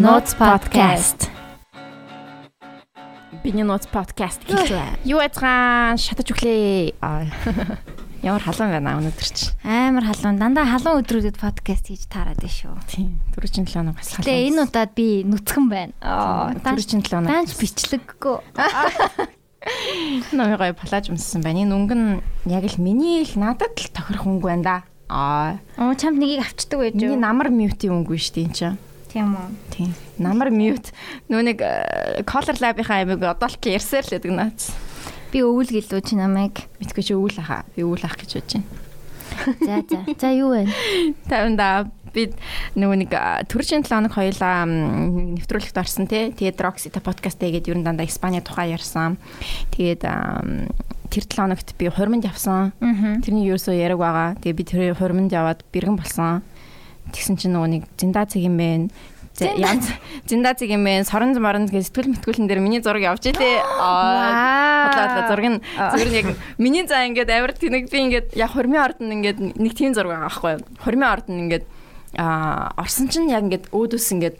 [0.00, 1.28] Notes podcast.
[3.44, 5.04] Биний Notes podcast гэлээ.
[5.04, 6.96] Юу яцгаан шатаж өглөө.
[8.24, 9.52] Ямар халуун байна өнөөдөр чи.
[9.60, 10.40] Амар халуун.
[10.40, 12.72] Дандаа халуун өдрүүдэд подкаст хийж таарад байна шүү.
[12.88, 13.20] Тийм.
[13.36, 14.24] Түрүүчийн 7 хоног бас халуун.
[14.24, 15.92] Тэгээ энэ удаад би нүцгэн байна.
[16.00, 17.28] Аа, түрүүчийн 7 хоног.
[17.28, 18.36] Данч бичлэггүй.
[20.36, 21.60] Намайг гоё плаж өмссөн байна.
[21.68, 22.08] Энэ өнгө нь
[22.48, 24.76] яг л миний л надад л тохирох өнгө байна да.
[25.12, 25.60] Аа.
[25.76, 27.20] Оо чамд нэгийг авчдаг байж Миний юу?
[27.20, 28.78] намар мьютийн өнгө шүү дээ энэ чинь.
[29.10, 29.48] Тийм үү.
[29.74, 29.90] Тийм.
[30.22, 30.94] Намар мьют.
[31.26, 31.58] Нөө нэг
[32.30, 34.70] Color Lab-ийн аймаг одоо л ярьсаар л гэдэг наац.
[35.34, 36.62] Би өвөл гэлөө чи намайг.
[36.78, 37.66] Мэдгүй чи өвөл ахаа.
[37.74, 38.88] Би өвөл ах гэж бодож байна.
[39.66, 39.98] За за.
[40.18, 40.66] За юу вэ?
[41.26, 42.30] Тавинда би
[42.74, 43.12] нөгөө нэг
[43.50, 46.30] төрөчийн 7 хоног хоёлаа нэвтрүүлэгт орсон тий.
[46.34, 49.18] Тэгээд Roxita podcast тэгээд ер нь дандаа Испани тухай ярьсан.
[49.74, 52.74] Тэгээд тэр 7 хоногт би хуримд явсан.
[53.22, 54.34] Тэрний ерөөсөө яриг байгаа.
[54.42, 56.42] Тэгээд би тэр хуримд яваад бэргэн болсон.
[57.10, 58.88] Тэгсэн чинь нөгөө нэг зиндаа цэг юм бэ.
[59.40, 59.86] Янз
[60.26, 61.04] зиндаа цэг юм бэ.
[61.04, 63.60] Сорон морон гэж сэтгэл мэтгүүлэн дээр миний зураг явж илээ.
[63.78, 64.90] Аа.
[64.90, 66.26] Бодлоо зураг нь нь яг
[66.58, 70.28] миний заа ингээд амар тэнэг би ингээд яг хормын ордонд ингээд нэг тийм зураг байгаа
[70.28, 70.62] байхгүй юу.
[70.82, 71.64] Хормын ордонд ингээд
[72.18, 74.38] а орсон чинь яг ингээд өөдөөс ингээд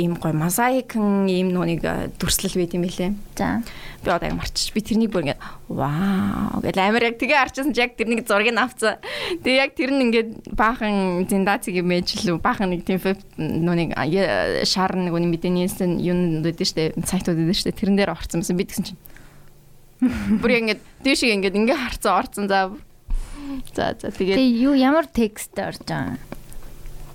[0.00, 1.84] ийм гой мозаикн ийм нүг
[2.16, 3.12] дүрслэл байт юм билээ.
[3.36, 3.60] За.
[4.00, 7.84] Би одоо яг марчиж би тэрнийг бүр ингээд вау гэл амар яг тэгээ харчихсан чи
[7.84, 8.96] яг тэрнийг зургийг авцсан.
[9.44, 12.96] Тэгээ яг тэр нь ингээд баахан зиндациг юм ээж лүү баахан нэг тийм
[13.36, 13.92] нүг
[14.64, 18.64] шар нэг үний мэдэнээс юм дэдэж штэ сайтууд дэдэж штэ тэрэн дээр орсон юмсан би
[18.64, 19.00] тэгсэн чинь
[20.40, 22.72] бүр ингээд дээшээ ингээд ингээ харцсан орцсон за
[23.76, 26.16] за за тэгээ Тэгээ юу ямар текст орж байгаа?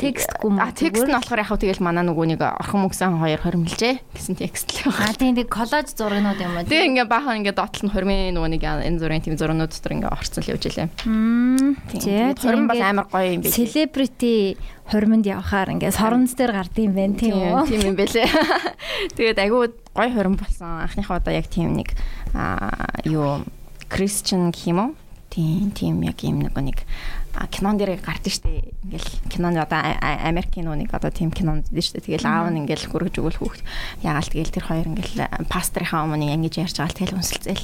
[0.02, 0.60] Текстгүй мөн.
[0.66, 4.74] А текст нь болохоор яг тэгэл манай нөгөө нэг орхон мөксөн хоёр хормилжээ гэсэн текст
[4.82, 5.14] л А байна.
[5.22, 6.66] тийм тэг коллаж зурагнууд юм уу?
[6.66, 10.10] Тэгээ ингээ баахан ингээ доотлол нь хормын нөгөө нэг энэ зургийн тийм зурнууд дотор ингээ
[10.10, 10.90] орцол явж илээ.
[11.06, 12.34] Тийм.
[12.42, 13.54] Хорм бол амар гоё юм бэ.
[13.54, 14.58] Celebrity
[14.90, 17.70] хуримд явхаар ингээ соронц дээр гардыг юм байна тийм үү?
[17.70, 18.28] Тийм юм бэлээ.
[19.16, 20.82] Тэгээд айгүй гоё хорм болсон.
[20.82, 21.94] Анхныхаа удаа яг тийм нэг
[22.34, 23.46] аа юу
[23.88, 24.92] Christian гэх юм уу?
[25.32, 27.21] Тийм тийм яг юм нэг нэг а,
[27.52, 32.28] кинон дээр гардаг штэ ингээл кинонд одоо Америкийн нэг одоо тийм кинонд дээ штэ тэгэл
[32.28, 33.62] аав нь ингээл хүргэж өгөл хүүхд.
[34.04, 37.64] Ягаал тэгэл тэр хоёр ингээл пастрынхаа өмнө ингэж ярьж байгаа тэгэл үнсэлцэл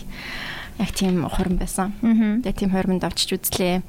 [0.79, 1.91] яг тийм хорон байсан.
[2.43, 3.81] Тэгээ тийм хормонд авчиж үзлээ.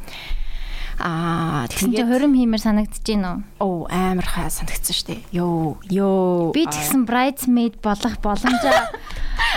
[0.99, 3.87] Аа Тэгсэн чинь хурим хиймэр санагдаж байна уу?
[3.87, 8.59] оо амар хаа санагдсан штэ ёо ёо Би ч гэсэн bridesmaid болох боломж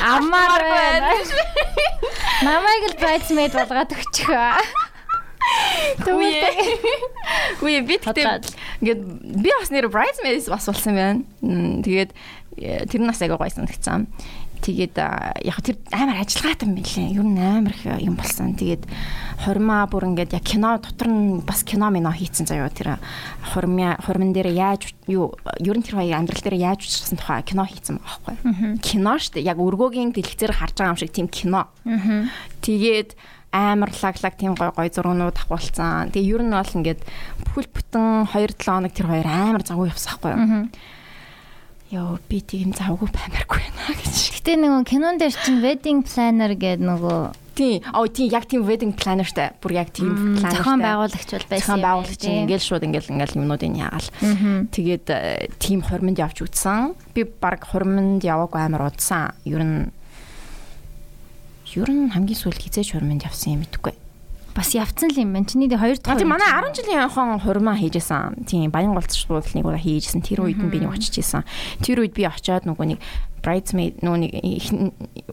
[0.05, 1.17] амаар байна.
[2.45, 4.29] Намайг л bridesmaid болгоод өгчих.
[6.01, 8.45] Тэгвэл үе би Бодлоод.
[8.45, 9.01] тэгтээ ингээд
[9.41, 11.21] би бас нэр bridesmaids бас болсон байна.
[11.85, 12.11] Тэгээд
[12.57, 14.07] э, тэр нас аяга гоё санагдсан.
[14.61, 14.93] Тэгээд
[15.41, 17.17] яг тэр амар ажиллагаатай юм билээ.
[17.17, 18.53] Ер нь амар их юм болсон.
[18.53, 18.85] Тэгээд
[19.41, 23.01] хормаа бүр ингээд яг кино дотор нь бас кино мино хийцэн заяа тэр
[23.57, 27.65] хормын хормон дээр яаж юу ер нь тэр хоёр амьдрал дээр яаж учирсан тухай кино
[27.65, 28.77] хийцэн байгаа байхгүй.
[28.85, 31.65] Кино штэ яг өргөөгийн дэлгэцээр харж байгаа юм шиг тийм кино.
[32.61, 33.17] Тэгээд
[33.51, 36.11] амар лаглаг тийм гой гой зургнууд авахулсан.
[36.15, 37.01] Тэгээ ер нь бол ингээд
[37.51, 40.67] бүхэл бүтэн 2-7 хоног тэр хоёр амар завгүй явсан байхгүй юу?
[41.91, 44.15] Йоо би тийм завгүй баймаргүй байна гэж.
[44.39, 47.83] Гэтэ нөгөө кинон дээр чинь wedding planner гэдэг нөгөө Тийм.
[47.91, 49.59] Оо тийм яг тийм wedding planner штэ.
[49.59, 50.55] Бүр яг тийм planner.
[50.55, 51.59] зохион байгуулагч бол байсан.
[51.59, 54.07] Зохион байгуулагч ингээл шууд ингээл ингээл юмнуудыг яагаал.
[54.71, 56.95] Тэгээд э, тийм хормонд явж үзсэн.
[57.11, 59.35] Би баг хормонд яваагүй амар удсан.
[59.43, 59.91] Ер нь
[61.75, 63.95] ер нь хамгийн сүүлд хизээч хормонд явсан юм мэдгүй.
[64.51, 65.47] Бас явцсан л юм байна.
[65.47, 66.19] Чиний хоёр дахь.
[66.19, 68.43] тийм манай 10 жилийн хон хурмаа хийжсэн.
[68.43, 70.19] Тийм баян голцчлуулныг удаа хийжсэн.
[70.19, 71.47] Тэр үед нь би нэг очижсэн.
[71.79, 72.99] Тэр үед би очиод нөгөө нэг
[73.41, 74.31] bridesmaid нөгөө нэг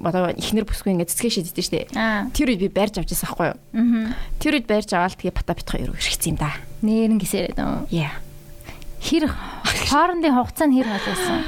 [0.01, 2.31] одоо ихнэр бүсгүй ингээд цэцгээ шийддэг штэ.
[2.33, 4.15] Тэр үед би барьж авчихсан байхгүй юу?
[4.39, 6.55] Тэр үед барьж аваад тэгээ пата битга өрөө ирчихсэн юм да.
[6.87, 7.91] Нэрэн гисэрээд юм.
[7.91, 8.17] Yeah.
[9.03, 9.29] Хэр
[9.91, 11.39] хоорондын хугацаа нь хэр халуусан?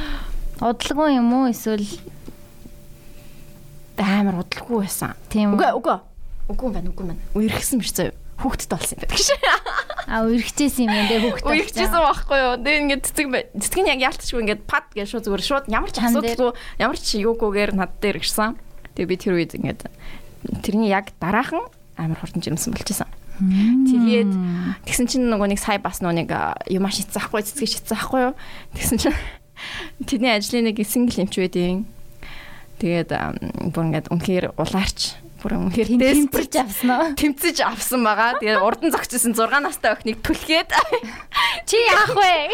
[0.69, 1.87] Удалгүй юм уу эсвэл
[4.01, 5.15] Амар удалгүй байсан.
[5.29, 5.99] тийм Үгүй үгүй.
[6.49, 7.23] Үгүй юм байна, үгүй юм байна.
[7.37, 8.17] Үерхсэн биш заяа.
[8.41, 9.39] Хүүхдэд болсон юм байдаг шээ.
[10.09, 11.45] А үргэжсэн юм энэ хүүхд.
[11.45, 12.55] Үерхчихсэн байхгүй юу?
[12.65, 13.27] Тэгээ ингээд цэцэг
[13.61, 17.09] цэцэг нь яг яалтчгүй ингээд пад гэж шууд зүгээр шууд ямар ч асуудалгүй ямар ч
[17.21, 18.57] юугүйгээр над дээр ирсэн.
[18.97, 19.81] Тэгээ би тэр үед ингээд
[20.65, 21.69] тэрний яг дараахан
[22.01, 23.13] амар хурдан жирэмсэн болчихсон.
[23.41, 24.33] Тэгээд
[24.89, 26.31] тэгсэн чинь нөгөө нэг сая бас нөгөө нэг
[26.73, 28.35] юм аш шицсэн ахгүй цэцэг шицсэн ахгүй юу?
[28.77, 29.17] Тэгсэн чинь
[30.09, 31.85] тэрний ажлын нэг сингл эмч байдیں۔
[32.81, 33.11] Тэгээд
[33.77, 37.13] бүр ингээд үнэхээр улаарч бүр үнэхээр тэмцэж авсан уу?
[37.13, 38.41] тэмцэж авсан байгаа.
[38.41, 40.73] Тэгээд урдан зогсчихсон 6 настай охиныг түлхээд
[41.69, 42.49] Чи яах вэ?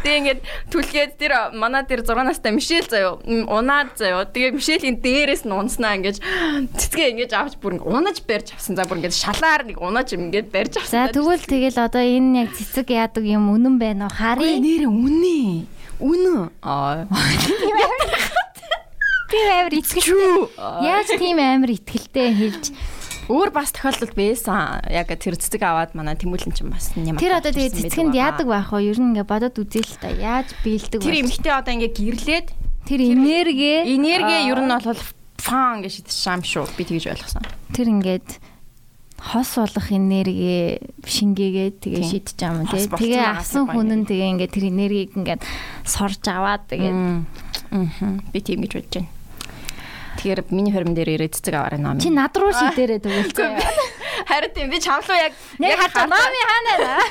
[0.00, 0.40] Тэгээ ингээд
[0.72, 3.20] түлхээд тэр манай тэр 6 настай Мишель заяо.
[3.24, 4.24] Унаад заяо.
[4.24, 6.20] Тэгээ Мишелийн дээрээс нь унснаа ингээд
[6.76, 8.76] цэцгээ ингээд авч бүр унаж барьж авсан.
[8.80, 11.12] За бүр ингээд шалаар нэг унаж ингээд барьж За авсан.
[11.12, 14.16] тэгвэл тэгэл одоо энэ яг цэцэг яадаг юм үнэн байна уу?
[14.16, 14.56] Харъя.
[14.56, 15.68] нэрээ үнэ.
[16.00, 16.48] Үнэ.
[16.64, 17.04] Аа.
[19.30, 20.50] Тийм амар итгэл.
[20.82, 22.64] Яаж тийм амар итгэлтэй хэлж
[23.30, 24.82] Өөр бас тохиолдол байсан.
[24.90, 27.14] Яг тэр цэцэг аваад манай тэмүүлэн чинь бас юм.
[27.14, 28.90] Тэр одоо тэгээ цэцгэнд яадаг байх вэ?
[28.90, 30.10] Ер нь ингээ бодоод үзээ л та.
[30.10, 31.22] Яаж биелдэг Тэр вэ?
[31.30, 32.48] эмхтэй одоо ингээ гэрлээд
[32.90, 34.98] Тэр энерги энерги ер нь бол
[35.38, 36.74] фан гэж шидэж шам шүү.
[36.74, 37.46] Би тэгж ойлгосон.
[37.70, 38.28] тэр ингээд
[39.30, 42.88] хос болох энерги шингээгээд тэгээ шидэж байгаа юм тий.
[42.90, 45.42] Тэгээ авсан хүн нь тэгээ ингээд тэр энергийг ингээд
[45.86, 46.90] сорж аваад тэгээ
[47.70, 48.18] Аа.
[48.34, 49.19] Би тийм гэж бодож байна.
[50.18, 52.00] Тэгэхээр миний хөрмөн дээр ирээд цэцэг аваарай ном.
[52.00, 53.62] чи над руу шидээрээ тэгвэл заяа.
[54.26, 57.04] Харин тийм би чамлуу яг Яг хатаа номи хаана байна?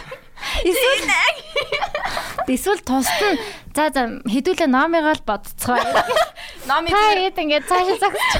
[0.63, 1.05] Эсвэл
[2.47, 3.39] Эсвэл тусад нь
[3.75, 5.77] за за хэдүүлээ номигаа л бодцгоо.
[6.69, 8.31] номи Та хэд ингээд цаашаа загсч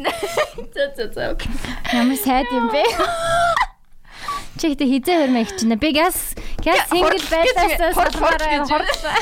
[0.74, 1.50] за за за окей.
[1.92, 2.82] ямар сайд юм бэ?
[4.60, 8.68] Чи ихтэй хизээ их чинь би газ газ сингл байсаас хурд, хурд салбараа гэж.
[8.68, 9.18] хурдлаа.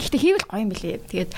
[0.00, 0.96] Гэхдээ хийвэл гоё юм билий.
[1.04, 1.30] Тэгээд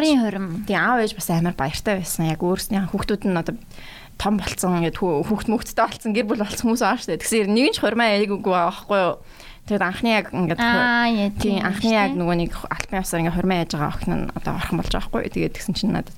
[0.00, 0.46] ээж- хөрм.
[0.64, 2.24] Тийм аав ээж бас амар баяртай байсан.
[2.32, 3.56] Яг өөрснийх хүүхдүүд нь одоо
[4.16, 7.20] том болцсон хүү- хүүхд мөхттэй болцсон гэр бүл болцсон хүмүүс аа штэ.
[7.20, 9.14] Тэгэхээр нэг нь ч хормоо айгуугүй байхгүй юу.
[9.64, 11.08] Тэгээд анхны яг ингээд Аа
[11.40, 14.76] тийм анхны яг нөгөө нэг альбан явсаар ингээд хормоо яаж байгаа охин нь одоо орхон
[14.80, 15.32] болж байгаа байхгүй юу.
[15.34, 16.16] Тэгээд тэгсэн чинь надад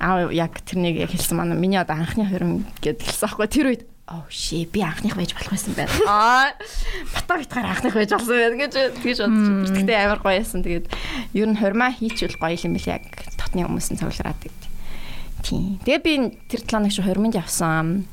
[0.00, 3.52] аав яг тэрнийг яг хэлсэн манай миний одоо анхны хором гэд хэлсэн байхгүй юу.
[3.52, 5.92] Тэр үед оо ши би анхных байж болох байсан байна.
[6.08, 6.52] Аа
[7.14, 9.72] бата битгаар анхных байж болсон байна гэж тэгж бодчих.
[9.72, 10.60] Тэгтээ амар гоё байсан.
[10.60, 10.86] Тэгээд
[11.32, 13.04] ер нь хормоо хийчихвэл гоё юм бэл яг
[13.40, 14.64] дотны хүмүүс нь цуглараад гэдэг.
[15.40, 15.80] Тийм.
[15.88, 16.12] Тэгээ би
[16.52, 18.04] тэр 7 хоног шиг хормонд явсан.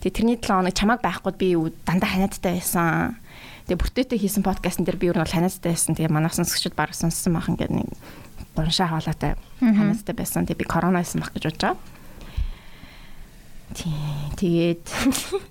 [0.00, 1.48] Тэгээ тэрний 7 хоног чамааг байхгүй би
[1.84, 3.20] дандаа ханиадтай байсан.
[3.68, 5.92] Тэгээ бүртээтэй хийсэн подкастн дээр би ер нь бол ханиадтай байсан.
[5.92, 7.92] Тэгээ манай сонсогчид баг сонссон байх ингээд нэг
[8.56, 10.48] гоншаа хаалаатай ханиадтай байсан.
[10.48, 11.97] Тэгээ би корона байсан байх гэж бодож байгаа.
[13.74, 13.92] Тий.
[14.38, 14.84] Тэгээд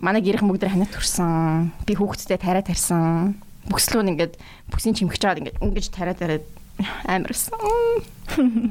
[0.01, 1.73] манай гэрхэн бүгд ханиад төрсэн.
[1.85, 3.37] Би хүүхдтэй тариа тарьсан.
[3.69, 4.39] Бүкслүү нь ингээд
[4.71, 6.45] бүксийн чимгэж чаад ингээд ингэж тариа тариад
[7.05, 7.53] амарсан.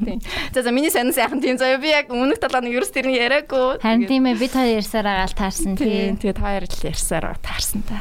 [0.05, 0.19] Тий.
[0.53, 3.81] За за миний сайн сайхан тийм заяа би яг өмнөх талааны ерөөс тэрний яриаггүй.
[3.83, 6.13] Харин тийм ээ бид хоёр ярьсаар агаал таарсан тий.
[6.13, 6.19] Тийм.
[6.19, 7.99] Тэгээд хоёр л ярьсаар таарсан та.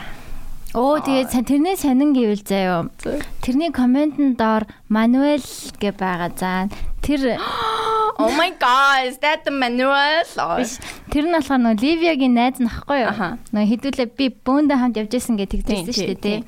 [0.77, 2.93] Оо тэгээд тэрний сонин гэвэл заяа.
[3.41, 5.41] Тэрний комментэнд доор Мануэл
[5.81, 6.29] гэ байгаа.
[6.37, 6.69] За
[7.01, 7.41] тэр
[8.21, 10.21] Oh my god, is that the manual?
[10.61, 10.77] биш
[11.09, 13.41] тэр нь болохоор нөгөө Ливиагийн найз нь ахгүй юу?
[13.57, 16.39] Нөгөө хэдүүлээ би бөөндө хамт явж исэн гэж тэгдсэн шүү дээ тий.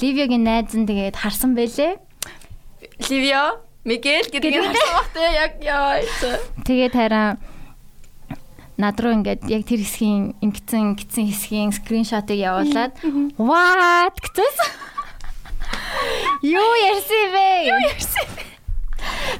[0.00, 2.00] Ливиагийн найз нь тэгээд харсан байлээ.
[3.12, 6.00] Ливио, Мигель гэдэг нь харсан бах те яг яа.
[6.64, 7.36] Тэгээд хараа
[8.76, 12.92] над руу ингээд яг тэр хэсгийн ингэсэн ингэсэн хэсгийн скриншотыг явуулаад
[13.40, 14.70] what гэсэн.
[16.44, 17.48] Юу ярьсан бэ?
[17.72, 18.26] Юу ярьсан?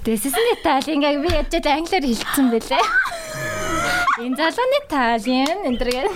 [0.04, 2.84] This is Italian би ячаад англиар хэлсэн бэлээ.
[4.24, 6.08] Энэ залууны Italian энтергээ.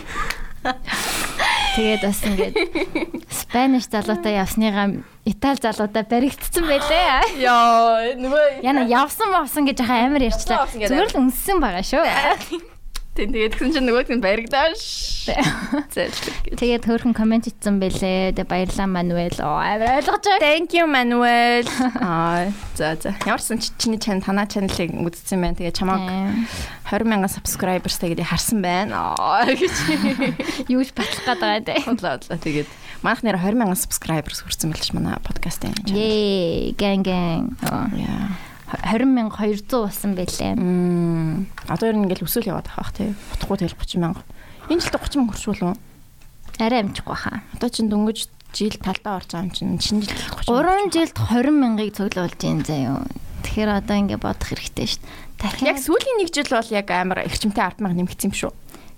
[1.76, 2.54] Тэгээд бас ингээд
[3.28, 7.44] Spanish залуутай явсныгаа Итали залуутай баригдсан байлээ.
[7.44, 10.64] Яа, нөгөө Яна явсан мовсон гэж яхаа амар ярьчлаа.
[10.72, 12.79] Зүгээр л үнссэн байгаа шүү.
[13.10, 14.80] Тийм тэгээд тэгсэн чинь нөгөөд нь баригдааш.
[15.90, 16.54] Зэлдэг.
[16.56, 18.38] Тэгээд хөөрхөн комент итсэн бэлээ.
[18.38, 19.34] Тэгээ баярлалаа Мануэл.
[19.34, 20.38] Ойлгож байгаа.
[20.38, 21.66] Thank you Manuel.
[21.98, 23.10] Аа, за за.
[23.26, 25.58] Ямарсан чи- чиний чанал танаа чаналыг үзсэн байна.
[25.58, 26.06] Тэгээ чамааг
[26.86, 28.94] 20 мянган subscribersтай гэдэг харсан байна.
[29.18, 29.74] Аа гэж.
[30.70, 31.82] Юу ч батлах гээд байгаа дээ.
[31.90, 32.68] Худлаа худлаа тэгээд
[33.02, 35.74] манайх нэр 20 мянган subscribers хүрсэн байлш манай подкастын.
[35.90, 37.58] Yay, gang gang.
[37.66, 38.30] Яа.
[38.70, 40.54] 20200 болсон.
[40.54, 41.46] Мм.
[41.66, 43.10] Одоо ер нь ингээл өсөөл яваад байгаа бах тий.
[43.34, 44.22] Утгагүй тэгэл 30 мянга.
[44.70, 45.74] Энэ жилдээ 30 мянга хүршүүл үү?
[46.62, 47.42] Арай амжихгүй хаа.
[47.58, 48.18] Одоо чинь дөнгөж
[48.54, 52.62] жил талдаа орж байгаа юм чинь шинэ жил 30 3 жилд 20 мянгаыг цуглуулж ийн
[52.62, 53.06] заяа.
[53.42, 55.10] Тэгэхээр одоо ингэ бодох хэрэгтэй шүү дээ.
[55.40, 58.52] Яг Дахиад сүүлийн нэг жил бол яг амар эрчимтэй 10 мянга нэмэгдсэн юм шүү.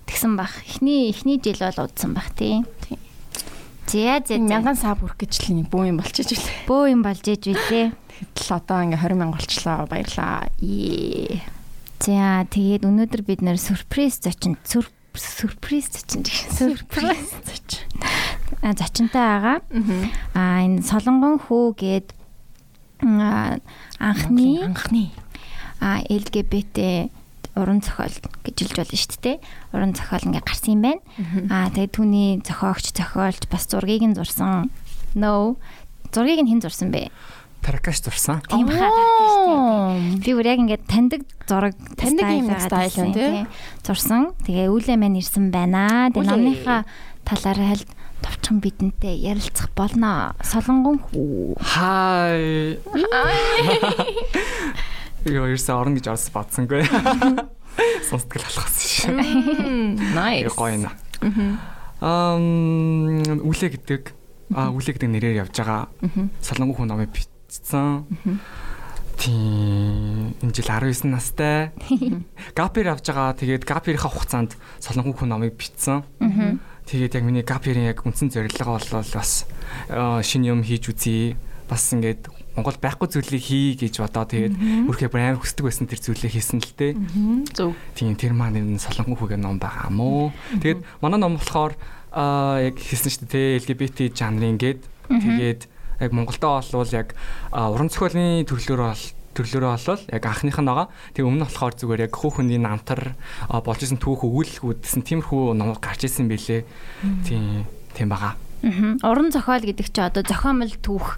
[0.07, 0.53] тэгсэн бах.
[0.69, 2.65] Эхний эхний жил бол удсан бах тий.
[2.89, 2.99] Тийм.
[3.87, 4.41] За за за.
[4.41, 6.67] Мянган саа бүрх гэж л нэг бүү юм болчихж үлээ.
[6.69, 7.93] бөө юм болж иж билээ.
[8.23, 9.87] Тэгэхэд л одоо ингээ 20 мянга болчлоо.
[9.91, 10.47] Баярлаа.
[11.99, 17.35] За тэгээд өнөөдөр бид нэр сюрприз зочин сюрприз зочин сюрприз
[18.63, 19.59] а зочинтой байгаа.
[20.35, 22.15] А энэ солонгон хүү гээд
[23.03, 25.11] анхны анхны
[25.83, 27.11] а LGBT
[27.59, 28.15] уран зохиол
[28.47, 29.37] гэж хэлж болно шүү дээ.
[29.75, 31.03] Уран зохиол ингээ гарсан юм байна.
[31.51, 34.71] Аа тэгээд түүний зохиогч зохиолч бас зургийг нь зурсан.
[35.15, 35.59] No.
[36.15, 37.11] Зургийг нь хэн зурсан бэ?
[37.63, 38.43] Таракаш зурсан.
[38.51, 39.33] Тийм хаа таркаш.
[40.27, 43.23] Би бүр яг ингээд таньдаг зураг Таньдаг юм стайл юм, тий?
[43.23, 43.47] тий.
[43.87, 44.35] Зурсан.
[44.43, 46.11] Тэгээ үүлээ мань ирсэн байна.
[46.11, 46.83] Тэгээ номныхаа
[47.23, 50.35] талаар хальт товчхон бидэнтэй ярилцах болно.
[50.43, 51.55] Солонгон хүү.
[51.63, 52.79] Хай.
[55.23, 56.83] Йоо, ерөөсөө орно гэж орсон бодсонгүй.
[58.11, 59.15] Сонсдгол алхасан шээ.
[60.19, 60.51] Nice.
[60.51, 60.91] Гоё нэ.
[62.03, 64.03] Ам үлээ гэдэг
[64.59, 65.87] а үлээ гэдэг нэрээр явж байгаа.
[66.43, 67.15] Солонгон хүн номыг
[67.53, 68.41] бичсэн.
[69.21, 71.71] Тийм энэ жил 19 настай.
[72.57, 73.37] Гапер авж байгаа.
[73.37, 76.01] Тэгээд гаперийнхаа хугацаанд солонгон хүн номыг бичсэн.
[76.89, 79.45] Тэгээд яг миний гаперийн яг үндсэн зорилго бол бас
[79.93, 81.37] шинэ юм хийж үзье.
[81.69, 86.05] Бас ингээд Монгол байхгүй зүйлийг хий гэж бодоо тэгээд өөрхөө бүр амар хүсдэг байсан тэр
[86.05, 86.93] зүйлийг хийсэн л дээ.
[87.53, 87.73] Зөв.
[87.97, 90.33] Тийм тэр маань энэ солонгон хүүгээ ном байгаа мó.
[90.61, 91.77] Тэгээд манай ном болохоор
[92.13, 95.61] аа яг хийсэн шүү дээ LGBT жанрын гээд тэгээд
[96.03, 97.15] яг Монголдоо болвол яг
[97.55, 100.87] уран зохиолын төрлөөрөө бол төрлөөрөө болвол яг анхных нь байгаа.
[101.17, 103.17] Тэгээ өмнө болохоор зүгээр яг хүүхний намтар
[103.49, 106.67] болж исэн түүх өгүүлэлгүүдсэн тиймэрхүү ном гарч исэн бэлээ.
[107.25, 107.65] Тийм
[107.97, 108.37] тийм байгаа.
[109.03, 111.17] Уран зохиол гэдэг чи одоо зохиомл түүх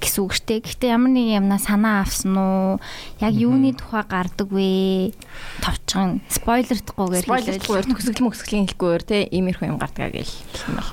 [0.00, 0.60] гэсэн үг штэ.
[0.60, 2.80] Гэхдээ ямар нэг юмнаа санаа авсан уу?
[3.20, 5.16] Яг юуны тухай гардаг вэ?
[5.64, 10.34] Товчхон спойлердахгүйгээр спойлердахгүйгээр төгсгөл мөсгөлийн хэлгүйгээр те иймэрхүү юм гардгаа гэл.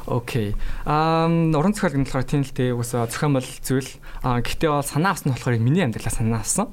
[0.07, 0.55] Окей.
[0.87, 3.91] Аа уран зохиол гэх нь болохоор тийм л те уусаа зохиомл зүйл.
[4.23, 6.71] Аа гэхдээ бол санаа авсан нь болохоор миний амьдралаа санаа авсан.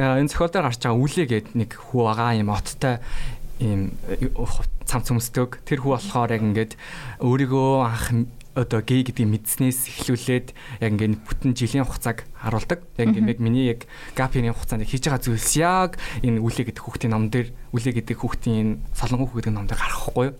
[0.00, 2.98] Энэ зохиол дээр гарч байгаа үлээ гээд нэг хүү байгаа юм оттой
[3.60, 3.96] ийм
[4.84, 5.60] цамц өмсдөг.
[5.64, 6.72] Тэр хүү болохоор яг ингээд
[7.20, 8.06] өөрийгөө анх
[8.56, 10.48] одоо гей гэдгийг мэдснээс эхлүүлээд
[10.80, 12.80] яг ингээд бүтэн жилийн хугацааг харуулдаг.
[12.96, 13.84] Яг ингээд миний яг
[14.16, 18.80] гапийн хугацаанд хийж байгаа зүйлс яг энэ үлээ гэдэг хүүхдийн ном дээр үлээ гэдэг хүүхдийн
[18.96, 20.36] солонгон хүүхдийн ном дээр гарахгүй юу?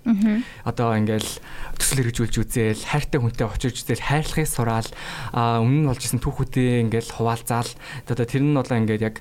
[0.64, 1.28] Одоо ингээд
[1.76, 4.90] төсөл хэрэгжүүлж үзээл хайртай хүнтэй очирч үзээл хайрлахыг сураал
[5.36, 7.68] өмнө нь болж исэн түүхүүдээ ингээд хуваалцаал
[8.08, 9.16] одоо тэр нь болоо ингээд яг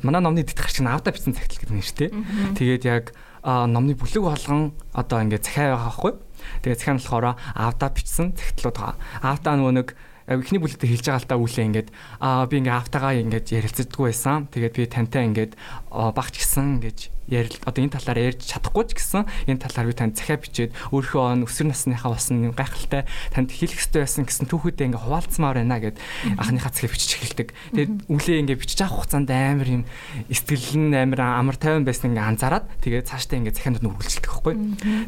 [0.00, 2.08] манай номны дэд гарч ин авда бичсэн цагтл гэдэг нэртэй.
[2.56, 3.04] Тэгээд яг
[3.44, 6.27] номны бүлэг болгон одоо ингээд захиа байгаа байхгүй юу?
[6.62, 8.96] Тэгээ захиан болохоор автаа бичсэн цагтлууд байгаа.
[9.22, 9.88] Автаа нөгөө нэг
[10.28, 11.88] эхний бүлэгтээ хэлж байгаа л та үлээ ингээд
[12.20, 14.46] аа би ингээд автагаа ингээд ярилцдаггүй байсан.
[14.52, 15.52] Тэгээд би тантай ингээд
[15.88, 20.16] багч гисэн гэж ярил одоо энэ талаар ярьж чадахгүй ч гэсэн энэ талаар би танд
[20.16, 25.56] захиа бичээд өөрөө өсвөр насныхаа болсон гайхалтай танд хэлэх хэрэгтэй байсан гэсэн түүхүүдээ ингээ хуваалцмаар
[25.60, 25.96] байна гэд
[26.40, 27.48] анхныхаа захиа бичиж эхэлдэг.
[27.76, 29.82] Тэгээд үлээ ингээ бичиж авах хугацаанд амар юм
[30.32, 34.54] сэтгэл нь амар амар тайван байсан ингээ анзаараад тэгээд цаашдаа ингээ захианууд нь үргэлжлэдэг байхгүй.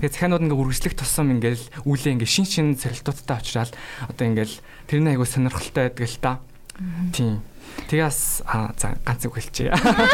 [0.04, 3.72] Тэгээд захианууд ингээ үргэлжлэх тусам ингээл үлээ ингээ шин шин сорилтуудтай очраад
[4.06, 4.54] одоо ингээл
[4.86, 6.32] тэр нь айгу сонирхолтой байдаг л та.
[7.12, 7.40] Тийм.
[7.88, 9.72] Тэгээс аа за ганц үг хэлчихье.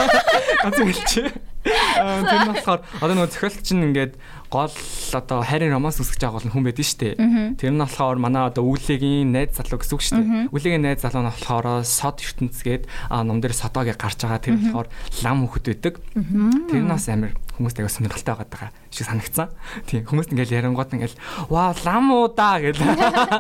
[0.63, 1.33] Ганц үг хэлчихье.
[1.99, 4.15] Аа тэр нь болохоор одоо нөгөө зохиолч нь ингээд
[4.53, 7.15] гол одоо хайрын романс үсгэж байгаа бол хүн байдаг шүү дээ.
[7.59, 10.55] Тэр нь болохоор манай одоо Үлэгийн найз залуу гэсэн үг шүү дээ.
[10.55, 14.39] Үлэгийн найз залуу нь болохоор сод ертөнцгээд ном дээр содоог гарч байгаа.
[14.39, 14.87] Тэр болохоор
[15.27, 15.99] лам хөхт байдаг.
[16.15, 19.53] Тэр нь бас амар хүмүүст аяга сонирхолтой байгаа шиг санагцсан.
[19.85, 21.21] Тийм хүмүүст ингээл ярангууд ингээл
[21.53, 22.81] ваа лам уу да гэл.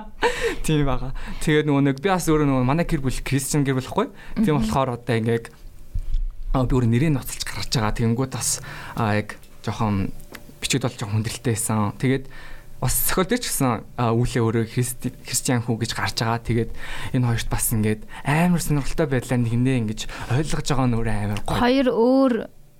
[0.66, 1.16] Тийм байгаа.
[1.40, 4.06] Тэгээд нөгөө нэг би бас өөрөө нөгөө манай гэр бүл Кристиан гэр бүл хгүй.
[4.44, 7.96] Тийм болохоор одоо ингээд би өөрөө нэрийг ноцолж гаргаж байгаа.
[7.96, 8.60] Тэгэнгүүт бас
[9.00, 10.12] яг жоохон
[10.60, 11.96] бичиг бол жоохон хүндрэлтэй байсан.
[11.96, 12.28] Тэгээд
[12.80, 16.44] бас ч гэсэн үүлээ өөрөө христиан хүү гэж гарч байгаа.
[16.44, 16.70] Тэгээд
[17.16, 20.00] энэ хоёрт бас ингээд амар сонирхолтой байдлаар нэгнээ ингэж
[20.36, 21.56] ойлгож байгаа нь өөрөө амар гоё.
[21.56, 22.34] Хоёр өөр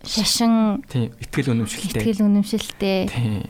[0.07, 2.01] шашин тийм ихтгэл үнэмшилтэй.
[2.01, 2.99] Ихтгэл үнэмшилтэй.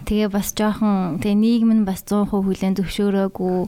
[0.09, 3.59] Тэгээ бас жоохон тэгээ нийгэм нь бас 100% хүлэн зөвшөөрөөгүй.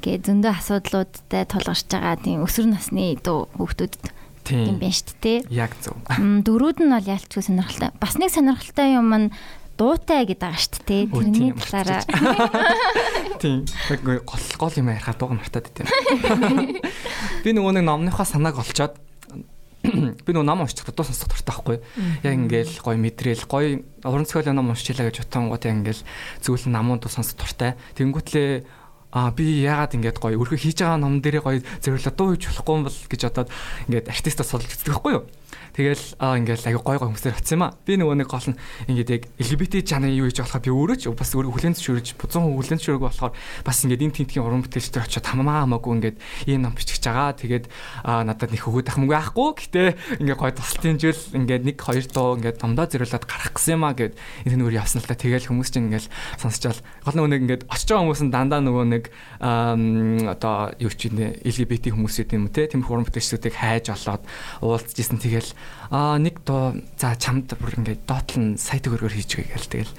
[0.00, 4.04] Гэ зөндөө асуудлуудтай тулгарч байгаа тийм өсвөр насны дүү хүүхдүүдэд
[4.52, 5.38] юм байна шүү дээ.
[5.52, 5.96] Яг зөв.
[6.08, 7.92] Дөрүүд нь бол ялчгүй сонирхолтой.
[8.00, 9.28] Бас нэг сонирхолтой юм нь
[9.78, 11.02] дуутай гэдэг байгаа шүү дээ.
[11.10, 12.02] Тэрний талаараа.
[13.42, 13.64] Тийм.
[14.04, 15.88] Гол гол юм ярихад дууг мартаад байт юм.
[17.42, 18.94] Би нөгөө нэг номныхаа санааг олцоод
[19.94, 21.78] би нөгөө ном уншчих дуу сонсох дуртай байхгүй.
[22.26, 26.02] Яг ингээл гоё мэдрээл гоё уран зохиолын ном уншчихлаа гэж утангууд яг ингээл
[26.42, 27.78] зөвлөн намууд сонсох дуртай.
[27.94, 28.66] Тэнгүүтлээ
[29.14, 32.74] а би яагаад ингэж гоё өрхө хийж байгаа ном дээрээ гоё зөвлөлөө дуу хийж болохгүй
[32.74, 33.50] юм бол гэж бодоод
[33.86, 35.22] ингээд артистаас судалж үздэг байхгүй юу.
[35.74, 37.74] Тэгэл аа ингээл аяг гой гой хүмүүсээр атсан юм аа.
[37.82, 41.04] Би нөгөө нэг гол нь ингээд яг LGBT жанрын юу хийж болохоо би өөрөө ч
[41.10, 43.34] бас өөрөө хүлэн зөвшөөрж бузан хүлэн зөвшөөрөг болохоор
[43.66, 46.16] бас ингээд энэ тентгийн уран бүтээлчдэр очиод хамаа хамаагүй ингээд
[46.46, 47.34] ийм ном бичиж байгаа.
[47.34, 47.66] Тэгээд
[48.06, 49.50] аа надад нэг хөгөөд ах мөнгө авахгүй.
[49.66, 49.82] Гэтэ
[50.22, 53.98] ингээд гой туслалтын жил ингээд нэг хоёр дуу ингээд номдоо зэрүүлээд гарах гэсэн юм аа
[53.98, 54.14] гэд
[54.46, 55.18] энэ нүр явсан л та.
[55.18, 56.06] Тэгэл хүмүүс чинь ингээд
[56.38, 59.04] сонсчаал гол нөгөө нэг ингээд очиж байгаа хүмүүс нь дандаа нөгөө нэг
[59.42, 64.22] одоо юу ч юм LGBT хүмүүсүүд юм те тийм уран бүтээлчдүүдийг хайж олоод
[64.62, 65.50] уулзж исэн тэгэл
[65.90, 69.92] аа нэг доо за чамд бүр ингээд доотлон сая төгрөгөөр хийчихье гээл тэгэл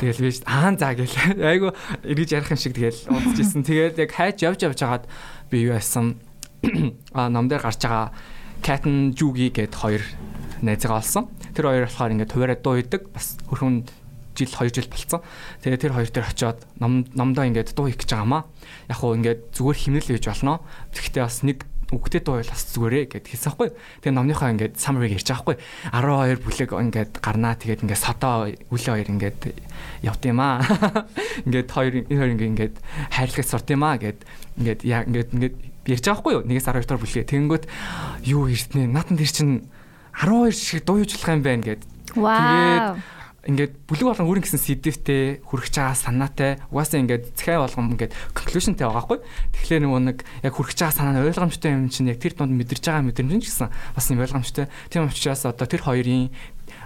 [0.00, 1.16] тэгэл би аа за гээл
[1.52, 1.68] айгу
[2.04, 5.04] эргэж ярих юм шиг тэгэл уулзчихсан тэгэл яг хайж явж явж хагаад
[5.50, 6.18] би юу яасан
[7.16, 8.12] аа ном дээр гарч байгаа
[8.58, 10.02] Катн Жуги гэд хоёр
[10.62, 13.86] найзгаа олсон тэр хоёр болохоор ингээд хуваараа дуу идэг бас хөрхөн
[14.38, 15.20] жил 2 жил болцсон.
[15.62, 18.46] Тэгээ тэр хоёр дээр очиод ном номдоо ингээд дуу хийх гэж байгаамаа.
[18.86, 20.62] Яг уу ингээд зүгээр химнэл хийж болно.
[20.94, 23.68] Тэгэхдээ бас нэг үгтэй дуу бас зүгээрээ гэд хэлсэн байхгүй.
[24.04, 26.36] Тэгээ номныхоо ингээд summary ярьж байгаа байхгүй.
[26.36, 29.40] 12 бүлэг ингээд гарнаа тэгээд ингээд содоо үлээ хоёр ингээд
[30.04, 30.60] явт юм аа.
[31.48, 32.74] Ингээд хоёр хоёр ингээд
[33.12, 34.20] хайрлагч сурт юм аа гэд
[34.60, 35.54] ингээд яа ингээд ингээд
[35.88, 36.44] ярьж байгаа байхгүй юу?
[36.44, 37.24] Нэгээс 12 дахь бүлгээ.
[37.24, 37.64] Тэнгөт
[38.28, 38.84] юу ирснэ?
[38.84, 39.64] Натан тэр чинь
[40.12, 41.82] 12 шиг дуу юучлах юм байна гэд.
[42.12, 43.00] Вау.
[43.48, 48.84] Ингээд бүлэг болгон өөрийн гэсэн сэдвтэй хүрэх чагаа санаатай угаасаа ингээд захиа болгон ингээд conclusionтэй
[48.84, 49.18] байгаа байхгүй.
[49.56, 52.84] Тэгэхээр нөгөө нэг яг хүрэх чагаа санаа нь ойлгомжтой юм чинь яг тэр донд мэдэрч
[52.84, 54.68] байгаа мэдрэмж ч гэсэн бас юм ойлгомжтой.
[54.92, 56.28] Тийм учраас одоо тэр хоёрын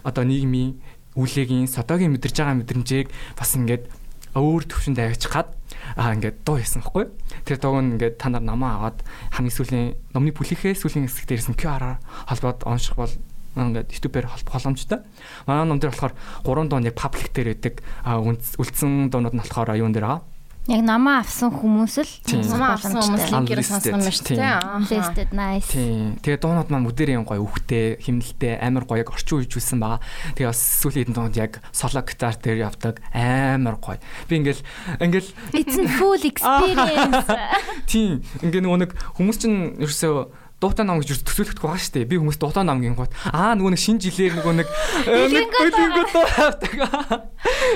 [0.06, 0.78] одоо нийгмийн
[1.18, 3.90] үлээгийн содогийн мэдэрч байгаа мэдрэмжийг бас ингээд
[4.38, 5.52] өөр төвшөнд авчих гад
[5.98, 7.10] аа ингээд дуу хийсэн байхгүй.
[7.44, 9.02] Тэр дууг нь ингээд та нар намаа аваад
[9.34, 12.00] хамгийн сүүлийн номны бүлийнхээ сүүлийн хэсэг дээрсэн QR-аар
[12.30, 13.12] холбоод онших бол
[13.56, 15.00] ингээд YouTube-ээр боломжтой.
[15.46, 17.84] Манай ном дээр болохоор 3 дуу яг паблик дээр байдаг.
[18.04, 20.24] А үлдсэн дуунууд нь болохоор юун дээр байгаа.
[20.70, 22.12] Яг намаа авсан хүмүүс л
[22.46, 24.62] Намаа авсан хүмүүс линкээр сонссон юм шүү дээ.
[24.94, 25.66] Listed nice.
[25.74, 26.22] Тийм.
[26.22, 29.98] Тэгээ дуунууд маань бүдэрийн гоё үхтэй, химнэлтэй, амар гоё яг орчин үеж үлсэн байгаа.
[30.38, 33.98] Тэгээ бас сүүлийн хэдэн дуунууд яг соло гитар дээр явдаг амар гоё.
[34.30, 34.62] Би ингээл
[35.02, 37.26] ингээл It's a full experience.
[37.90, 42.06] тийм ингээ нөгөө нэг хүмүүс чинь ерөөсөө дуутай ном гэж төсөөлөхдөө байгаа шүү дээ.
[42.06, 44.68] Би хүмүүс дуутай ном гингууд аа нөгөө нэг шинэ жилээр нөгөө нэг
[45.34, 45.48] нэг
[46.14, 46.72] дуу авдаг.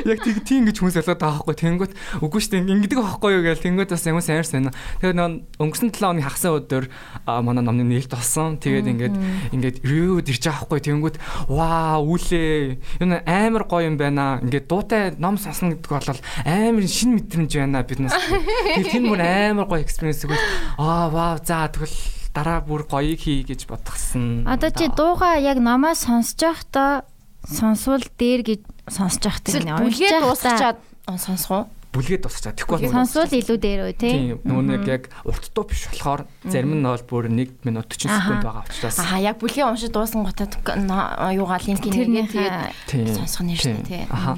[0.07, 1.57] Яг тийм тийм гэж хүмүүс ялгаад байгаа байхгүй.
[1.59, 2.71] Тэнгүүт үгүй шүү дээ.
[2.71, 4.71] Ингэдэг байхгүй юу гээл тэнгүүт бас ямар сайн сайн.
[5.02, 5.28] Тэгээд нөө
[5.62, 6.85] өнгөрсөн 7 оны хагас өдөр
[7.26, 8.59] манай номны нээлт болсон.
[8.62, 9.16] Тэгээд ингээд
[9.55, 10.81] ингээд ревюд ирж байгаа байхгүй.
[10.87, 11.16] Тэнгүүт
[11.50, 12.78] ваа үлээ.
[13.02, 14.38] Юу амар гоё юм байна.
[14.43, 18.14] Ингээд дуутай ном сонсно гэдэг бол амар шинэ мэдрэмж байна биднээс.
[18.78, 20.45] Тэгээд тэр мөр амар гоё экспириенс өгөл
[20.78, 24.45] аа вау за тэгвэл дараа бүр гоёыг хий гэж бодгсон.
[24.45, 27.09] Одоо чи дууга яг намаа сонсож байхдаа
[27.49, 28.61] сонсвол дээр гэж
[28.93, 30.78] сонсож байхдаа Эсвэл бүлгээ дуусчаад
[31.16, 31.64] сонсох уу?
[31.97, 32.53] Бүлгээд тусчаа.
[32.53, 34.11] Тэгэхгүй бол сонсвол илүү дээр үү те.
[34.12, 38.12] тийм нөгөө нэг яг урт дуу биш болохоор зарим нь бол бүр 1 минут 40
[38.12, 42.57] секунд байгаа учраас Аа яг бүлгийн уншиж дуусан готод юугаа линкийг нэгээд
[42.93, 44.04] тэгээд сонсох нь шүү дээ тий.
[44.13, 44.37] Аха.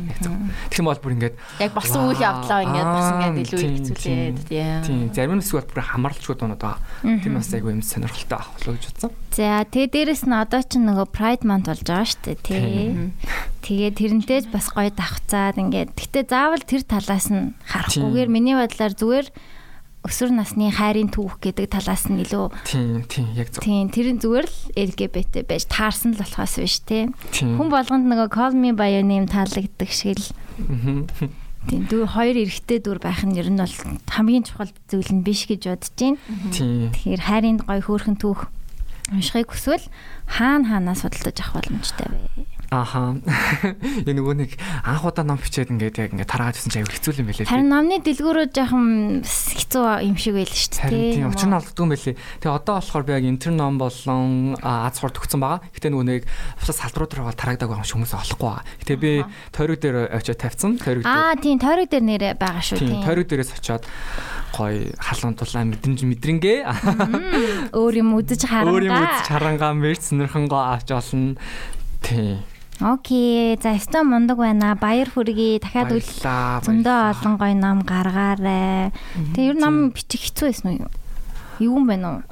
[0.71, 4.38] Тэгэх юм бол бүр ингээд Яг болсон үйл явдлаа ингээд бас ингээд илүү Тийм, хэцүүлээд
[4.47, 4.62] тий.
[4.87, 6.79] тийм зарим нь эсвэл бүр хамаарлчгүй дуунууд байгаа.
[7.03, 9.11] Тийм бас айгүй юм сонирхолтой авах болоо гэж бодсон.
[9.35, 13.12] За тэгээ дээрэс нь одоо ч нөгөө Pride month болж байгаа шүү дээ тий.
[13.64, 15.92] Тэгээ тэрнтэй бас гоё давхцаад ингээд.
[15.99, 19.27] Гэтэ заавал тэр талаас нь харахгүйгээр миний бодлоор зүгээр
[20.09, 23.61] өсвөр насны хайрын түүх гэдэг талаас нь илүү Тийм тийм яг зөв.
[23.61, 26.81] тийм тэрэн зүгээр л LGBT байж таарсан л болохоос биш.
[26.87, 27.13] Тийм.
[27.35, 30.29] Хүн болгонд нөгөө call me by your name таалагддаг шиг л
[31.69, 33.75] тийм дүү хоёр эрэгтэй дүр байх нь ер нь бол
[34.09, 36.17] хамгийн чухал зүйл нь биш гэж бодож байна.
[36.55, 36.89] Тийм.
[36.95, 38.49] Тэгэхээр хайрын гоё хөөрхөн түүх
[39.13, 39.85] уншихыг хүсвэл
[40.31, 42.47] хаана хаанаас судалдаж авах боломжтой вэ?
[42.68, 43.16] Аха.
[44.04, 44.50] Яг нөгөө нэг
[44.85, 47.48] анх удаа ном бичээд ингээд яг ингээд тараад ирсэн чинь аюу хэцүү юм байлээ.
[47.48, 48.88] Харин номны дэлгүүрүүд жоохон
[49.24, 50.85] хэцүү юм шиг байл шүү дээ.
[50.85, 52.16] Харин тийм учир нь олддог юм байлээ.
[52.44, 55.64] Тэгээ одоо болохоор би яг интер ном болон аз хурд төгсөн байгаа.
[55.72, 56.22] Гэтэ нөгөө нэг
[56.61, 58.68] усаа салбарууд руу тараагдаг байгаа хүмүүс олохгүй байгаа.
[58.85, 59.12] Гэтэ би
[59.48, 60.76] тойрог дээр очиод тавьсан.
[60.76, 61.16] Тойрог дээр.
[61.16, 63.88] Аа тийм тойрог дээр нэрээ байгаа шүү Тийм, тойрог дээрээс очиод
[64.52, 66.59] гой халуун тулаан мэдрэмж мэдрэнгээ.
[67.72, 69.09] Өөр юм үзэж Өөр юм харангаа.
[69.09, 71.40] үзэж харангаа мэрц сонирхонгоо авч олно.
[72.04, 72.44] Тийм.
[72.81, 73.59] Окей.
[73.62, 74.77] За өстө мундаг байна.
[74.79, 75.59] Баяр хүргэе.
[75.59, 78.95] Дахиад үл зөндөө олон гоё ном гаргаарай.
[79.35, 80.91] Тэгээ ер ном бичих хэцүү байсан уу?
[81.59, 82.31] Юу юм бэ нөө?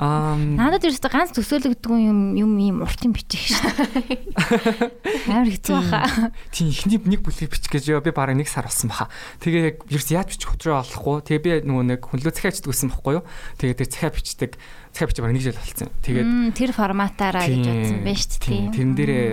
[0.54, 4.22] Надад ерөөсөө ганц төсөөлөгдөг юм юм ийм уртын бичих шүү дээ.
[5.34, 6.30] Амар хэцүү баха.
[6.54, 9.10] тийм ихний нэг бүлгийг бичих гэж би бараг нэг сар болсон баха.
[9.42, 11.26] Тэгээ яг ерөөс яаж бичих хөтрөө олохгүй.
[11.26, 13.26] Тэгээ би нөгөө нэг хүнлөө захиачдаг гэсэн байхгүй юу?
[13.58, 14.52] Тэгээ тэр захиа бичдэг.
[14.94, 15.90] Захиа бичиж бараг нэг жил болсон.
[16.06, 18.70] Тэгээд Тэр форматаараа гэж бодсон байж тийм.
[18.70, 19.30] Тэрэн дээрээ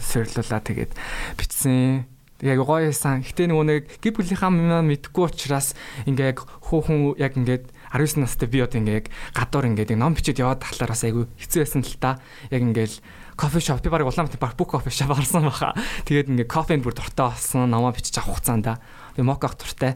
[0.00, 0.92] сөрлүүлээ тэгээд
[1.38, 2.04] бичсэн.
[2.42, 3.22] Яг гоё байсан.
[3.22, 5.72] Гэтэ нөгөө нэг гэр бүлийнхаа минь мэдгүй учраас
[6.04, 10.42] ингээ яг хүүхэн яг ингээд 19 настай би одоо ингээ яг гадуур ингээд ном бичээд
[10.42, 12.18] яваад тахлаар бас айгүй хэцүү байсан л та.
[12.50, 12.98] Яг ингээл
[13.38, 15.78] кофе шоп би баг Улаанбаатар баг бүх кофе шоп орсон баха.
[16.10, 17.70] Тэгээд ингээ кофенд бүр дуртай болсон.
[17.70, 18.82] Номоо бичиж авах хугацаанд
[19.14, 19.94] би моках дуртай.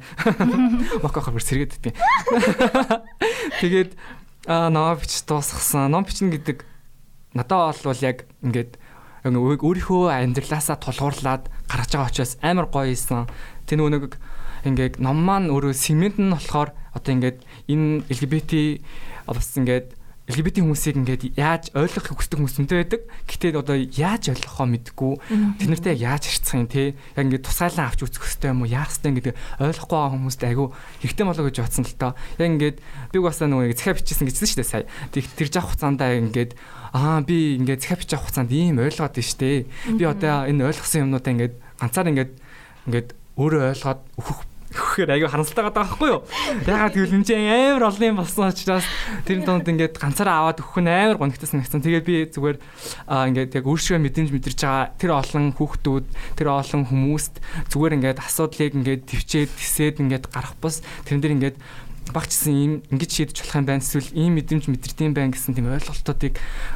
[1.03, 1.98] Мокахаар бүр сэргээд идэв.
[3.61, 3.98] Тэгээд
[4.46, 5.90] аа ном бичиж дуусгасан.
[5.90, 6.62] Ном бичнэ гэдэг
[7.35, 8.78] надад бол яг ингээд
[9.27, 13.27] ингээ өөрийнхөө амьдралаасаа тулгуурлаад гаргаж байгаа учраас амар гоё исэн.
[13.67, 14.05] Тэр нөгөө нэг
[14.67, 17.39] ингээд ном маань өөрөө сегмент нь болохоор одоо ингээд
[17.71, 18.53] энэ LGBT
[19.27, 23.01] бас ингээд LGBT хүмүүсийг ингээд яаж ойлгох хүсдэг хүмүүс үнтэй байдаг.
[23.25, 25.13] Гэтэ одоо яаж ойлгохоо мэдгүй.
[25.57, 26.93] Тэд нартай яаж харьцах юм те.
[27.17, 28.69] Яг ингээд тусгайлан авч үзэх хэрэгтэй юм уу?
[28.69, 30.69] Яах хэрэгтэй гэдэг ойлгохгүй байгаа хүмүүст айгүй
[31.01, 32.13] хэрэгтэй болоо гэж бодсон л тоо.
[32.37, 32.77] Яг ингээд
[33.09, 34.85] би угаасаа нөгөө захиа бичсэн гэжсэн шүү дээ сая.
[35.17, 36.53] Тэг тэр жах хугацаанд ингээд
[36.92, 39.66] аа би ингээд захиа бичих хугацаанд ийм ойлгоод байна штэ.
[39.96, 42.33] Би одоо энэ ойлгосон юмнуудаа ингээд ганцаар ингээд
[42.88, 46.20] ингээд өөрөө ойлгоод өөхөх өгөхээр аягүй харамсалтай байгаа байхгүй юу?
[46.68, 48.85] Ягаад гэвэл энэ чинь амар олон юм болсон учраас
[49.24, 51.81] тэр донд ингээд ганцаараа аваад өгөх нь амар гонхтос нэгсэн.
[51.81, 52.59] Тэгээд би зүгээр
[53.09, 57.35] аа ингээд яг өөршөө мэдэмж мэдэрч байгаа тэр олон хүүхдүүд, тэр олон хүмүүст
[57.72, 61.57] зүгээр ингээд асуудлыг ингээд төвчээд тисээд ингээд гарах бус тэрэн дээр ингээд
[62.12, 66.35] багчсан ийм ингэж шийдэж болох юм байна эсвэл ийм мэдрэмж мэдэрдэм байх гэсэн тийм ойлголтуудыг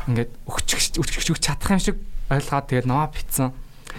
[0.08, 0.68] ингээд өгч
[0.98, 1.96] өгч чадах юм шиг
[2.30, 3.52] ойлгоод тэгээд ноо битсэн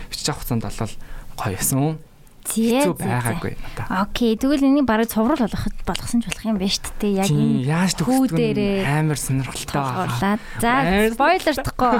[0.09, 0.93] бичиж авах хугацаанд болол
[1.37, 1.97] гоё юм.
[2.43, 4.03] Зээ байгаагүй надаа.
[4.03, 7.13] Окей, тэгвэл энийг бараг цовруул болгох болгосон ч болох юм байна шүү дээ.
[7.23, 10.39] Яг энэ яаж төгсдөө амар сонирхолтой.
[10.59, 10.75] За,
[11.15, 11.95] спойлердохгүй.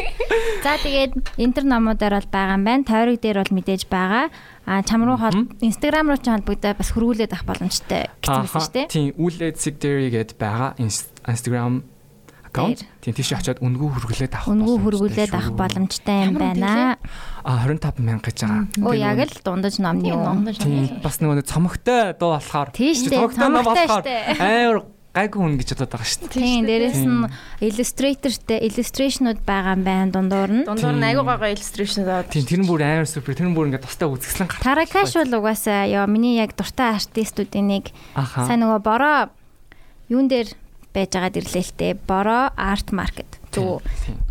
[0.64, 2.84] За, тэгээд энтер номуудаар бол байгаа юм байна.
[2.84, 4.28] Тойрог дээр бол мэдээж байгаа.
[4.68, 8.74] А чам руу хол Instagram руу ч холбогдоо бас хөргүүлээд авах боломжтой гэсэн үг шүү
[8.76, 8.86] дээ.
[8.92, 11.88] Тийм, Үүлээд Sigdary гэдээ байгаа Instagram
[12.58, 12.82] аккаунт.
[13.00, 16.98] Тийм тийш очиод үнгүү хөргөлээд авах үнгүү хөргөлээд авах боломжтой юм байна.
[17.46, 18.66] А 25 мянга гэж байгаа.
[18.82, 20.42] Оо яг л дундаж номны юм.
[20.58, 24.04] Тийм бас нөгөө цомогтой дуу болохоор цомогтой дуу болохоор
[24.42, 24.78] амар
[25.18, 26.34] гайгүй хүн гэж бодоод байгаа шүү дээ.
[26.36, 27.26] Тийм, дээрэс нь
[27.64, 30.64] illustratorтэй illustrationуд байгаа юм байна дундуур нь.
[30.68, 32.30] Дундуур нь айгүй гайгүй illustrationуд.
[32.30, 33.34] Тийм, тэр нь бүр амар супер.
[33.34, 34.62] Тэр нь бүр ингээд тустай үзэсгэлэн гарч.
[34.62, 39.32] Таракаш бол угаасаа ёо миний яг дуртай артистуудын нэг сайн нөгөө бороо
[40.12, 40.54] юун дээр
[40.94, 41.94] байж л те.
[41.94, 43.38] Бороо арт маркет.
[43.52, 43.82] Зүг.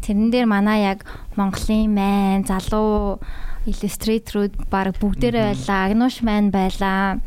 [0.02, 3.20] Тэрэн дээр манай яг Монголын майн залуу
[3.66, 5.80] иллюстраторууд баг бүгдээрээ байлаа.
[5.90, 7.20] Агнууш майн байлаа.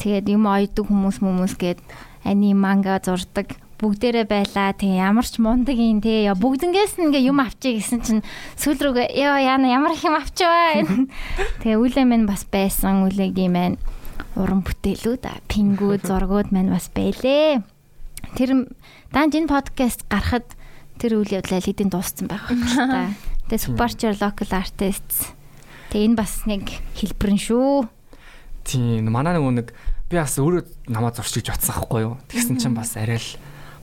[0.00, 1.80] Тэгээд юм ойдог хүмүүс хүмүүс гээд
[2.24, 4.72] ани манга зурдаг бүгдээрээ байлаа.
[4.72, 6.32] Тэг ямар ч мундаг юм те.
[6.32, 8.24] Бүгднгээс ингээ юм авчиг гэсэн чинь
[8.56, 10.84] сүүл рүүгээ ёо яана ямар их юм авчиваа.
[11.64, 13.76] Тэгээ үлээ минь бас байсан үлээгийн маань
[14.36, 17.60] уран бүтээлүүд пингүүд зургууд маань бас байлээ
[18.36, 18.70] тэр
[19.12, 20.46] данж энэ подкаст гарахад
[21.00, 23.14] тэр үйл явдлаа хэдийн дууссан байх байна.
[23.48, 25.32] Тэгээ Supercher local artists.
[25.90, 27.88] Тэгээ энэ бас нэг хэлбэр нь шүү.
[28.64, 29.68] Тийм манай нөгөө нэг
[30.06, 32.14] би бас өөрөө намаа зурчих гэж батсан байхгүй юу.
[32.30, 33.30] Тэгсэн чинь бас арай л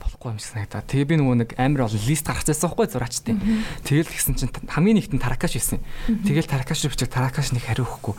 [0.00, 0.86] болохгүй юм шиг санагдаа.
[0.86, 3.34] Тэгээ би нөгөө нэг амар бол лист гаргацсан байхгүй зураачтай.
[3.84, 5.82] Тэгэл тэгсэн чинь хамгийн нэгтэн таракаш байсан.
[6.06, 8.14] Тэгэл таракаш бичиг таракаш нэг хариу өгөхгүй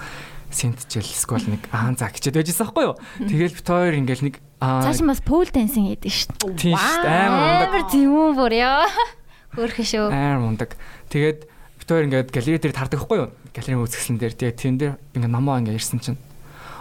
[0.50, 2.96] сентжэл сквал нэг аа за гिचээд байжсан байхгүй юу.
[3.22, 6.58] Тэгэл бит хоёр ингээл нэг цааш бас пол дэнсинг хийдэг шүү дээ.
[6.58, 7.28] Тийм шүү дээ.
[7.30, 7.86] Амар.
[7.90, 8.86] Зэмүүн бүр ёо.
[9.56, 10.08] Хөөрхөн шүү.
[10.10, 10.76] Амар мундаг.
[11.14, 13.30] Тэгээд бит хоёр ингээд галерей дээр тардаг байхгүй юу.
[13.54, 16.20] Галерейн үзэсгэлэн дээр тэгээд тэн дээр ингээд намаа ингээд ирсэн чинь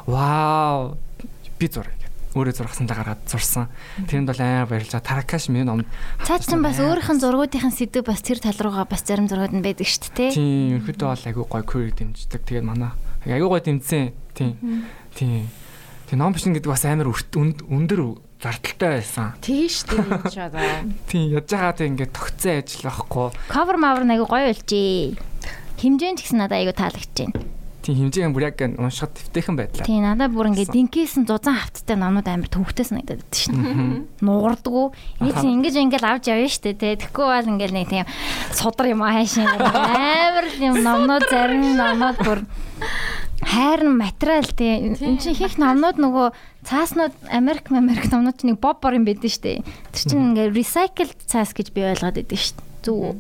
[0.09, 0.97] вау
[1.61, 1.87] би зур
[2.37, 3.67] өөрөө зургасандаа гаргаад зурсан.
[4.05, 5.25] Тэрэнд бол амар баярлж байгаа.
[5.25, 5.83] Таракаш минь ном.
[6.23, 9.65] Цаа чин бас өөрийнх нь зургуудынхын сэдв бас тэр тал руугаа бас зарим зургууд нь
[9.65, 10.37] байдаг шүү дээ.
[10.37, 12.45] Тийм, ерөөдөө бол айгүй гоё кюриг дэмждэг.
[12.45, 12.93] Тэгээд манай
[13.37, 14.13] айгүй гоё дэмжсэн.
[14.35, 14.85] Тийм.
[15.15, 15.49] Тийм.
[16.09, 18.01] Тэг ном бичнэ гэдэг бас амар өндөр
[18.41, 19.35] зардалтай байсан.
[19.45, 20.65] Тийм шүү дээ ч одоо.
[21.11, 23.27] Тийм, яж байгаа тэг ингээд тогтсон ажил байхгүй.
[23.51, 25.19] Cover мавр айгүй гоё болжээ.
[25.79, 29.87] Химжээнд гэсэн надад айгүй таалагдчихэв тийм хэмжээгээ бүр яг уншихад твтэйхэн байдлаа.
[29.89, 34.05] Тийм надад бүр ингээд динкээс нь зузаан хавттай номнууд амар төвхтэй санагдаад байдаг шин.
[34.21, 34.87] Нуурдгүү.
[35.25, 37.01] Энэ чинь ингэж ингээд авч явна штэ тэ.
[37.01, 38.05] Тэгэхгүй бол ингээд нэг тийм
[38.53, 42.39] судар юм аашин амар юм номнууд зарим номнууд бүр
[43.43, 46.27] хайрн материал тийм эн чинь их номнууд нөгөө
[46.67, 49.63] цааснууд Америк Америк номнууд чинь нэг боб бор юм байдаг штэ.
[49.95, 52.63] Тэр чинь ингээд recycled цаас гэж би ойлгоод байдаг штэ.
[52.83, 53.17] Зүг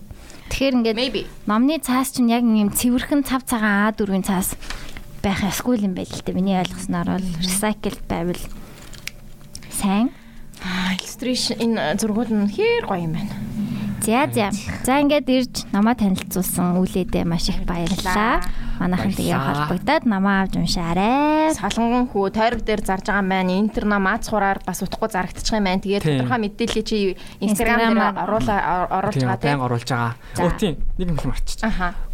[0.48, 4.56] Тэгэхээр ингээд номны цаас чинь яг юм цэвэрхэн цав цагаан А4-ийн цаас
[5.20, 6.34] байх эсгүй юм байл л дээ.
[6.34, 8.40] Миний ойлгосноор бол recycled байвал
[9.68, 10.08] сайн.
[10.96, 13.34] Illustration энэ зургууд нь хэр гоё юм байна.
[14.00, 14.48] За за.
[14.82, 18.40] За ингээд ирж намаа танилцуулсан үлээдээ маш их баярлалаа.
[18.78, 21.52] Манайхан тэгээ холбогдоод намаа авч уншаарай.
[21.54, 23.58] Саланган хүү тойрог дээр зарж байгаа байна.
[23.58, 25.82] Интер нам ац хураар бас утгагүй зарагдчих юм байна.
[25.82, 26.98] Тэгээд тодорхой мэдээлэл чи
[27.42, 30.14] Instagram дээр оруулаа оруулж байгаа тийм оруулж байгаа.
[30.38, 31.62] Оо тийм нэг юм марччих.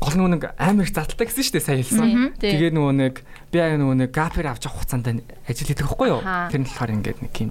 [0.00, 2.08] Гол нөгөө нэг амар их зардалтай гэсэн шүү дээ сая хэлсэн.
[2.40, 3.14] Тэгээд нөгөө нэг
[3.52, 6.20] би нөгөө нэг гапер авч авах хугацаанд ажил хийдэг байхгүй юу?
[6.24, 7.50] Тэр нь болохоор ингээд нэг юм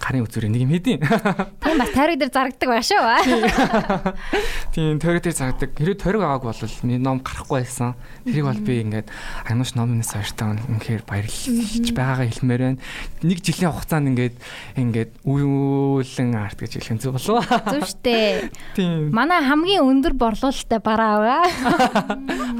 [0.00, 1.00] гарын үзүүрээ нэг юм хийдин.
[1.64, 3.04] Тийм бас тойрог дээр зарагдаг ба шүү.
[4.74, 5.70] Тийм тойрог дээр зарагдаг.
[5.76, 7.94] Хэрэв тойрог аваагүй бол ном гарахгүй байсан.
[8.26, 9.08] Тэрийг бол би ингээд
[9.46, 12.82] агнууш номноос хойштаа үнэхээр баярлж байгаагаа хэлмээр байна.
[13.22, 14.36] Нэг жилийн хугацаанд ингээд
[14.76, 17.46] ингээд үйлэн арт гэж хэлэх зүг болов.
[17.72, 18.50] Зүг штэ.
[18.74, 19.10] Тийм.
[19.14, 21.44] Манай хамгийн өндөр борлуулалттай бараа аваа.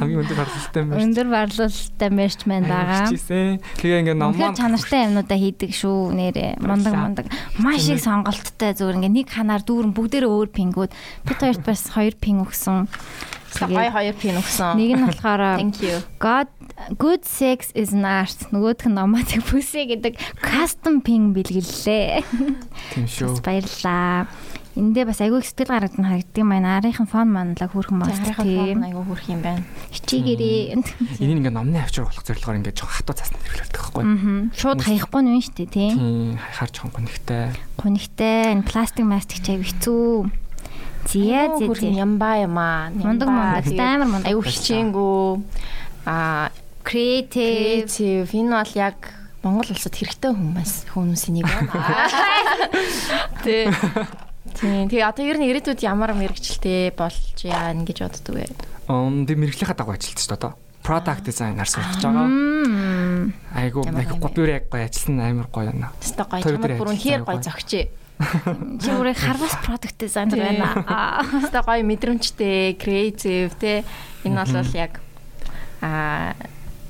[0.00, 1.02] Хамгийн өндөр борлуулалттай мэрч.
[1.02, 3.10] Өндөр борлуулалттай мэрч маань байгаа.
[3.10, 6.62] Тэгээ ингээд ном маань чанартай юмнуудаа хийдэг шүү нэрээ.
[6.62, 7.26] Мундаг мундаг
[7.62, 10.92] маш их сонголттой зүгээр ингээ нэг ханаар дүүрэн бүгдээрээ өөр пингүүд
[11.24, 12.90] бид хоёрт бас хоёр пин өгсөн.
[13.56, 14.74] Тэгээ хоёр пин өгсөн.
[14.74, 15.42] Нэг нь болохоор
[16.24, 16.50] God
[16.98, 18.36] Good sex is an art.
[18.52, 22.20] Нөгөөх нь номатик бүсэ гэдэг custom pin бэлгэллээ.
[22.92, 23.40] Тийм шүү.
[23.40, 24.28] Баярлалаа.
[24.76, 26.76] Эндээ бас айгүй их сэтгэл гаргадаг нь харагддаг юм байна.
[26.76, 28.84] Арийнхын фон манлаа хүрхэн Харихад тийм.
[28.84, 29.64] айгүй хөрх юм байна.
[29.90, 30.76] Хичээгээрээ.
[31.24, 34.02] Энийг ингээ номны авчир болох зорилгоор ингээ жоо хатуу цаасна хэрэглэдэг байхгүй.
[34.04, 34.52] Аа.
[34.52, 35.92] Шууд хаяхгүй нь шүү дээ тийм.
[35.96, 37.44] Тийм хайхаар жоохон гонхтой.
[37.80, 40.28] Гунигтай энэ пластик мастик чайг хэцүү.
[41.08, 41.90] Зя хөрх зя.
[41.96, 42.90] ямба ямаа.
[42.92, 44.28] Мундаг мундаг амар мундаг.
[44.28, 45.40] Айгүй хичээнгүү.
[46.04, 46.52] Аа
[46.86, 47.88] Creative.
[47.90, 48.98] креатив энэ бол яг
[49.42, 52.10] Монгол улсад хэрэгтэй хүмүүс хүмүүсийн нэг байна.
[53.46, 53.70] Тэ.
[54.56, 54.88] Тийм.
[54.88, 58.44] Тэгээ одоо ер нь ирээдүйд ямар мэрэгчлээ болж яана гэж боддөг вэ?
[58.88, 60.54] Ам би мэрэгжлийнхаа дагуу ажиллаж шүү дээ.
[60.80, 62.28] Product designer гэж байгаа.
[63.52, 64.16] Айгу бэ?
[64.16, 65.92] гопюр яг гоё ажилласан амар гоё байна.
[66.00, 67.42] Тэстэ гоё чамд бүрэн хэр гоё.
[67.42, 67.84] зөгчээ.
[68.80, 70.68] Чи өөрөө харвас product designer байна.
[70.88, 71.20] Аа.
[71.20, 73.84] Тэстэ гоё мэдрэмжтэй, креатив те.
[74.24, 75.04] Энэ бол яг
[75.84, 76.32] аа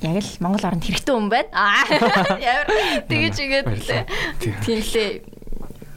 [0.05, 1.51] яг л Монгол оронд хэрэгтэй хүн байна.
[1.57, 2.37] Аа.
[2.39, 2.69] Ямар
[3.11, 3.67] тэгэж игээд
[4.39, 5.36] тийм лээ.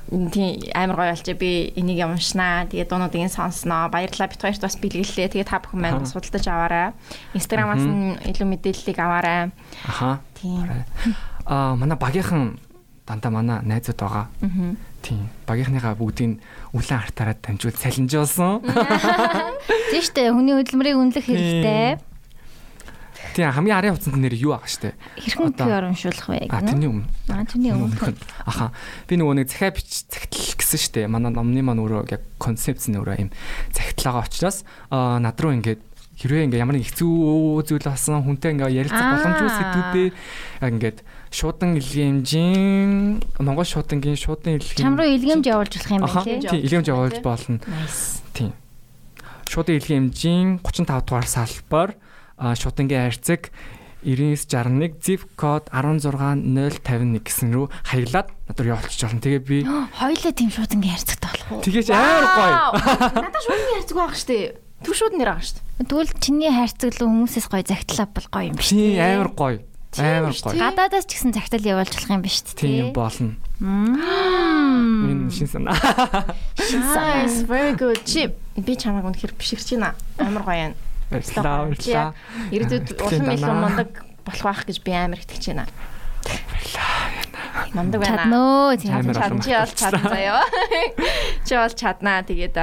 [0.09, 2.65] Тийм амар гоё болчих би энийг уншнаа.
[2.65, 3.93] Тэгээ дуунуудыг сонсноо.
[3.93, 4.29] Баярлалаа.
[4.29, 5.29] Бит хоёрт бас бэлгэлээ.
[5.29, 6.97] Тэгээ та бүхэн маань судалдаж аваарай.
[7.37, 9.53] Инстаграмаас нь илүү мэдээллийг аваарай.
[9.85, 10.25] Аха.
[10.33, 10.65] Тийм.
[11.45, 12.57] Аа манай багийнхан
[13.05, 14.25] дандаа манай найзууд байгаа.
[14.41, 14.73] Аа.
[15.05, 15.29] Тийм.
[15.45, 16.41] Багийнхныхаа бүгдийг
[16.73, 18.65] үлэн артаараа дамжуул салинжуулсан.
[19.93, 22.08] Тийм штэ хүний хөдөлмөрийг үнэлэх хэрэгтэй.
[23.39, 24.99] Тийм хамгийн арын хуцанд нэр юу байгаа штэ.
[25.15, 26.75] Хэрхэн PR уншуулах вэ А гэнэ?
[26.75, 27.07] тэрний өмнө.
[27.31, 28.19] Аа түүний өмнө.
[28.43, 28.75] Аха.
[29.07, 31.07] Би нөгөө нэг захиа бич захидал гэсэн штэ.
[31.07, 33.31] Манай номны маань өөрөө яг концепц нь өөрөө юм
[33.71, 35.79] захидлаагаа учраас аа над руу ингээд
[36.19, 40.07] хэрвээ ингээ ямар нэг хэцүү зүйл болсон хүнтэй ингээ ярилцах боломжгүй сэдвүүдээ
[40.59, 40.97] яг ингээд
[41.31, 42.91] шуудан илгээмжийн
[43.39, 46.43] Монгол шуудангийн шуудан илгэм Чам руу илгэмж явуулж болох юм байна тий.
[46.43, 47.57] Тийм илгээмж явуулж болно.
[48.35, 48.51] Тийм.
[49.47, 51.95] Шуудан илгээмжийн 35 дугаар салбар
[52.39, 53.51] а шуудангийн хайрцаг
[54.03, 59.19] 9961 zip code 16051 гэсэн рүү хаяглаад надад явуулчих болно.
[59.19, 59.57] Тэгээ би
[59.99, 61.63] Хоёлаа тийм шууд ингээ харьцагтай болох уу?
[61.67, 62.55] тэгэж амар гоё.
[63.27, 64.55] Надад шууд ярьцг байх штэ.
[64.87, 65.59] Түр шууд нэр байгаа штэ.
[65.83, 69.59] Тэгвэл чиний харьцаглуу хүмүүсээс гоё загтлаа бол гоё юм биш Тийм амар гоё.
[69.99, 70.55] Амар гоё.
[70.55, 72.55] Гадаадаас ч гэсэн загтал явуулж болох юм биш үү?
[72.55, 73.35] Тийм болно.
[73.59, 73.99] Мм.
[75.11, 75.75] Энэ шин санаа.
[76.55, 77.99] Nice, very good.
[78.07, 79.91] Чи би чамайг үнэхээр бишгэрч байна.
[80.15, 80.75] Амар гоё юм.
[81.09, 81.73] Баярлалаа.
[81.73, 82.09] Баярлалаа.
[82.53, 83.89] Ирээдүйд улам илүү мундаг
[84.25, 85.65] болох байх гэж би амар итгэж байна.
[87.73, 88.29] Мундаг байна.
[88.29, 90.43] Амар Чадна чи бол чадна заяа.
[91.45, 92.21] Чи бол чаднаа.
[92.23, 92.55] Тэгээд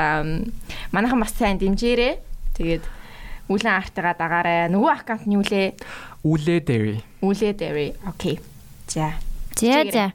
[0.94, 2.22] манайхан бас сайн дэмжээрэй.
[2.54, 2.84] Тэгээд
[3.50, 4.70] үлэн артыгаа дагаарай.
[4.70, 5.74] Нөгөө аккаунт нь юу лээ?
[6.26, 6.98] Үлээ дээрээ.
[7.22, 7.90] Үлээ дээрээ.
[8.06, 8.38] Окей.
[8.86, 9.14] За.
[9.54, 10.06] За за.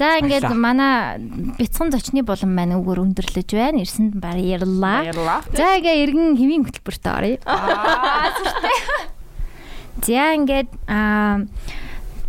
[0.00, 1.20] За ингээд манай
[1.60, 3.84] бяцхан зочны болон маань өгөр өндөрлөж байна.
[3.84, 5.04] Ирсэнд баярлалаа.
[5.04, 5.44] Баярлалаа.
[5.52, 7.36] За ингээ эргэн хэвийн хөтөлбөрт оръё.
[10.00, 11.44] За ингээд аа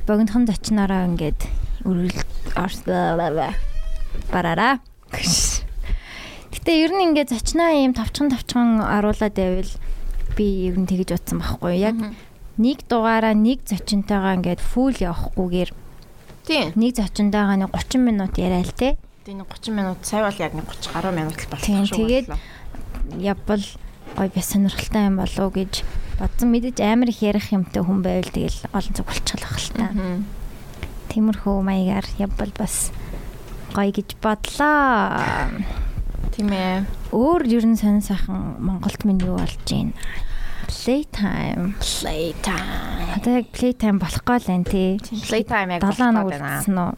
[0.04, 1.48] богинохон зочноороо ингээд
[1.88, 3.56] үргэлж орслаа.
[4.36, 4.84] Бараараа.
[6.52, 9.72] Гэтэ ер нь ингээд зочноо ийм товчхон товчхон оруулаад байвал
[10.36, 11.80] би ер нь тэгэж утсан байхгүй?
[11.80, 11.96] Яг
[12.60, 15.72] нэг дугаараа нэг зочинтойгоо ингээд фул явахгүйгээр
[16.52, 16.76] Тийм.
[16.76, 19.00] нэг зочинтойгоо нэг 30 минут яриа л те.
[19.24, 21.96] Нэг 30 минут сая бол яг нэг 30 гаруй минут л Тийм, шүү.
[21.96, 22.28] тэгээд
[23.24, 23.64] явбал
[24.20, 25.84] гой би сонирхолтой юм болов уу гэж
[26.20, 29.88] бодсон мэдээж амар их ярих юмтай хүн байвал тэгэл олон цаг болчихлох л та.
[31.12, 32.92] Тиймэрхүү маягаар явбал бас
[33.72, 35.24] гоё гэж бодлоо.
[36.36, 36.84] Тийм ээ.
[37.16, 39.96] Өөр ер нь сонир сайхан Монголд минь юу болж байна?
[40.72, 41.76] Playtime.
[41.84, 43.12] Playtime.
[43.20, 44.98] Одоо яг playtime болох гол байна тий.
[45.04, 46.92] Playtime яг 7 хоног үлдсэн үү?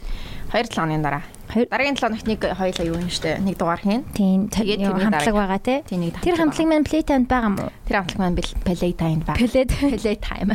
[0.54, 1.24] 2 7 хоногийн дараа.
[1.50, 3.42] Дараагийн 7 хоногт нэг хоёлаа юу юм штэ.
[3.42, 4.06] Нэг дугаар хийн.
[4.14, 5.78] Тийм Тэгээд тэрний хамтлаг байгаа тий.
[6.22, 7.66] Тэр хамтлаг маань playtime байгаа мó?
[7.90, 9.34] Тэр хамтлаг маань Playtime ба.
[9.34, 9.98] Playtime.
[9.98, 10.48] Playtime.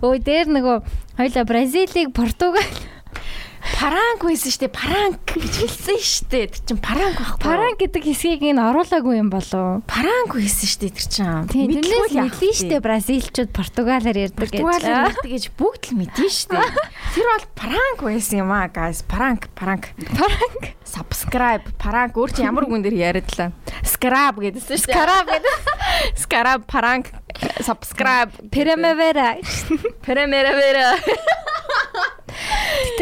[0.00, 0.76] Өө дээр нөгөө
[1.20, 2.64] хоёлаа Бразилийг Португал
[3.62, 4.66] Паранк байсан штэ.
[4.68, 6.50] Паранк гэж хэлсэн штэ.
[6.50, 7.42] Тэр чин паранк байхгүй.
[7.46, 9.86] Паран гэдэг хэсгийг ин оруулаагүй юм болов.
[9.86, 11.46] паранк байсан штэ тэр чин.
[11.46, 14.58] Тийм тэрнээс мэдэн штэ бразилчууд португалаар ярьдаг гэж.
[14.58, 16.58] Португалаар ярьдаг гэж бүгд л мэдэн штэ.
[17.14, 19.06] Тэр бол паранк байсан юм аа guys.
[19.06, 19.94] Паранк, паранк.
[20.10, 20.74] Паранк.
[20.82, 23.54] Subscribe, паранк өөр чи ямар үгэн дээр яриадлаа.
[23.86, 24.92] Scrub гэдсэн штэ.
[24.92, 25.54] Scrub гэдэг.
[26.18, 27.06] Scrub, паранк,
[27.62, 29.38] subscribe, Primavera.
[30.02, 30.98] Primavera.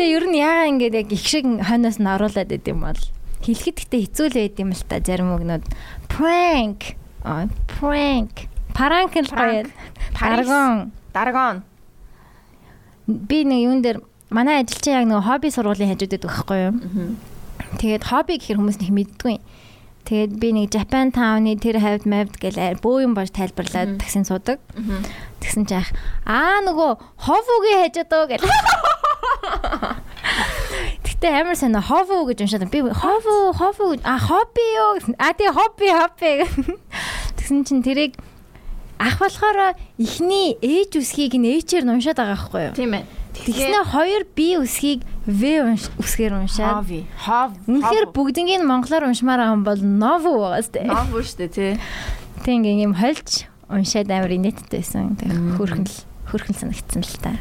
[0.01, 2.97] Гэтэ ер нь яага ингээд яг их шиг хойноос нь оруулаад байд юм бол
[3.45, 5.61] хэлэхэд гэтэ хэцүү л байд юм л та зарим үгнүүд.
[6.09, 6.97] Prank.
[7.21, 8.49] Аа, prank.
[8.73, 9.69] Паранк л гоё.
[10.17, 10.97] Даргон.
[11.13, 11.69] Даргон.
[13.05, 14.01] Би нэг юун дээр
[14.33, 16.75] манай ажилчин яг нэг хобби сургуулийн хажууд байдаг байхгүй юу?
[17.77, 19.37] Тэгээд хобби гэхэр хүмүүс нэг мэддгүй.
[20.09, 24.65] Тэгээд би нэг Japan Town-ы тэр хавьд мавд гэлээ бөө юм болж тайлбарлаад таксин суудаг.
[25.45, 25.93] Тэгсэн чи ах
[26.25, 28.49] аа нөгөө ховугийн хажууд уу гэл.
[31.05, 35.15] Гэтэ амар сайн хову гэж уншаад би хову хову а хобби юу гэсэн.
[35.19, 36.49] А тий хобби хобби.
[37.37, 38.17] Тэгсэн чинь тэрийг
[39.01, 42.77] ах болохоор эхний ээж үсгийг нь ээчээр нь уншаад байгаа байхгүй юу?
[42.77, 43.05] Тийм ээ.
[43.33, 45.43] Тэгснэ хоёр би үсгийг в
[45.97, 46.85] үсгээр уншаад.
[46.85, 47.07] Хови.
[47.17, 47.57] Хов.
[47.65, 50.85] Үнэхээр бүгднийг монголоор уншмаар байгаа юм бол нову байгаас тээ.
[50.85, 51.73] Нову шүү дээ тий.
[52.45, 55.17] Тэг ингээм юм хольж уншаад амар инээдтэй байсан.
[55.17, 55.97] Тэг хөрхөн л
[56.29, 57.33] хөрхөн санагдсан л та.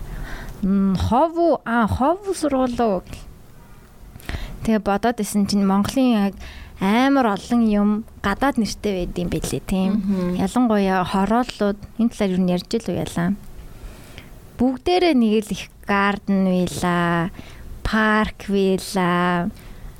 [0.61, 3.01] Хову а хову сургуулаа.
[4.63, 6.35] Тэгээ бодоод исэн чинь Монголын
[6.79, 7.89] амар олон юм
[8.23, 9.91] гадаад нэртэй байд юм бэлээ тийм.
[10.35, 13.29] Ялангуяа хорооллууд энэ талаар юу ярьж л уялаа.
[14.59, 17.31] Бүгдээрээ нэг л их гарден вилла,
[17.83, 19.47] парк вилла,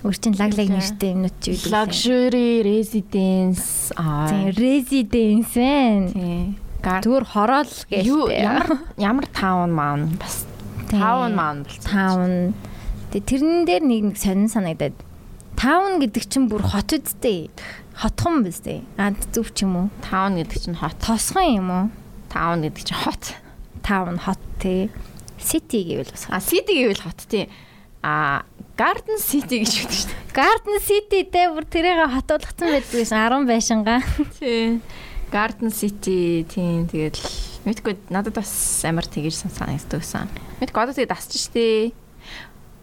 [0.03, 1.71] үрчин лаглаг нэртэй юмнууд ч үү.
[1.71, 4.27] Luxury residence аа.
[4.27, 5.55] Тийм residence.
[5.55, 6.68] Тийм.
[6.83, 8.39] Зүгээр хороол гэлтэй.
[8.39, 10.47] ямар ямар таун маань бас
[10.87, 11.83] таун маань болсон.
[11.85, 12.33] таун.
[13.11, 14.95] Тэгээ тэрэн дээр нэг нэг сонин санагдаад
[15.59, 17.51] таун гэдэг чинь бүр хот үсттэй.
[17.99, 18.79] Хотхон биз дээ.
[18.95, 19.87] А зүв ч юм уу?
[19.99, 20.95] Таун гэдэг чинь хот.
[21.03, 21.85] Тосхон юм уу?
[22.31, 23.35] Таун гэдэг чинь хот.
[23.83, 24.87] Таун хот тий.
[25.35, 26.31] City гэвэл бас.
[26.31, 27.51] А city гэвэл хот тий.
[27.99, 28.47] А
[28.79, 30.31] Garden City гэж байдаг шүү дээ.
[30.31, 33.99] Garden City дээр бүр тэрийг хотуулгацсан байдаг гэсэн 10 байшингаа.
[34.39, 34.79] Тий.
[35.29, 37.17] Garden City тийм тэгэл
[37.65, 38.51] мэдгүй надад бас
[38.85, 40.27] амар тэгэж санагддаг байсан.
[40.59, 41.93] Мэдгүй одоо тэгээд асч штэ.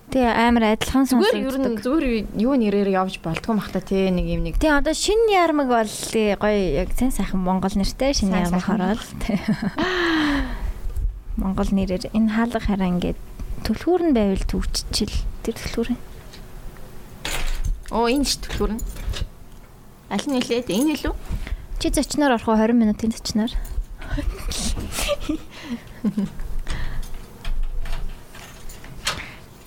[0.06, 1.82] Тэгээ амар адилхан Зүгээр ер нь сонсогддог.
[1.82, 2.06] зүгээр
[2.38, 6.38] юу нэрээр явж болдгоо махта тий нэг юм нэг Тэгээ одоо шинэ ярмаг бол тий
[6.38, 9.42] гоё яг сайн сайхан монгол нэртэй шинэ ярмаг хорол тий.
[11.34, 13.18] Монгол нэрээр энэ хаалга хараа ингээд
[13.66, 15.10] төлхүүр нь байвал төвччил
[15.42, 15.88] тэр төлхүүр.
[17.90, 18.82] Оо энэ ш төлхөр нь.
[20.06, 21.14] Аль нь нэлээд энэ илүү?
[21.78, 23.52] Чи зочноор орох уу 20 минутын зочноор?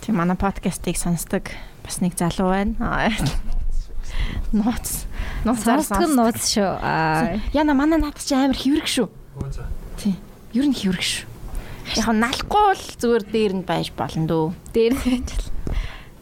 [0.02, 1.54] Тийм манай подкастыг сонсдог
[1.86, 3.14] бас нэг залуу байна.
[4.52, 5.06] Ноц.
[5.46, 6.82] Ноцаар Сонсдог нь нууц шүү.
[7.54, 9.06] Яна манай надад чи амар хөврөх шүү.
[10.02, 10.18] Тийм.
[10.58, 11.30] Ер нь хөврөх шүү.
[11.94, 14.58] Яг нь налахгүй бол зүгээр дээр нь байж болно дөө.
[14.74, 15.46] Дээр байж л.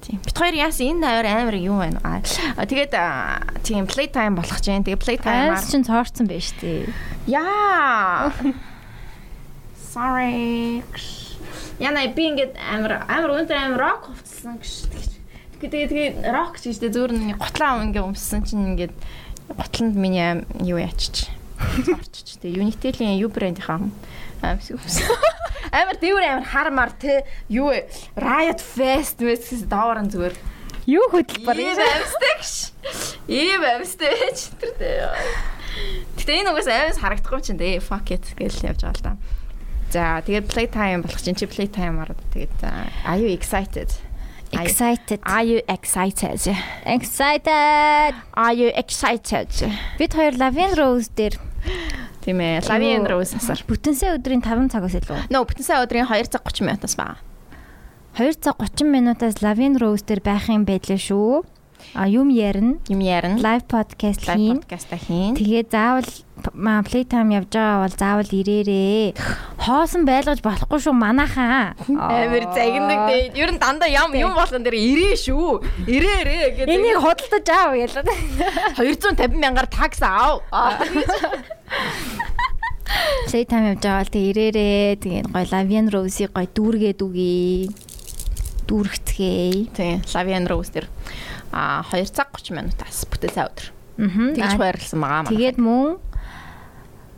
[0.07, 0.23] Тийм.
[0.23, 1.99] Бит хоёр яасан энэ хоёр амар юм байна.
[1.99, 4.87] Аа тэгээд аа, тийм play time болох гэж байна.
[4.87, 6.87] Тэгээд play time-аар Айс чин цоорцсон байж тээ.
[7.27, 8.31] Яа.
[9.91, 10.79] Sorry.
[11.83, 14.87] Яна би ингээд амар амар өндөр амар рок хувцсан гэж.
[15.59, 18.95] Тэгээд тэгээд рок гэж дээ зөөр нэг готлаа ингээд өмссөн чинь ингээд
[19.59, 21.27] готлонд миний юу ячиж.
[21.99, 22.63] Орчиж дээ.
[22.63, 23.91] Unitel-ийн юу брэндийнхаа
[24.39, 25.03] амьсг өмсөн.
[25.77, 27.21] Амар дэвэр амар хармар те
[27.53, 27.69] юу?
[28.17, 30.33] Riot Fest мэсгээс давааран зүгээр.
[30.89, 31.85] Юу хөдөлбөр Ийм юм.
[31.85, 32.51] амьстай гэж.
[33.29, 35.05] Ийм байж тэр дээ.
[36.17, 37.77] Гэтэ энэ угаас амьс харагдахгүй ч дээ.
[37.83, 39.13] Fuck it гэж явж байгаа л да.
[39.93, 43.87] За тэгээд play time болох чинь чи play time-аар тэгээд а, are you excited?
[44.51, 45.19] Excited.
[45.27, 46.39] Are you excited?
[46.87, 48.15] Excited.
[48.33, 49.47] Are you excited?
[49.99, 51.35] Бид хоёр Lavin Rose дээр
[52.27, 52.67] Тийм ээ.
[52.67, 53.63] Lavin Rose асар.
[53.63, 55.31] бүтэн сая өдрийн 5 цагаас илүү.
[55.31, 57.15] Нөө бүтэн сая өдрийн 2 цаг 30 минутаас баа.
[58.19, 61.47] 2 цаг 30 минутаас Lavin Rose дээр байх юм байлээ шүү.
[61.93, 62.77] А юм ярина.
[62.89, 63.37] Юм ярина.
[63.39, 64.57] Live podcast Live хийн.
[64.61, 65.33] podcast хийн.
[65.35, 66.09] Тэгээ заавал
[66.53, 69.13] маа playtime явж байгаа бол заавал ирээрээ.
[69.57, 71.73] Хоосон байлгаж болохгүй шүү манайхаа.
[71.87, 73.33] Амар загнадаг дээ.
[73.39, 75.63] Ер нь дандаа ям юм болгон дээр ирээ шүү.
[75.89, 76.75] Ирээрээ гэдэг.
[76.75, 78.03] Энийг худалдаж аав ялаа.
[78.77, 80.43] 250 мянгаар такс аав.
[83.27, 84.95] Playtime явж байгаа бол тэгээ ирээрээ.
[85.01, 87.71] Тэгээд гоё Lavin Rose-ийг гоё дүүргээд үгүй.
[88.67, 89.71] Дүүргэцгээе.
[89.75, 90.87] Тийм, Lavien Rose дээр
[91.57, 93.67] а 2 цаг 30 минутаас бүтэн сая өдөр.
[93.97, 94.37] Аа.
[94.37, 95.33] Тэгж байрлсан байгаа маань.
[95.33, 95.97] Тэгээд мөн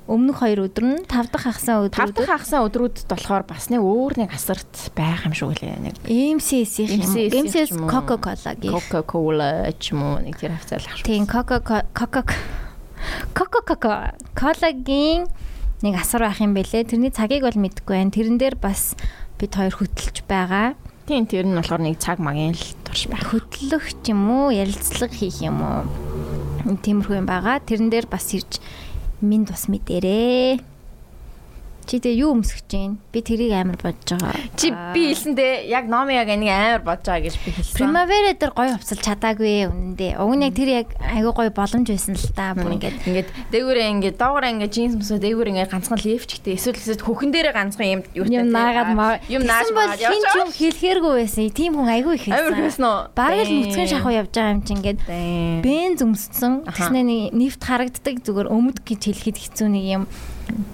[0.09, 3.83] өмнөх хоёр өдөр нь 5 дахь хагасаа тав өдрүүд дахь хагасаа өдрүүдэд болохоор бас нэг
[3.85, 5.77] өөр нэг асарт байх юм шиг үлээ.
[5.85, 7.93] Нэг MCS-ийн MCS -ийн MCS ч юм уу.
[7.93, 8.73] Coca-Cola-гийн.
[8.73, 11.05] Coca-Cola ч юм уу нэг тэр хавцал ах.
[11.05, 12.25] Тийм Coca Coca
[13.37, 15.29] Coca Cola-гийн
[15.85, 16.89] нэг асар байх юм бэлээ.
[16.89, 18.09] Тэрний цагийг бол мэдэхгүй байна.
[18.09, 18.97] Тэрэн дээр бас
[19.37, 20.73] бид хоёр хөтлөж байгаа.
[21.09, 23.33] Тийм тэр нь болохоор нэг цаг магийн л турш байх.
[23.33, 25.89] Хөтлөх ч юм уу, ярилцлага хийх юм уу.
[26.85, 27.57] Тиймэрхүү юм байгаа.
[27.65, 28.61] Тэрэн дээр бас ирж
[29.17, 30.61] минь бас мэдэрээ.
[31.89, 33.01] Чи тэгээ юу өмсөж чинь?
[33.09, 34.37] Би тэрийг амар бодож байгаа.
[34.53, 37.81] Чи би хэлсэндээ яг номи яг энийг амар бодож байгаа гэж би хэлсэн.
[37.81, 40.21] Primavera дээр гоё хувцал чадаагүй үнэндээ.
[40.21, 42.53] Уг нь яг тэр яг айгүй гоё боломж байсан л та.
[42.53, 47.01] Бүр ингээд ингээд дээгүүрээ ингээд доогоороо ингээд джинс мөсөө дээгүүр ингээд ганцхан левчтэй эсвэл эсвэл
[47.09, 51.49] хөхөн дээрээ ганцхан юм юм наагаад юм нааж маад хин ч юм хэлэхэргүй байсан.
[51.49, 52.69] Тийм хүн айгүй их Амар байсан.
[52.69, 52.99] хэлсэн үү?
[53.17, 54.99] Бараг л нүцгэн шахуу явж байгаа юм чи ингээд
[55.65, 56.53] бенз өмссөн.
[56.69, 60.05] Тэснэ нефт харагддаг зүгээр өмд гэж хэлэхэд хэцүү нэг юм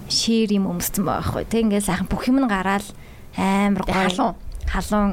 [0.08, 1.44] шир юм өмссөн байхгүй.
[1.46, 2.86] Тэг ингээд сайхан бүх юм нь гараал
[3.36, 4.34] амар гоё Халуун.
[4.70, 5.10] халуун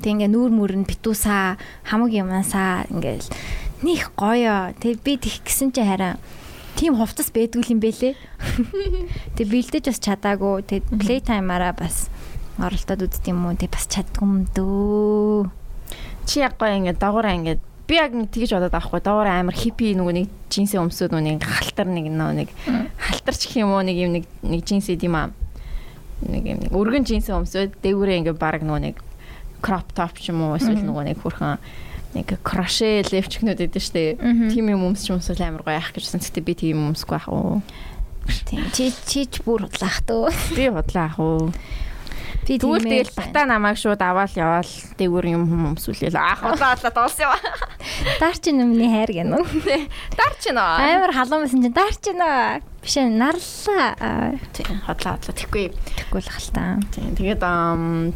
[0.00, 3.28] Тэг ингээ нүүр мүр нь битүүсаа хамаг юмасаа ингээл
[3.84, 4.72] них гоё.
[4.80, 6.16] Тэг би тих гисэн чи хараа
[6.80, 8.16] тийм хувцас байдгүй юм бэлээ.
[9.36, 10.64] Тэг бэлдэж бас чадаагүй.
[10.64, 12.08] Тэг play time-аараа бас
[12.56, 13.56] оролдоод үзт юм уу.
[13.60, 15.52] Тэг бас чаддгүй юм дөө.
[16.24, 17.60] Чи яг гоё ингээд дагуураа ингээд
[17.90, 22.06] би яг тэгж бодоод авахгүй дагуураа амар хиппи нөгөө нэг джинсээ өмсөд нэг халтар нэг
[22.06, 22.48] нэг
[22.94, 25.34] халтарч гэх юм уу нэг юм нэг нэг джинс идэм аа
[26.22, 28.96] нэг юм өргөн джинсээ өмсөд дээгүүрээ ингээд баг нөгөө нэг
[29.58, 31.58] crop top ч юм уу эсвэл нөгөө нэг хөрхөн
[32.14, 34.18] нэг кроше левчгнүүд идэв штэ.
[34.50, 36.18] Тим юм өмсч өмсөл амар гоё яах гэжсэн.
[36.18, 37.62] Гэтэ би тийм өмсөхгүй ах уу.
[38.50, 38.66] Тийм.
[38.74, 40.34] Чи чиж бүр худлаах дөө.
[40.58, 41.54] Би худлаа ах уу.
[42.58, 47.30] Тэгвэл тэгэл бата намайг шууд аваад яваал дээгүүр юм хүм өмсүүлээл ах худлаа худлаа дууссан
[47.30, 47.38] юм.
[48.18, 49.38] Даар чи нэмний хайр гэнэ.
[50.18, 50.74] Дар ч нөө.
[50.82, 52.64] Амар халуун байсан чинь даар чи нөө.
[52.82, 54.34] Биш ээ нарлаа.
[54.50, 55.66] Тийм худлаа худлаа тэггүй.
[55.70, 56.82] Тэггүй л халтаа.
[56.90, 57.42] Тийм тэгээд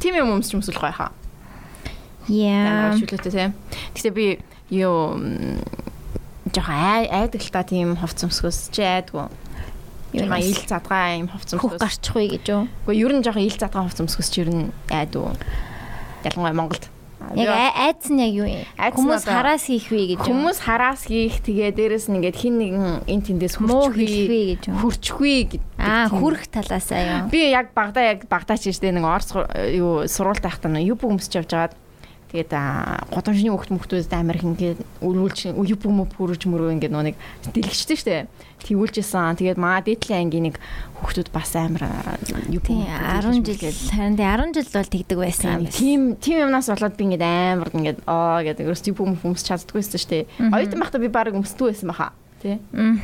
[0.02, 1.12] тим юм өмсч өмсөл гоё хаа.
[2.26, 2.96] Яа.
[2.98, 3.52] Шүлээтэй тийм.
[3.94, 4.40] Гэтэ би
[4.74, 5.14] юу
[6.50, 9.28] жоохон айдагтаа тийм хувц өмсгөөс чи айдгүй.
[10.14, 11.80] Жоохон ил задгаа юм хувц Хөх өмсгөөс.
[11.82, 12.62] гарчих вэ гэж юу?
[12.86, 15.34] Гэхдээ ер нь жоохон ил задгаа хувц өмсгөөс чи ер нь айдгүй.
[16.24, 16.84] Ялангуяа Монголд.
[17.34, 18.62] Яг ай- айдс нь яг юу юм?
[18.68, 20.26] Нь Хүмүүс хараас хийх вэ гэж юу?
[20.28, 23.56] Хүмүүс хараас хийх тэгээ дээрэс нь ингээд хин нэгэн эн тэндээс
[24.28, 24.76] вэ гэж юу?
[24.84, 25.62] хүрчихвээ гэдэг.
[25.80, 27.32] Аа хүрх талаасаа юу?
[27.32, 31.32] Би яг багада яг багада ч штэ нэг орс юу сургуультай байхдаа нэг юб өмсч
[31.32, 31.74] явж байгаад
[32.34, 32.50] тэгээд
[33.14, 37.14] годамжны хөхт мөхтүүд амар их ингээд өрүүлж юб юм пүрж мөрөө ингээд нэг
[37.54, 38.26] дэлгэжтэй штэ.
[38.66, 39.38] Тэгүүлжсэн.
[39.38, 40.58] Тэгээд маа дээдлийн ангийн нэг
[40.98, 41.86] хөхтүүд бас амар
[42.50, 45.78] юб Тийм 10 жил харин тийм 10 жил бол тэгдэг байсан юм байна.
[45.78, 50.02] Тийм тийм юмнаас болоод би ингээд амар ингээд аа гэдэг ерөөс юб юм өмсч чаддгүйсэн
[50.02, 50.26] штэ.
[50.50, 52.10] Оюутан байхдаа би баг өмсдгүй байсан баха.
[52.42, 52.58] Тий.
[52.74, 52.98] Аа.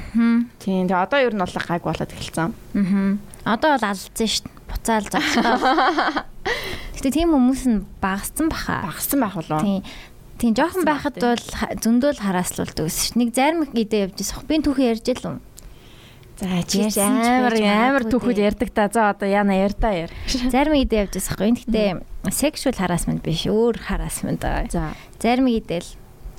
[0.58, 0.90] Тийм.
[0.90, 2.50] Тэгээ одоо ер нь бол гайг болоод эхэлсэн.
[2.50, 3.14] Аа.
[3.46, 4.42] Одоо бол алдсан дээ.
[4.66, 6.26] Буцаал зогсоо.
[7.00, 8.84] Гэтэ тийм хүмүүс нь багассан баха.
[8.84, 9.64] Багассан байх болов.
[9.64, 9.80] Тийм.
[10.36, 13.16] Тийм жоохон байхад бол ха- зөндөл хараслуулдаг гэсэн шүү.
[13.16, 14.44] Нэг зарим идэ явж байсан.
[14.44, 15.36] Би түүхэн ярьж л юм.
[16.40, 18.88] За чи чи Ярьсан ч амар амар түүхүүд ярьдаг та.
[18.92, 20.12] За одоо яна ярьдаа яар.
[20.52, 21.56] Зарим идэ явж хгүй.
[21.56, 24.64] Гэтэ sexual harassment биш өөр harassment аа.
[24.72, 24.92] За.
[25.20, 25.84] Зарим идэл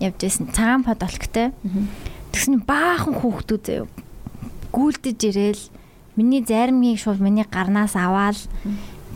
[0.02, 0.50] явж байсан.
[0.50, 1.54] Цагаан подолктой.
[2.34, 3.86] Тэгсэн баахан хүүхдүүд заяа
[4.74, 5.64] гүйлдэж ирээл
[6.18, 8.40] миний заримыг шууд миний гарнаас аваал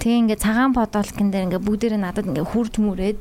[0.05, 3.17] тэг ингээ цагаан подолкын дээр ингээ бүгдээрээ надад ингээ хурд мүрээд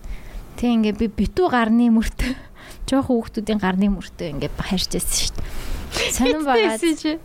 [0.61, 2.37] тэг ингээ би битүү гарны мөртөө
[2.93, 6.13] жоох хүүхдүүдийн гарны мөртөө ингээ харьжсэн шүү дээ.
[6.13, 7.17] Сонирн байгаад чи.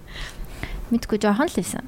[0.95, 1.83] мэдгүй жоохон л байсан.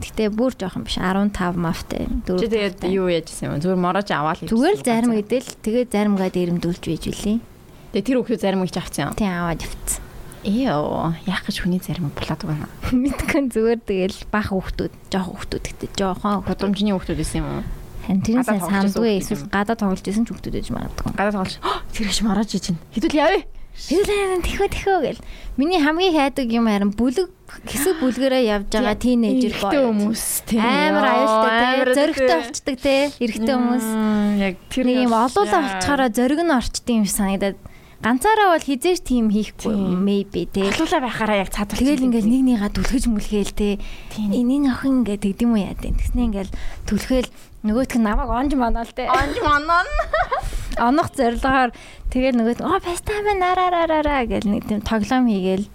[0.00, 2.08] Гэтэ бүр жоохон биш 15 мафтай.
[2.24, 3.60] Чи тэгээд юу яажсэн юм?
[3.60, 4.48] Зүгээр мороож аваад л.
[4.48, 7.38] Зүгээр л зарим идэл тэгээ заримгаа дээрэмдүүлж байж үлээ.
[7.92, 9.12] Тэгээд тэр хүүхдүүд зарим их авчихсан.
[9.14, 10.11] Тэг аваад явцсан.
[10.42, 12.66] Эё, яах гэж хүний зарим булаад байна.
[12.90, 17.64] Мэдгүй зүгээр тэгэл бах хүүхдүүд, жоох хүүхдүүд гэдэг жоохон Годомжны хүүхдүүд байсан юм уу?
[18.02, 21.14] Гадаад тоглож сандгүй эсвэл гадаа тоглож исэн ч хүүхдүүд ээж магадгүй.
[21.14, 21.56] Гадаа тоглож.
[21.94, 22.76] Тэр их мороож ижин.
[22.90, 23.46] Хэдүүл явъя.
[23.72, 25.22] Хэдүүлээ тэхөө тэхөө гэл.
[25.56, 27.32] Миний хамгийн хайдаг юм харин бүлэг
[27.64, 30.60] хэсэг бүлгэрээ явж байгаа тийнейжер Эрэгтэй хүмүүс тийм.
[30.60, 31.94] Амар аюултай.
[31.96, 32.96] Зөрөгтэй болчдөг те.
[33.16, 33.86] Эрэгтэй хүмүүс.
[34.44, 37.56] Яг тэр Нэг юм олуулаа болчохороо зөрөг нь орчдөг юм санагдаад
[38.02, 40.66] ганцаараа бол хизээш тийм хийхгүй maybe те.
[40.74, 41.78] Олуулаа байхаараа яг цаадвал.
[41.78, 43.78] Тэгэл ингээл нэг нэгээ түлхэж мүлгээл те.
[44.18, 45.94] Энийг охин ингээд тэгдэм үү яа те.
[45.94, 46.52] Тэгснэ ингээл
[46.90, 47.30] түлхээл
[47.62, 49.06] нөгөөтг нь намайг онж манаал те.
[49.06, 49.86] Онж манаа.
[50.78, 51.70] онох зорилгоор
[52.12, 55.66] тэгэл нөгөө оо фестайм нараараараа гэл нэг тийм тоглоом хийгээл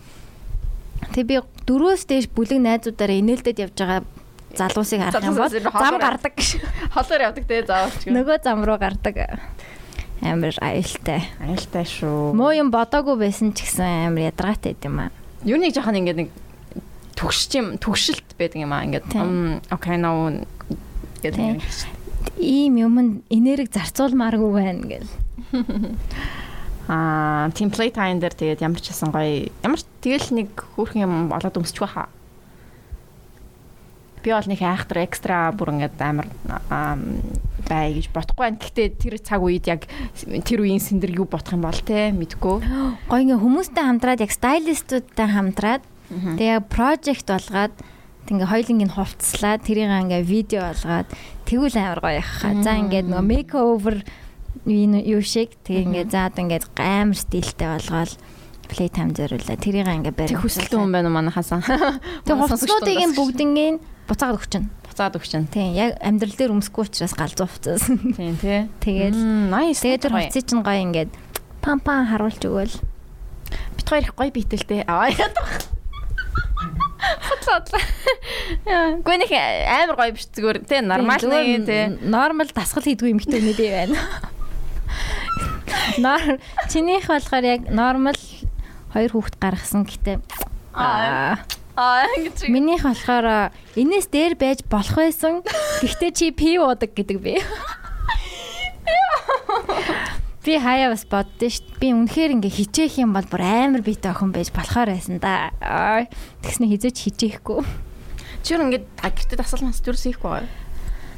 [1.13, 1.35] тэг би
[1.69, 4.01] дөрөөс дээш бүлэг найзуудаараа инээлдэд явж байгаа
[4.57, 6.33] залуусыг харах юм бол зам гардаг
[6.95, 8.01] Холоор явдаг те заавалч.
[8.09, 9.15] нөгөө зам руу гардаг
[10.21, 12.33] амар аюултай Аюултай шүү.
[12.33, 15.11] муу юм бодоогүй байсан ч гэсэн амар ядаргаатай юм аа
[15.45, 16.29] Юу нэг жоохон ингээд нэг
[17.17, 19.05] төгсч юм төгшөлт байдаг юм аа ингээд
[19.69, 20.41] окей ноо
[21.21, 21.61] гэдэг.
[22.37, 25.09] ийм юмд энерги зарцуулмааргүй байна гэл
[26.87, 29.51] Аа, play time дээр тэгээд ямар ч хэсэн гоё.
[29.59, 32.07] Ямар ч тэгэл нэг хөөрхөн юм болоод өмсч байхаа.
[34.27, 36.27] Би бол нэг айхтар экстра бүр ингээд амар
[37.63, 38.59] бай гэж бодохгүй байна.
[38.59, 39.87] Гэхдээ тэр цаг үед яг
[40.43, 43.07] тэр үеийн сэндэр юу бодох юм бол те мэдгүй.
[43.07, 47.75] гоё ингээ хүмүүстэй хамтраад яг стайлистуудтай хамтраад тэгээ project болгоод
[48.27, 51.07] ингээ хоёлынгийн хувцслаад тэрийг ингээ видео болгоод
[51.47, 52.51] тэгвэл амар гоё яхаа.
[52.67, 54.03] За ингээд нөгөө makeover
[54.67, 58.11] юу шиг тэгээ ингээ заад ингээ амар стилтэй болгоод
[58.67, 59.55] playtime зориулаа.
[59.55, 60.35] Тэрийг ингээ барь.
[60.35, 61.63] Тэг хүсэлтэн хүн байна уу манахасаа.
[62.27, 64.67] Тэг хувцснуудыг бугдингийн буцаад өгчнө.
[64.97, 65.45] буцаад өгчин.
[65.53, 67.85] Тийм яг амьдрал дээр өмсөхгүй учраас галзуу хувцас.
[67.85, 68.65] Тийм тий.
[68.81, 69.13] Тэгэл
[69.51, 69.85] nice.
[69.85, 71.11] тэгээ тэр хувцсыг чинь гоё ингээд
[71.61, 72.75] пам пам харуулж өгөөл.
[73.77, 74.81] бит хоёр их гоё бийтэлтэй.
[74.89, 75.69] Аа ядах.
[77.45, 77.79] Хотлоо.
[78.65, 81.83] Яа, гүнийх амар гоё биш зүгээр тий нормал нэг тий.
[82.01, 83.99] нормал дасгал хийдгүй эмэгтэй үнэ би байна.
[86.01, 86.41] Нор
[86.71, 88.17] чинийх болохоор яг нормал
[88.91, 90.17] хоёр хүүхэд гаргасан гэтээ
[90.73, 91.37] аа
[91.81, 92.49] Аа ингэж.
[92.49, 95.45] минийх болохоор энэс дээр байж болох байсан.
[95.85, 97.37] Гэхдээ чи пив уудаг гэдэг би.
[100.47, 101.27] Би хаяа бас шүү.
[101.43, 101.59] дээ.
[101.77, 105.51] Би үнэхээр ингээ хичээх юм бол бүр амар биетэй охин байж болохоор байсан да.
[106.39, 107.67] Тэгснэ хизээч хичээхгүй.
[108.47, 110.47] Чир ингээд гэртээ дасал мас зүрс хийхгүй байгаа.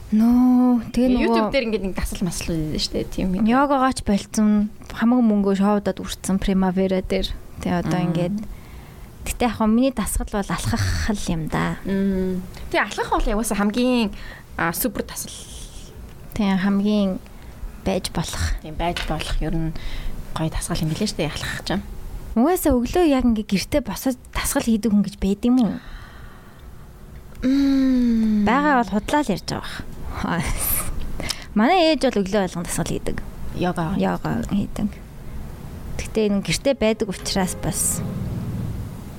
[0.10, 3.14] Нөө тэгээ нөгөө YouTube дээр ингээд нэг дасал маслууд байдаг шүү дээ.
[3.14, 3.46] Тийм юм.
[3.46, 7.30] Йогагаач болцсон хамаг мөнгөө шоудад үрцэн Primavera дээр.
[7.62, 8.36] Тэгээ одоо ингээд
[9.26, 11.76] Гэтэ яг миний дасгал бол алхах л юм да.
[11.84, 14.12] Тэгээ алхах бол яваасаа хамгийн
[14.74, 15.32] супер дасал
[16.36, 17.20] Тэгээ хамгийн
[17.84, 18.56] байж болох.
[18.64, 19.74] тийм байж болох ер нь
[20.36, 21.84] гоё дасгал юм билээ шүү дээ алхах чинь.
[22.36, 25.76] Угаасаа өглөө яг ингээ гэртээ босоод дасгал хийдэг хүн гэж байд юм уу?
[28.48, 30.44] Бага бол худлаа л ярьж байгаа.
[31.56, 33.18] Манай ээж бол өглөө болгон дасгал хийдэг.
[33.60, 33.96] Йога.
[34.00, 34.88] Йога хийдэг.
[36.00, 38.00] Гэтэ энэ гэртээ байдаг учраас бас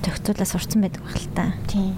[0.03, 1.53] зохицуулаа сурцсан байдаг баг л та.
[1.67, 1.95] Тийм.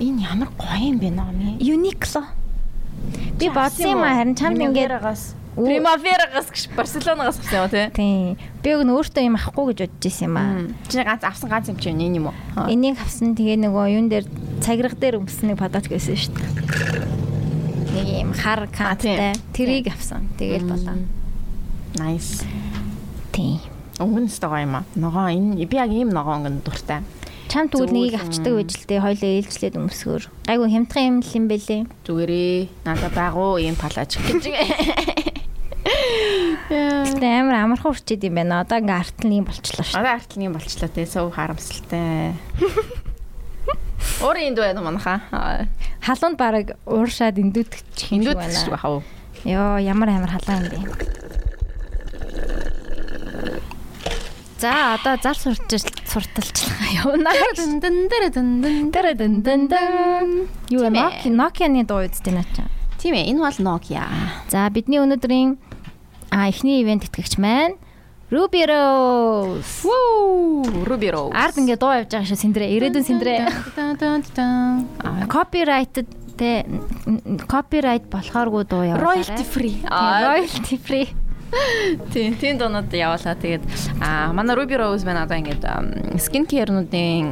[0.00, 1.56] Энэ ямар гоё юм бэ номи?
[1.60, 2.24] Uniqlo.
[3.38, 5.36] Би бодсон юм харин чамд ингээд.
[5.56, 7.88] Примаверагаас гэж Барселонагаас авсан юм тий.
[7.96, 8.36] Тийм.
[8.60, 10.68] Би өгн өөртөө юм авахгүй гэж бодож исэн юм аа.
[10.88, 12.36] Чи ганц авсан ганц юм чи энэ юм уу?
[12.68, 14.28] Энийг авсан тэгээ нөгөө юун дээр
[14.60, 17.16] цагираг дээр өмсөн нэг подот гэсэн шүү дээ.
[17.96, 19.32] Нэг юм хар каттай.
[19.56, 20.28] Тэрийг авсан.
[20.36, 21.00] Тэгээл болоо.
[21.96, 22.44] Nice.
[23.32, 23.75] Тийм.
[23.96, 24.84] Өнгөн өстой гоё юм аа.
[24.92, 27.00] Ногоо энэ би яг ийм ногоо өнгөн дуртай.
[27.48, 30.22] Чам тэгвэл нэгийг авчдаг байж л дээ хоёлоо ээлжлээд өмсгөр.
[30.50, 31.82] Айгу хямдхан юм л юм бэлээ.
[32.04, 34.44] Зүгээрээ надад байгуу ийм палаж гэж.
[36.66, 38.66] Гэтэ амар амархан урчээд юм байна.
[38.66, 39.96] Одоо ингээ артл юм болчлоо шүү.
[39.96, 42.34] Одоо артлын болчлоо те сөв харамсалтай.
[44.26, 45.22] Өөр энд байна уу манайха?
[46.02, 48.58] Халуунд бараг ууршаад эндүүдчих юм байна.
[48.68, 49.06] бахав.
[49.46, 51.16] Йоо ямар амар халуун юм бэ.
[54.58, 55.60] За одоо зар сурч
[56.08, 57.30] сурталчлаа явна.
[57.56, 58.90] Дэн дэн дэн дэн.
[58.90, 60.48] Дэн дэн дэн.
[60.72, 60.90] Юу ээ.
[60.96, 62.64] Nokia Nokia-ны дуу үстэй наача.
[62.96, 64.08] Тийм ээ энэ бол Nokia.
[64.48, 65.60] За бидний өнөөдрийн
[66.32, 67.76] а эхний ивент тэтгэгч маань
[68.32, 69.84] Ruby Rose.
[69.84, 71.36] Вуу, Ruby Rose.
[71.36, 72.64] Ард ингээ дуу явж байгаа шүү сэндрэ.
[72.80, 73.34] Ирээдүйн сэндрэ.
[75.04, 76.64] Аа, Copyrighted те
[77.46, 79.20] copyright болохооргүй дуу явуулаарай.
[79.20, 79.76] royalty free.
[79.88, 81.06] Аа, royalty free.
[82.12, 83.34] Тийм, тийм дуунууд явуулаа.
[83.38, 83.64] Тэгээд
[84.02, 85.64] аа манай Ruby Rose байна одоо ингээд
[86.18, 87.24] skin care-нуудын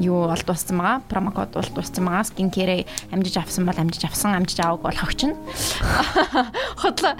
[0.00, 1.00] юу олд уссан байгаа.
[1.08, 2.24] Промо код олд уссан байгаа.
[2.28, 5.34] Skin care амжиж авсан бол амжиж авсан, амжиж аваагүй бол хогч нь.
[6.80, 7.14] Хотлоо.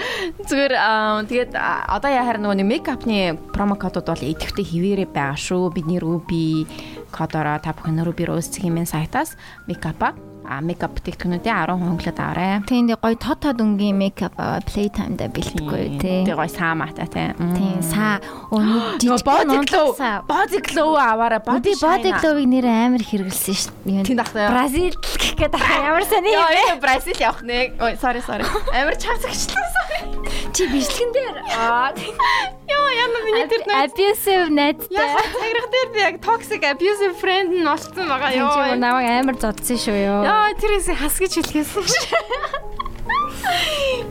[0.45, 5.73] Зүгээр аа, тэгээд одоо яа харин нөгөө мейкапны промо кодууд бол идэвхтэй хിവэрэ байгаа шүү.
[5.73, 6.67] Бидний Ruby
[7.11, 9.37] кодороо та бүхэн Ruby Rose-ийн мен сайтаас
[9.67, 10.13] мейкапа
[10.49, 12.63] а мейкап бүтээгдэхүүнүүдийн 10% хөнгөлөд аваарай.
[12.67, 16.25] Тийм дээ гоё тот тот өнгийн мейкап аваа playtime да бэлтгэхгүй тий.
[16.25, 17.29] Тэгээ гой саамаатай тий.
[17.59, 18.19] Тийм са
[18.55, 19.89] өнөө жижиг body glow.
[20.31, 21.41] Body glow аваарай.
[21.45, 24.07] Бody body glow-ыг нэр амар хэрэгэлсэн шүү.
[24.07, 24.49] Тэнд ахтай.
[24.51, 26.81] Бразил гэх гээд ахаа ямар сони юм Яа, бэ?
[26.81, 27.75] Бразил явах нэ.
[27.83, 28.45] Ой, sorry, sorry.
[28.73, 29.67] Амар чавцагчлаа.
[29.77, 30.01] Sorry.
[30.57, 31.37] Чи бичлэгэн дээр.
[31.53, 31.93] Аа.
[32.67, 33.93] Йоо, яна миний тэр найз.
[33.93, 35.07] Abusive найзтай.
[35.07, 38.75] Яг цагирах дээр би яг toxic abusive friend нь болцсон байгаа Чи ёо.
[38.81, 40.21] намайг амар зодсон шүү ёо.
[40.37, 42.21] Яа, тэрээс хас гэж хэлгээсэн шүү.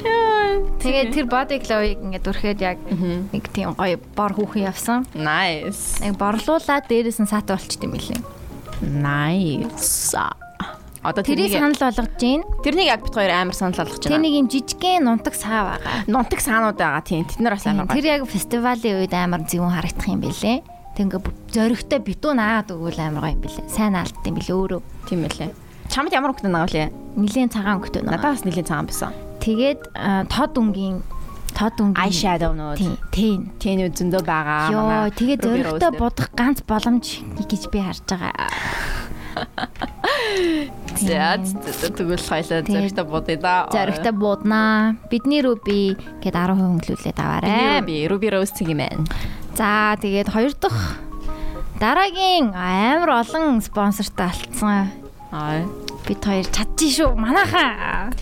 [0.06, 0.58] Яа.
[0.82, 5.06] Тэгээ тэр body glow-ыг ингээд үрхэд яг нэг тийм гоё бор хүүхэн явсан.
[5.14, 6.02] Nice.
[6.02, 8.22] Яг борлуулаад дээрээс нь саат болчт юм билээ.
[8.86, 10.16] Nice.
[11.06, 12.42] Одоо Тэрийг санал болгож гин.
[12.66, 14.26] тэрнийг яг бит хоёр амар санал болгож байна.
[14.26, 16.10] нэг юм жижигхэн нунтаг саа байгаа.
[16.10, 17.26] Нунтаг саанууд байгаа тийм.
[17.30, 17.86] Тэд нар бас амар.
[17.94, 20.66] Тэр яг фестивалийн үед амар зөвүүн харагдах юм билээ.
[20.98, 21.22] Тэг ингээ
[21.54, 23.70] зөрөгтэй битүү наад өгвөл амар гоё юм билээ.
[23.70, 24.82] Сайн наалт юм билээ өөрөө.
[25.06, 25.52] Тийм байлээ.
[25.96, 26.92] Чамд ямар хөнгөт байгаа вэ?
[27.16, 28.20] Нилийн цагаан өнгөтэй нэг.
[28.20, 29.16] Надад бас нэлийн цагаан байсан.
[29.40, 29.96] Тэгээд
[30.28, 31.00] тод өнгийн
[31.56, 32.84] тод өнгийн Eyeshadow нууд.
[33.16, 33.80] Тийм, тийм.
[33.96, 34.76] Зөндөө байгаа.
[34.76, 38.52] Йоо, тэгээд зөрөгтэй будах ганц боломж гэж би харж байгаа.
[41.00, 43.56] За тэгвэл хоёлаа зөрөгтэй будъя да.
[43.72, 45.00] Зөрөгтэй бууднаа.
[45.08, 47.24] Бидний Ruby гээд 10% хөнгөлүүлээд.
[47.24, 49.08] Ruby Ruby Rose цэг юм байна.
[49.56, 51.00] За тэгээд хоёр дахь
[51.80, 54.92] дараагийн амар олон спонсортой алдсан.
[55.32, 55.85] Аа.
[56.06, 57.18] Бид хоёр чадчих шүү.
[57.18, 58.14] Манайхаа.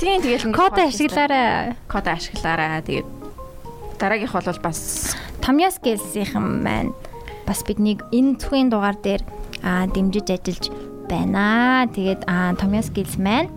[0.00, 1.76] Тийм тэгэл Код ашиглаарай.
[1.84, 2.80] Код ашиглаарай.
[2.80, 3.08] Тэгээд
[4.00, 5.12] дараагийнх бол бас
[5.44, 6.96] Томьёс гэлсийнхэн маань
[7.44, 9.22] бас биднийг энэ зөвхөн дугаар дээр
[9.60, 10.72] аа дэмжиж ажиллаж
[11.08, 11.84] байна.
[11.92, 13.52] Тэгээд аа Томьёс гэлс маань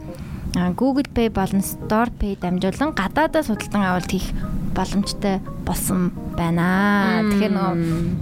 [0.56, 4.28] аа, Google Pay болон Store Pay дамжуулан гадаадаас худалдан авалт хийх
[4.76, 7.24] боломжтой болсон байна.
[7.24, 7.76] Тэгэхээр нөгөө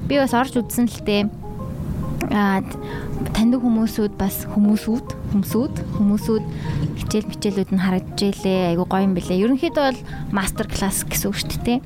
[0.06, 1.49] би бас орж үзсэн л дээ.
[2.28, 2.60] Аа
[3.32, 6.46] таньдаг хүмүүсүүд бас хүмүүсүүд хүмүүсүүд хүмүүсүүд
[7.00, 9.44] хичээл мичээлүүд нь харагдаж хичээлээ айгу гоё юм бэлээ.
[9.48, 10.02] Ерөнхийдөө бол
[10.36, 11.80] мастер класс гэсэн үг шүү дээ.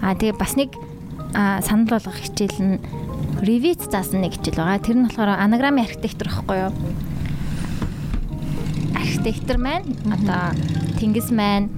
[0.00, 0.70] Аа тэгээ бас нэг
[1.34, 2.74] санал болгох хичээл нь
[3.44, 4.80] Revit заасан нэг хичээл байгаа.
[4.80, 6.72] Тэр нь болохоор анаграмын архитектор байхгүй юу?
[8.94, 10.54] Архитектор маань одоо
[11.02, 11.68] тэнгис маань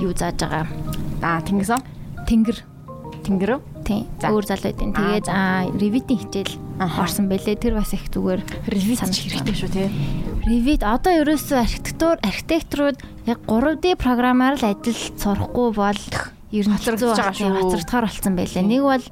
[0.00, 0.66] юу зааж байгаа?
[1.22, 1.84] Аа тэнгис оо.
[2.26, 2.64] Тэнгэр
[3.22, 3.71] Тэнгэр?
[3.82, 4.06] Тийм.
[4.22, 4.94] Өөр залуудын.
[4.94, 7.58] Тэгээд аа Revit-ийн хичээл орсон бэлээ.
[7.58, 9.88] Тэр бас их зүгээр Revit ч хэрэгтэй шүү тий.
[10.46, 16.02] Revit одоо ерөөсөө архитектур архитекторууд яг 3D програмаар л ажил сурахгүй бол
[16.52, 17.54] ер нь Хоцрогдож байгаа шүү.
[17.58, 18.62] Хоцрогдохоор болсон байлаа.
[18.62, 19.04] Нэг бол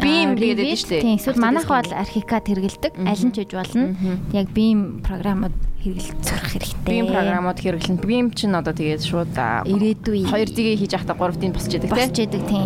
[0.00, 1.02] Beam гэдэг байдаг шүү дээ.
[1.02, 1.16] Тийм.
[1.16, 2.92] Эсвэл манайх бол архикад хэрэгэлдэг.
[3.00, 3.96] Аль нь ч үж болно.
[4.32, 6.84] Яг Beam програмууд хэрэгэлцэх хэрэгтэй.
[6.84, 7.98] Beam програмууд хэрэглэн.
[8.04, 11.96] Beam чинь одоо тэгээд шууд ирээдүй 2D хийж явахдаа 3D босч яадаг тий.
[11.96, 12.64] босч идэг тийм.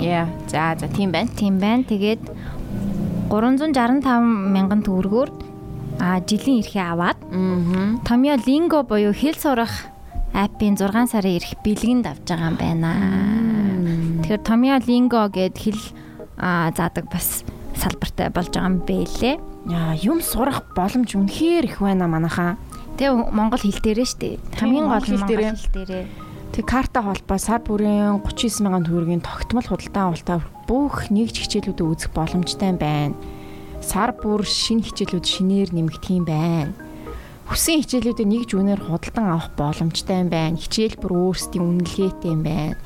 [0.50, 1.30] За за тийм байна.
[1.38, 1.86] Тийм байна.
[1.86, 2.22] Тэгээд
[3.30, 5.30] 365 мянган төгрөгөөр
[6.00, 8.00] а жилийн эрхээ аваад Аа.
[8.02, 9.70] Томьёо Lingo буюу хэл сурах
[10.34, 12.90] аппийн 6 сарын эрх бэлгэнд авч байгаа юм байна.
[14.24, 15.80] Тэгэхээр Томьёо Lingo гэд хэл
[16.40, 17.44] заадаг бас
[17.76, 19.36] салбартай болж байгаа юм бэлээ.
[19.68, 22.56] Яа, юм сурах боломж үнэхээр их байна манайхаа.
[22.96, 24.36] Тэгээ монгол хэл дээрээ шүү дээ.
[24.56, 26.04] Хамгийн гол нь монгол хэл дээрээ.
[26.50, 32.10] Тэг карта холбоо сар бүрийн 39 мянган төгрөгийн тогтмол худалдан авалтаа бүх нэгж хичээлүүдэд үзэх
[32.10, 33.14] боломжтой байна.
[33.78, 36.74] Сар бүр шинэ хичээлүүд шинээр нэмэгдэх юм байна.
[37.46, 40.58] Хүссэн хичээлүүдэд нэгж үнээр худалдан авах боломжтой юм байна.
[40.58, 42.78] Хичээл бүр өөрсдийн үнэлгээтэй юм байна.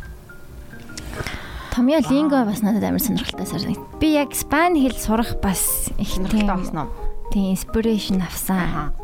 [1.75, 3.81] Томьёо Lingo бас надад амар сонирхолтой санагд.
[3.99, 6.89] Би яг Спан хэл сурах бас их Сонирхолтой болсон уу?
[7.33, 8.95] тийм inspiration авсан.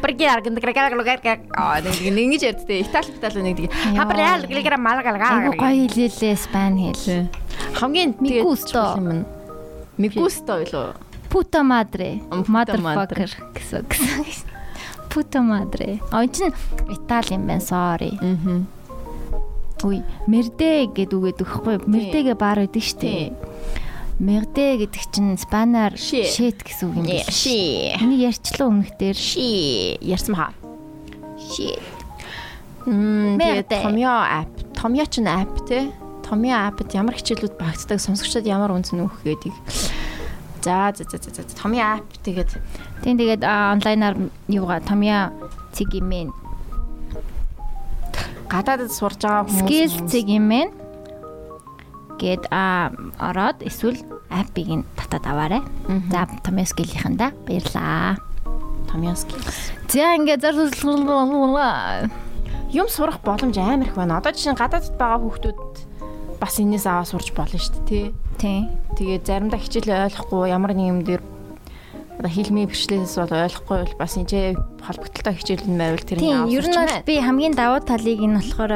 [0.00, 0.40] Гэнэ
[1.52, 2.80] аа нэг ингэж ярьдтэй.
[2.80, 3.68] Итали итали нэг.
[3.92, 5.52] Хабрал гэлгэр малгалгаа.
[5.52, 7.28] Гоё хэлээлээ Спан хэл.
[7.76, 8.96] Хамгийн Мигусто.
[8.96, 9.26] юм.
[9.98, 10.94] Мигусто юу?
[11.28, 13.84] Puta madre, motherfucker гэсэн.
[15.12, 16.00] Puta madre.
[16.10, 16.56] А энэ
[16.88, 18.16] Итали юм байна, sorry.
[18.16, 18.77] Аа.
[19.78, 21.76] Үгүй, мердэ гэдэг үгээд өгөхгүй.
[21.86, 23.30] Мердэгээ баар өгдөг шүү дээ.
[24.18, 27.30] Мердэ гэдэг чинь спанаар shit гэсэн үг юм байна.
[27.30, 27.94] Ши.
[27.94, 29.14] Энийг ярьчлаа өмнөх дээр.
[29.14, 29.94] Ши.
[30.02, 30.50] Ярьсан баа.
[31.38, 31.78] Shit.
[32.90, 33.70] Мм тэгээд.
[33.70, 34.50] Томьёо app.
[34.74, 35.94] Томьёо ч н app те.
[36.26, 39.54] Томьёо app-д ямар хичээлүүд багтдаг, сонсогчдод ямар үнц нөөх гэдэг.
[40.66, 41.46] За за за за.
[41.54, 42.50] Томьёо app тэгээд
[43.06, 44.18] Тийм тэгээд онлайнаар
[44.50, 45.30] юугаа Томьёо
[45.70, 46.47] цэгимэн
[48.48, 50.68] гадаадд сурж байгаа хүмүүс skills хүмүүс- цэгимэн
[52.18, 52.90] гээд а
[53.22, 55.62] ороод эсвэл аппыг нь татаад аваарай.
[55.86, 56.10] Мгм.
[56.10, 58.18] За Томьёо скиллийнхандаа баярлаа.
[58.90, 59.72] Томьёо skills.
[59.88, 60.54] За ингээд зар
[62.72, 64.18] Юм сурах боломж амар их байна.
[64.18, 65.60] Одоо жишээ нь гадаадд байгаа хүүхдүүд
[66.40, 68.06] бас энэс аваа сурч болно шүү дээ, тий.
[68.36, 68.68] Тийм.
[68.98, 71.22] Тэгээд заримдаа хичээлээ ойлгохгүй ямар нэг юм дээр
[72.18, 76.54] одоо хэлмээ бэрхшлээс бол ойлгохгүй бол бас энэ холбогдолтой хичээл нь байвал тэрний Тийм, аваад
[76.58, 78.72] ер нь бол би хамгийн давуу талыг нь болохоор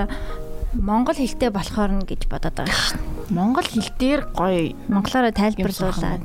[0.79, 3.35] монгол хэлтэй болохоор нь гэж бодоод байгаа дээ.
[3.35, 6.25] Монгол хэл дээр гоё Монголоор тайлбарлуулад.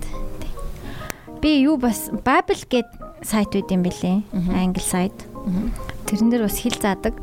[1.41, 2.87] Би юу бас Babel гэд
[3.25, 4.21] сайт байд юм бэлээ.
[4.53, 5.13] Англи сайт.
[6.07, 7.13] Тэрэн дээр бас хэл заадаг.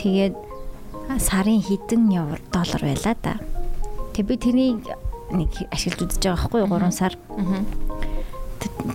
[0.00, 0.34] Тэгээд
[1.20, 3.34] сарын хэдэн евро доллар байлаа да.
[4.12, 4.84] Тэг би тэрийг
[5.32, 7.12] нэг ашиглаж үзэж байгаа байхгүй юу 3 сар.
[7.16, 8.17] Т-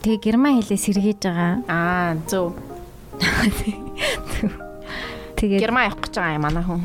[0.03, 1.53] Тэгээ герман хэлээ сэргээж байгаа.
[1.67, 2.53] аа зөв
[5.37, 6.81] Тэгээд герман явах гэж байгаа юм манай хүн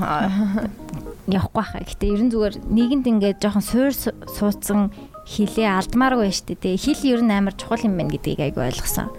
[1.29, 1.83] явахгүй хаа.
[1.85, 4.91] Гэтэ ерэн зүгээр нийгэмд ингээд жоохон суур су- суудсан
[5.29, 6.57] хилээ алдмааргүй дээ.
[6.57, 9.13] Тэгээ хил ер нь амар чухал юм байна гэдгийг айгу ойлгосон.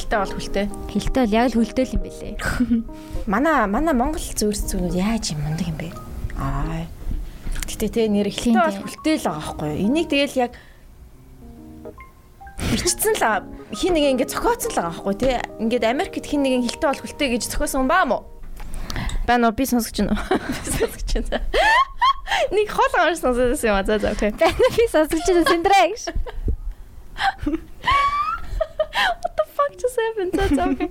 [0.00, 2.34] хэлтэй бол хүлтэй Хилтэй бол яг л хөлдөөл юм бэлээ.
[3.30, 5.88] манай манай монгол зөөрс зүүнүүд яаж юм мундаг юм бэ
[6.40, 6.88] аа
[7.68, 10.52] гэтээ те нэр Тийм, хэлтэй бол хүлтэй л байгаа байхгүй юу энийг тэгэл яг
[12.68, 13.24] ирчсэн л
[13.74, 17.28] хин нэг ингэ зохиоцсон л байгаа байхгүй те ингээд Америкт хин нэг хэлтэй бол хүлтэй
[17.34, 18.18] гэж зохиосон юм баа мó
[19.26, 19.64] байна уу би
[19.96, 21.40] байна уу би сонсож байна
[22.54, 26.02] нэг хол амар сонсож юм аа за за окей Байна би сонсож байгаа сэндрэ гэж.
[29.20, 30.32] What the fuck just happened?
[30.36, 30.90] За за окей.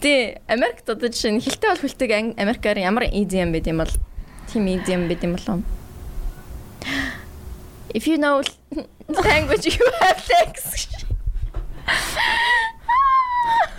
[0.00, 3.04] Тэ Америкт одоо жишээ нь хилтэй бол хүлтэйг Ан- Америкаар ямар
[3.52, 3.92] байд юм бол
[4.50, 4.64] тийм
[5.08, 5.60] байд юм болов.
[7.94, 8.42] If you know
[9.08, 10.88] language you have legs.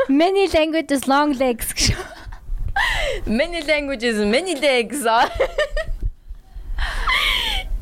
[0.08, 1.92] Many languages long legs.
[3.28, 5.04] Many languages many legs.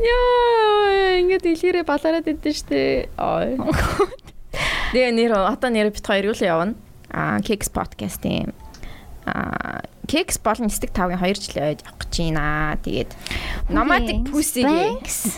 [0.04, 3.14] Яа, ингээд илгээрээ балаараад идэв штэ.
[4.90, 6.74] Тэгээ нэр одоо нэр бит хоёр юу л явна.
[7.14, 8.58] Аа, Kicks podcast-ийн
[9.30, 12.74] аа, Kicks болон Stick 5-гийн 2 жил явж байна.
[12.82, 13.14] Тэгээд
[13.70, 15.38] Nomadic Pussy Spanx.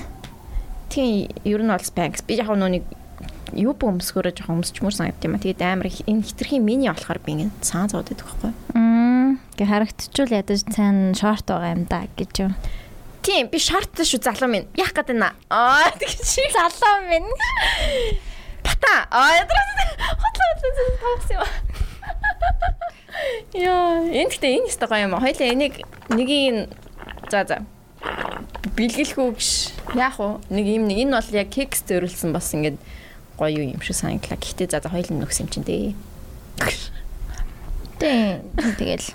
[0.90, 2.24] Тийм ер нь бол Spanx.
[2.26, 2.84] Би яг нүг
[3.54, 5.42] юу бөмсгөрөө жоохон өмсчмөр санагд юм а.
[5.42, 8.52] Тэгээд амар энэ хитрхийн мини болохоор би ингэ цаан зууд идэх байхгүй.
[8.74, 9.40] Мм.
[9.56, 12.54] Гэ харагдчихвал ядаж цаана шорт байгаа юм да гэж юм.
[13.22, 14.68] Тийм би шорт шүү залуу минь.
[14.76, 17.30] Яах гээд байна аа тэгэж Залуу минь.
[18.66, 18.94] бата.
[19.14, 19.66] Аа ядраа
[20.22, 21.42] хотлоо хотлоо тавс юм.
[23.56, 25.16] Яа, энэ гэхдээ энэ өстой гоё юм.
[25.22, 25.76] Хоёлаа энийг
[26.10, 26.70] нэгийг
[27.32, 27.58] за за
[28.76, 29.50] бэлгэлэхгүй гэж
[29.96, 30.30] яах вэ?
[30.52, 32.78] Нэг юм нэг энэ бол яг кекс зөриулсан бас ингээд
[33.40, 34.40] гоё юм шиг санагдлаа.
[34.40, 35.96] Гэхдээ за хоёул нөхс юм чинь дээ.
[38.00, 38.44] Тийм.
[38.80, 39.08] Тэгэл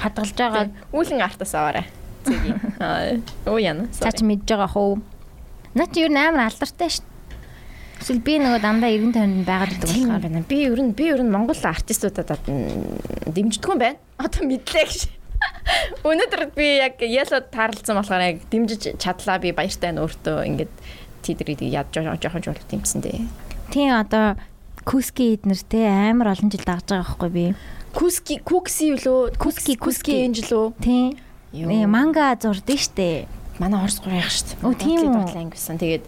[0.00, 0.72] хадгалж байгаа.
[0.92, 1.86] Үүлэн артаас аваарай.
[2.24, 2.52] Зэги.
[2.80, 3.20] Аа,
[3.50, 3.88] оо яна.
[3.92, 5.00] Цаа чи мэдж байгаа хөө.
[5.76, 7.06] Наа чи юу нээр алдартай шүү.
[8.02, 10.22] Эсвэл би нөгөө дандаа 90 50-нд байгаад байдаг болохоор.
[10.26, 10.42] байна.
[10.48, 12.34] Би ер нь би ер нь Монгол артистуудад
[13.30, 13.98] дэмждэг юм байна.
[14.18, 15.21] Одоо мэдлээ гэж.
[16.02, 20.72] Өнөөдөр би яг яло таарлцсан болохоор яг дэмжиж чадлаа би баяртай байна өөртөө ингээд
[21.22, 23.26] тийдрийг ядж жоохон жоо дэмжсэн дээ.
[23.70, 24.36] Тийм одоо
[24.84, 27.44] Куски эднэр те амар олон жил дагж байгаа байхгүй би.
[27.94, 29.38] Куски кукси юу лөө?
[29.38, 30.74] Куски, куски энж лөө.
[30.82, 31.14] Тийм.
[31.54, 31.70] Юу.
[31.70, 33.28] Э манга зурдаг штэ.
[33.62, 34.66] Манай гурьяах шүү дээ.
[34.66, 35.38] Оо, тийм үү?
[35.38, 35.78] анги гэсэн.
[35.78, 36.04] Тэгээд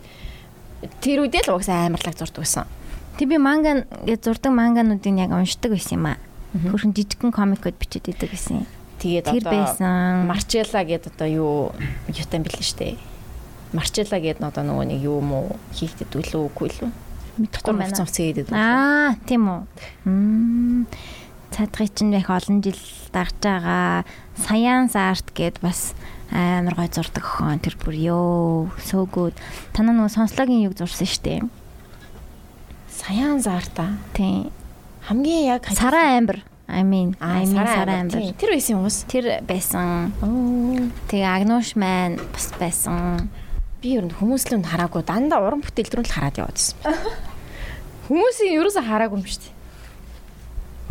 [0.99, 2.67] тэр үедээ л угсаа амарлаг зурдаг байсан.
[3.15, 6.19] Тэг би манга гэж зурдаг мангануудыг яг уншдаг байсан юм аа.
[6.57, 8.67] Хөрхөн жижигхэн комикуд бичээд идэг гэсэн.
[9.05, 10.25] Тэгээд одоо байсан.
[10.25, 11.57] Марчелла гэдэг одоо юу
[12.09, 12.97] юутай бэлэн штэ.
[13.77, 16.91] Марчелла гэдэг нь одоо нөгөө нэг юу мó хийхдэд үлээ үгүй лүү.
[17.37, 17.93] Мэдхгүй байна.
[17.93, 18.57] Хувцас хийгээд үү.
[18.57, 19.61] Аа, тийм үү.
[20.09, 20.89] Мм.
[21.53, 22.81] Цадгыг чинь их олон жил
[23.13, 24.09] дагж байгаа.
[24.41, 25.93] Science art гэд бас
[26.33, 29.37] амар гой зурдаг охин тэр бүр ёо so good.
[29.77, 31.45] Танаа нөгөө сонслогийн юг зурсан штэ.
[32.89, 34.01] Саяан зарта.
[34.17, 34.49] Тийм.
[35.05, 36.41] Хамгийн яг Сараа амбар.
[36.69, 38.33] I mean, I mean сараа амбар.
[38.41, 39.05] Тэр байсан юм уус.
[39.05, 40.13] Тэр байсан.
[41.13, 43.29] Тэгээ Агнуш маань бас байсан.
[43.85, 46.81] Би ер нь хүмүүслэнд хараагүй дандаа уран бүтээл рүү л хараад яваадсэн.
[48.09, 49.55] Хүмүүсийн ерөөсө хараагүй юм шүү дээ.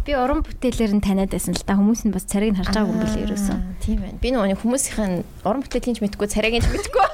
[0.03, 2.93] Би уран бүтээлээр нь таниад байсан л да хүмүүс нь бас царийг нь харж байгаагүй
[2.93, 3.59] юм билээ ерөөсөн.
[3.81, 4.19] Тийм байна.
[4.19, 7.07] Би нөгөө хүмүүсийн уран бүтээлийн ч мэдгүй, царайгийн ч мэдгүй.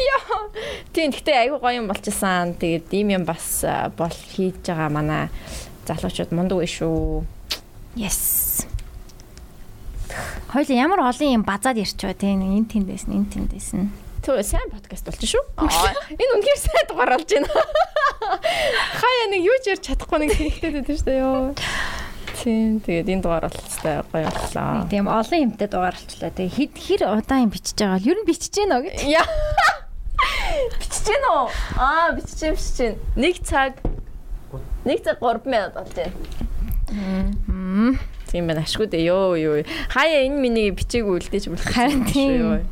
[0.00, 0.38] Яа.
[0.96, 2.56] Тийм, гэхдээ айгүй гоё юм болчихсан.
[2.56, 5.28] Тэгээд ийм юм бас а, бол хийж байгаа манай
[5.86, 7.24] залуучууд мундаг биш шүү.
[7.96, 8.66] Yes.
[10.52, 13.88] Хоёул ямар олон юм базаад ярьчваа тийм энэ тэндээс нь энэ тэндээс нь.
[14.26, 15.44] Төө сайн подкаст болчих шүү.
[16.20, 17.46] Энэ үнэхээр сайн дугаар болж байна.
[19.00, 21.54] Хаяа нэг юу ч ярьж чадахгүй нэг хэрэгтэй байдаг шүү дээ ёо.
[22.36, 24.88] Тийм, тэгээд энэ дугаар болчихстой гоё боллоо.
[24.90, 26.30] Тийм олон юмтай дугаар болчлаа.
[26.34, 28.98] Тэгээ хэд хэр удаан юм бичиж байгаа бол ер нь бичиж гэнэ гэж.
[30.80, 31.46] Бичиж гэнэ үү?
[31.80, 32.96] Аа, бичиж юм бичиж гэнэ.
[33.14, 33.72] Нэг цаг
[34.86, 36.14] Нэг цаг 3 минут болж байна.
[37.50, 37.98] Мм.
[38.30, 39.66] Тийм байна ашгүй дээ ёо ёо.
[39.90, 41.66] Хаяа энэ миний бичээгүй үлдээж болох.
[41.74, 42.62] Харин тийм.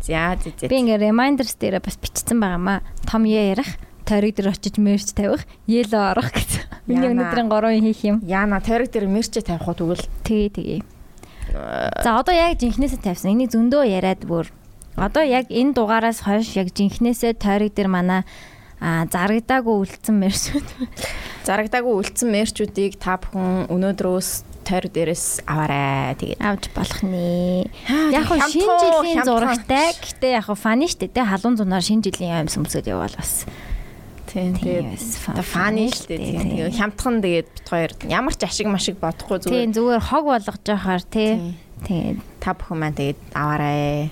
[0.00, 0.72] За зэ зэ.
[0.72, 2.80] Би ингээ reminders дээр бас бичсэн байгаамаа.
[3.04, 3.76] Том ярих,
[4.08, 6.64] тойрог дээр очиж мерч тавих, yellow орох гэсэн.
[6.88, 8.16] Миний өнөөдрийн 3 хийх юм.
[8.24, 10.80] Яна тойрог дээр мерчээ тавих уу тэгвэл Тэгээ тэгээ.
[12.00, 13.36] За одоо яг жинхнээсээ тавьсан.
[13.36, 14.48] Энийг зөндөө яриад бүр.
[14.96, 18.24] Одоо яг энэ дугаараас хойш яг жинхнээсээ тойрог дээр манай
[18.80, 20.68] а зарагдаагүй үлдсэн мерчүүд.
[21.46, 24.30] зарагдаагүй үлдсэн мерчүүдийг та бүхэн өнөөдрөөс
[24.64, 26.16] тойрог дээрээс аваарай.
[26.16, 27.68] Тэгээд авч болох нэ.
[28.10, 29.92] Яг хөө шинэ жилийн зурагтай.
[29.92, 33.44] Гэтэ яг хөө фаны штэ тэ халуун зунаар шинэ жилийн юм сүмсөд явбал бас.
[34.24, 34.98] Тийм тэгээд
[35.44, 36.18] фаны дээ.
[36.18, 36.42] Тийм.
[36.58, 40.64] Тэгээд хямдхан тэгээд бит хоёр ямар ч ашиг машиг бодохгүй Тийм зүгээр зүгээр хог болгож
[40.64, 41.54] яхаар тий.
[41.86, 42.24] Тийм.
[42.40, 44.10] та бүхэн маань тэгээд аваарай.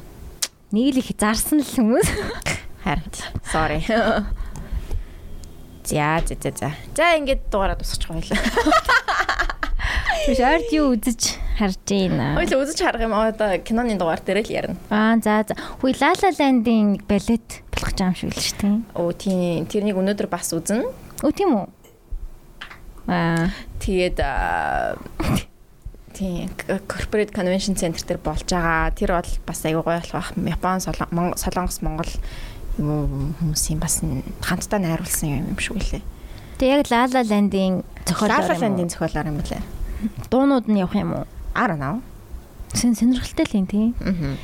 [0.71, 2.09] Нэг л их зарсан л хүмүүс.
[2.85, 3.11] Харин
[3.51, 3.81] sorry.
[5.85, 6.71] За за за за.
[6.97, 8.39] За ингээд дугаараа тусчих хоёлаа.
[10.29, 12.39] Биш ард юу үзэж харж байна.
[12.39, 14.77] Хоёлаа үзэж харах юм одоо киноны дугаар дээр л ярина.
[14.91, 15.59] Аа за за.
[15.83, 18.77] Хүй Лала Ландын балет болох гэж юм шиг л шүү дээ.
[18.95, 20.87] Оо тийм тэрнийг өнөөдөр бас үзнэ.
[21.27, 21.67] Өө тийм үү?
[23.11, 23.51] Аа
[23.83, 24.23] Тэгээд
[26.15, 26.47] тийм
[26.87, 28.95] corporate convention center дээр болж байгаа.
[28.95, 30.31] Тэр бол бас аягүй гоё болох байх.
[30.39, 30.79] Япон,
[31.35, 32.13] Солонгос, Монгол
[32.79, 34.01] юм хүмүүсийн бас
[34.41, 36.03] хамтдаа найруулсан юм юм шиг үлээ.
[36.59, 38.61] Тэг яг Лала Ландын зохиолоор Лала?
[38.61, 39.63] Ландын зохиолоор юм лээ.
[40.31, 41.27] дуунууд нь явах юм уу?
[41.55, 42.01] Know.
[42.73, 43.95] Сэн сонирхолтой л юм тий.
[44.01, 44.39] Мгм.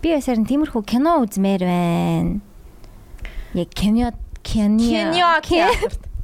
[0.00, 2.40] Би бас харин тиймэрхүү кино үзмээр байна.
[3.52, 4.12] Яг кино
[4.42, 5.68] кино Кино.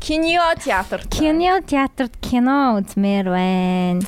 [0.00, 1.08] Кино театрт.
[1.10, 4.04] кино театрт кино үзмээр байна.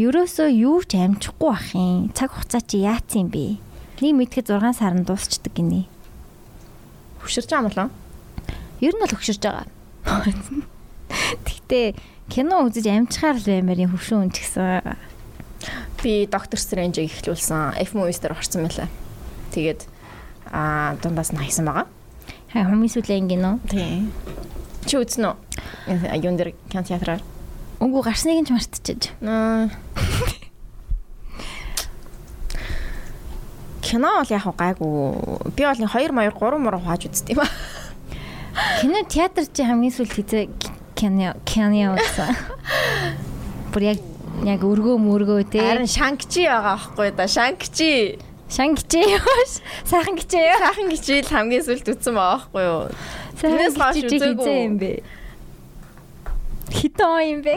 [0.00, 2.08] Ерөөсөө юу ч амжихгүй бах юм.
[2.16, 3.60] Цаг хугацаа чи яатсан юм бэ?
[4.00, 5.91] Нэг мэдхэд 6 сард дуусчдаг гинэ.
[7.22, 7.88] Хөшөрч байгаа юм болоо.
[8.82, 9.66] Ер нь бол хөшөрж байгаа.
[11.46, 11.86] Гэхдээ
[12.28, 14.98] кино үзэж амжихаар л баймаар юм хөвшин үн ч гэсэн.
[16.02, 17.78] Би доктор Стрэнжийг ихлүүлсэн.
[17.78, 18.90] F movies дээр орсон мэлээ.
[19.54, 19.86] Тэгээд
[20.50, 21.86] аа дундаас нь хайсан байгаа.
[22.50, 23.54] Хай хүмүүсүүлэн гинөө.
[23.70, 24.10] Тийм.
[24.84, 25.36] Чи үзсэн үү?
[26.18, 27.22] Юун дээр кино театраар.
[27.78, 29.02] Үгүй гарсныг нь ч мартчихэж.
[29.22, 29.70] Аа.
[33.82, 35.52] кино бол яг гайгүй.
[35.52, 37.48] Би бол 2 маяр 3 мөр хааж үзтiim ба.
[38.80, 40.48] Кино театр чи хамгийн сүүлд хийzээ
[40.94, 42.36] кино кино үзсэн.
[43.74, 43.98] Бүр яг
[44.46, 45.60] яг өргөө мөргөө те.
[45.60, 47.26] Харин Шангчи байгаа байхгүй да.
[47.26, 48.18] Шангчи.
[48.52, 49.52] Шангичээ яаш.
[49.88, 50.58] Сайхан гिचээ яа.
[50.60, 52.82] Сайхан гिचээ л хамгийн сүлд үтсэн байгаа байхгүй юу?
[53.40, 54.92] Тэрнээс хойш үзээгүй юм бэ.
[56.68, 57.56] Хитэн он юм бэ?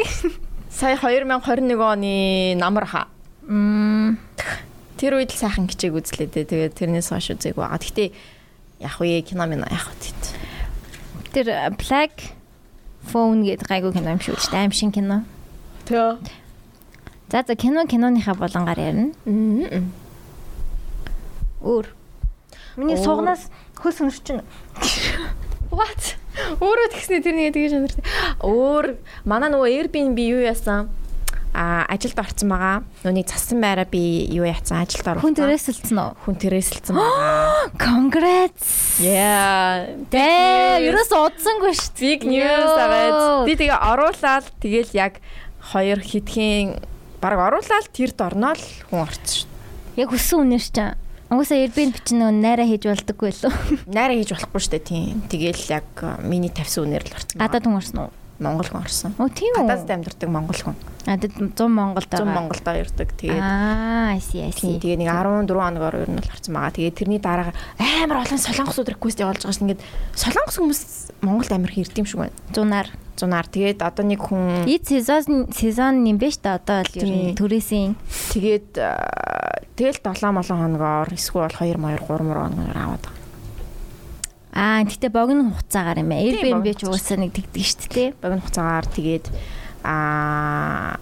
[0.71, 3.11] Сая 2021 оны намар ха.
[3.43, 4.15] Мм.
[5.05, 6.49] Тэр үед л сайхан гिचээг үзлээ дээ.
[6.49, 7.77] Тэгээд тэрнээс хойш үзээгүй байгаа.
[7.77, 8.09] Гэхдээ
[8.81, 10.17] яг уу кино минь яг тийм.
[11.29, 12.33] Тэр Black
[13.05, 14.65] Phone гэдэг гайгүй кино юм шүү дээ.
[14.65, 15.21] Аим шин кино.
[15.85, 16.17] Төө.
[17.29, 19.13] За за кино киноныхаа болонгаар ярина.
[21.61, 21.85] Өөр.
[22.73, 24.41] Миний сугнаас хөөс өнөрчин.
[25.69, 26.17] What?
[26.57, 28.01] Өөрөө тэгснэ тэрний тэгээ шанартай.
[28.41, 30.89] Өөр манай нөгөө Airbnb юу яасан?
[31.55, 32.83] А ажилд орсон байгаа.
[33.07, 35.23] Нүуний цасан байраа би юу яцсан ажилд оруулсан.
[35.23, 36.11] Хүн төрөөсөлцөн үү?
[36.27, 37.71] Хүн төрөөсөлцөн байгаа.
[37.87, 38.67] Congrats.
[38.99, 39.95] Yeah.
[40.11, 41.95] Дээ, ерөөс удсангүй шүү.
[42.03, 43.47] Big news аваад.
[43.47, 45.23] Би тэгээ оруулаад тэгэл яг
[45.71, 46.75] хоёр хитгэн
[47.23, 49.49] баг оруулаад тэрд орноо л хүн орсон шүү.
[49.95, 50.77] Яг хүссэн үнээр ч
[51.25, 53.51] Угсаа Airbnb чинь нөгөө найраа хийж болдоггүй лөө.
[53.89, 55.23] Найраа хийж болохгүй шүү дээ тийм.
[55.25, 55.89] Тэгээл яг
[56.21, 57.41] миний тавьсан үнээр л орсон.
[57.41, 58.11] Гадаад хүн орсон уу?
[58.39, 59.11] Монгол хүн орсон.
[59.15, 59.63] Оо тийм үү?
[59.63, 60.75] Гадаадд амьдардаг монгол хүн.
[61.05, 62.25] А тэд 100 Монголд байгаа.
[62.25, 63.09] 100 Монголд ирдэг.
[63.13, 64.81] Тэгээд Аа, I see, I see.
[64.81, 66.73] Тэгээ нэг 14 хоногор ер нь л харсан байгаа.
[66.73, 69.85] Тэгээ тэрний дараа амар олон солонгосууд request явуулж байгаа шин ингээд
[70.17, 70.81] солонгос хүмүүс
[71.21, 72.35] Монголд амар хэрдэг юм шиг байна.
[72.51, 72.89] Зунаар.
[73.15, 73.47] Зунаар.
[73.47, 77.95] Тэгээд одоо нэг хүн Эд сезон сезон юм биш та одоо л ер нь төрөөсийн.
[78.33, 78.75] Тэгээд
[79.77, 83.24] тэгэл 7 молон хоногор эсвэл 2 моёр 3 мөр хоногор аваад байгаа.
[84.55, 86.31] Аа, гэтээ богино хугацаагаар юм ээ.
[86.31, 88.09] Airbnb ч угаасаа нэг тэгдэг шүү дээ.
[88.23, 89.25] Богино хугацаагаар тэгээд
[89.83, 90.97] аа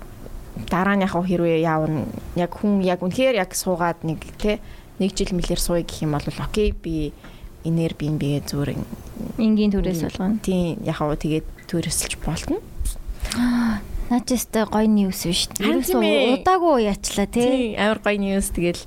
[0.70, 4.58] дараа нь яг хэрвээ яавна яг хүн яг үнэхээр яг суугаад нэг те
[4.98, 7.14] нэг жил мэлэр сууя гэх юм бол окей би
[7.66, 8.74] энер би би зүгээр
[9.38, 10.42] энгийн төрөөс болгоно.
[10.42, 12.58] Тийм яг хаа тэгээд төрөсөлж болтно.
[14.10, 15.50] Наачстай гоё ньюс биш.
[15.58, 17.74] Ерөөсөө удаагүй яачлаа тий.
[17.78, 18.82] Амар гоё ньюс тэгэл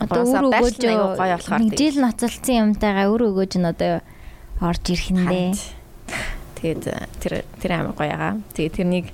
[0.00, 4.04] одоо өөр өгөөж гоё болохоор жил ноцолцсон юмтайгаа өөр өгөөж нь одоо
[4.60, 5.50] орж ирэх нь дээ.
[6.56, 6.82] Тэгээд
[7.20, 8.34] тэр тэр амар гоё байгаа.
[8.56, 9.08] Тэгээд тэрнийг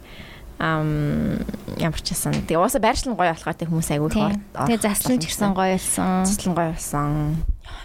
[0.63, 1.43] ам
[1.83, 2.39] ямар ч байсан.
[2.47, 4.43] Тэгээ уусаа байршлан гоё болохоор тэг хүмүүс айгүй их орд.
[4.55, 6.23] Тэгээ заслан ч гэсэн гоё болсон.
[6.23, 7.11] Заслан гоё болсон.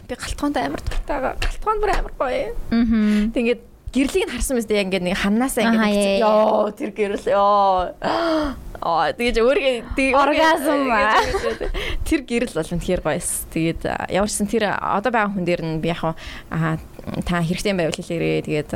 [0.05, 1.17] Би галтгоонд амар дуртай.
[1.41, 2.53] Галтгоонд бүр амар гоё.
[2.69, 3.33] Аа.
[3.33, 3.61] Тэгээд
[3.97, 7.97] гэрлийг нь харсан мэт яг ингээд нэг ханаасаа ингээд ёо тэр гэрэл ёо
[8.77, 10.85] аа тэгэж өөргөө оргазм
[12.05, 13.49] тэр гэрэл бол үнэхээр гоёс.
[13.49, 13.81] Тэгээд
[14.13, 16.77] ямарчсан тэр одоо байгаа хүн дээр нь би яг аа
[17.25, 18.71] та хэрэгтэй байвал хэлээрээ тэгээд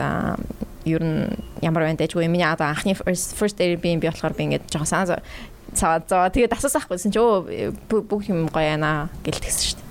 [0.89, 1.29] ер нь
[1.61, 5.21] ямар байна дайггүй миний одоо анхны first Airbnb болохоор би ингээд жоохон санаа
[5.77, 7.77] цаа цаа тэгээд асуусахгүйсэн чи өө
[8.09, 9.89] бүх юм гоё яана гэлтгсэн шүү дээ.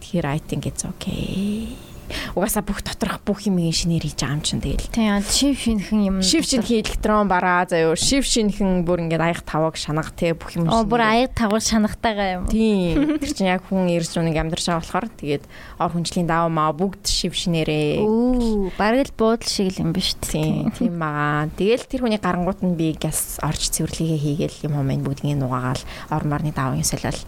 [0.00, 1.89] Тэгэхээр I think it's okay
[2.34, 4.90] угаасаа бүх доторх бүх юм шинээр хийж байгаа юм чинь тэгэл.
[4.90, 6.16] Тийм шив шинхэн юм.
[6.22, 10.68] Шив шинхэн электрон бараа заяа шив шинхэн бүр ингээд аяг таваг шанага те бүх юм.
[10.68, 12.44] Оо бүр аяг таваг шанагтайгаа юм.
[12.50, 13.18] Тийм.
[13.18, 15.44] Тэр чинь яг хүн ирж нүг амьдарч байгаа болохоор тэгээд
[15.78, 18.02] ор хүнчлийн даваа маа бүгд шив шинээрээ.
[18.04, 20.70] Оо бараг л буудал шиг л юм биш тийм.
[20.74, 21.48] Тийм байгаа.
[21.54, 26.24] Тэгэл тэр хүний гарангуут нь би газ орж цэвэрлэгээ хийгээл юм хомын бүгднийг нугаагаал ор
[26.26, 27.20] марны даваагийн солиол.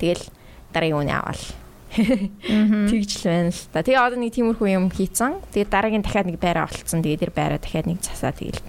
[0.00, 0.24] Тэгэл
[0.72, 1.59] дараагийн үний аваад
[1.90, 3.82] Тэгж л байна л та.
[3.82, 5.42] Тэгээ одоо нэг тиймэрхүү юм хийцэн.
[5.50, 7.02] Тэгээ дараагийн дахиад нэг байраа олцсон.
[7.02, 8.62] Тэгээ тэр байраа дахиад нэг засаа тэгэл.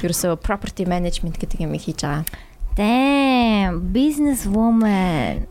[0.00, 2.24] Ерөөсөө property management гэдэг юм хийж байгаа.
[2.78, 5.50] Damn, business woman.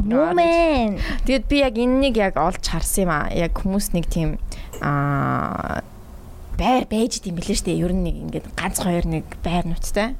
[0.00, 0.96] Woman.
[1.28, 3.28] Тэгээд би яг энэнийг яг олж харсан юм аа.
[3.30, 4.40] Яг хүмүүс нэг тийм
[4.80, 5.84] аа
[6.58, 7.78] байр байж дим билээ штэ.
[7.78, 10.16] Ер нь нэг ингээд ганц хоёр нэг байр нуттай.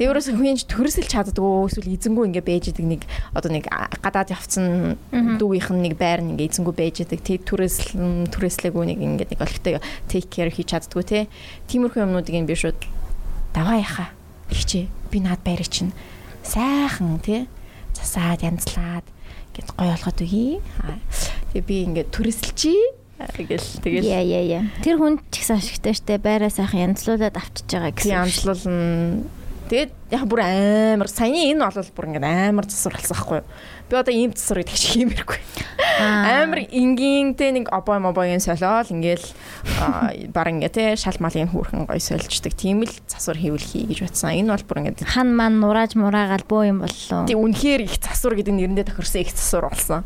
[0.00, 3.02] Тэгээ ерөөсөө хүнж төрөсөлж чаддгүй эсвэл эзэнгүү ингээ байж идэг нэг
[3.36, 3.68] одоо нэг
[4.00, 7.20] гадаад явцсан дүүгийнх нь нэг байр нь ингээ эзэнгүү байж идэг.
[7.20, 9.76] Тэг түрээслэн түрээслээгүй нэг ингээ нэг олигтой
[10.08, 11.28] take care хийж чаддгүй те.
[11.68, 12.80] Тиймэрхүү юмнуудыг би шууд
[13.52, 14.08] даваа яхаа.
[14.48, 15.92] Ихчээ би наад байрыг чинь
[16.48, 17.44] сайхан те
[17.92, 19.04] засаад янзлаад
[19.52, 20.64] ингээд гоё болгоод үгүй.
[21.52, 22.82] Тэгээ би ингээ түрээсэлчээ
[23.36, 24.08] гэл тэгэл.
[24.08, 24.64] Яа яа яа.
[24.80, 26.16] Тэр хүн ч ихсэн ашигтай штэ.
[26.16, 29.39] Байраа сайхан янзлуулаад авчиж байгаа гэсэн янзлуулна
[29.70, 33.46] Тэгээд яг бүр амар саяны энэ бол бүр ингээд амар засвар болсон байхгүй юу.
[33.86, 35.38] Би одоо ийм засвар гэдэг шиг хиймэргүй.
[36.02, 39.22] Амар энгийнтэй нэг обой мобойн солиол ингээл
[40.34, 42.58] баг ингээ те шал малын хүүрхэн гой сольждаг.
[42.58, 44.42] Тийм л засвар хийвэл хий гэж батсан.
[44.42, 47.30] Энэ бол бүр ингээд хан ман нурааж мураагаал бөө юм боллоо.
[47.30, 50.02] Тэг үнэхээр их засвар гэдэг нэрэндээ тохирсон их засвар болсон.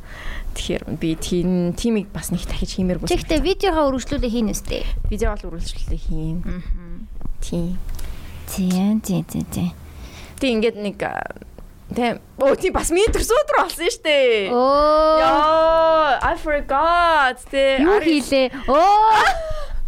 [0.60, 3.08] Тэгэхээр би тийм тиймийг бас нэг дахиж хиймээргүй.
[3.08, 4.84] Тэгэхдээ видеогоо үргэлжлүүлээ хийн үстэй.
[5.08, 6.38] Видео бол үргэлжлүүлээ хийн.
[6.44, 6.60] Аа.
[7.40, 7.80] Тийм.
[8.50, 9.70] Тийм тийм тийм тийм.
[10.40, 10.98] Тэг ингээд нэг
[11.94, 12.18] Тэ.
[12.40, 14.50] Оо тий бас миний төрс өдөр болсон шүү дээ.
[14.50, 15.20] Оо.
[15.20, 17.38] Яа, I forgot.
[17.52, 17.84] Тэ.
[17.84, 18.50] Юу хийлээ?
[18.66, 19.12] Оо.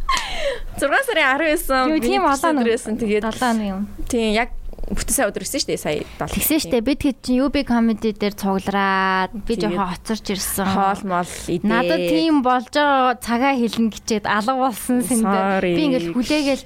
[0.76, 3.00] 6 сарын 19 Юу, тийм олон өдөр байсан.
[3.00, 3.88] Тэгээд 7 юм.
[4.06, 4.52] тийм яг
[4.86, 6.30] бүтэн сая өдөр ирсэн шүү дээ сая 7.
[6.30, 10.66] Тэгсэн штэ бид хэд чинь UB comedy дээр цуглараад би жоохон хоцорч ирсэн.
[10.70, 11.66] хоол мол идээ.
[11.66, 15.64] Надад тийм болж байгаа цагаа хэлнэ гэчээд алга болсон сэндэр.
[15.66, 16.64] Би ингээл хүлээгээл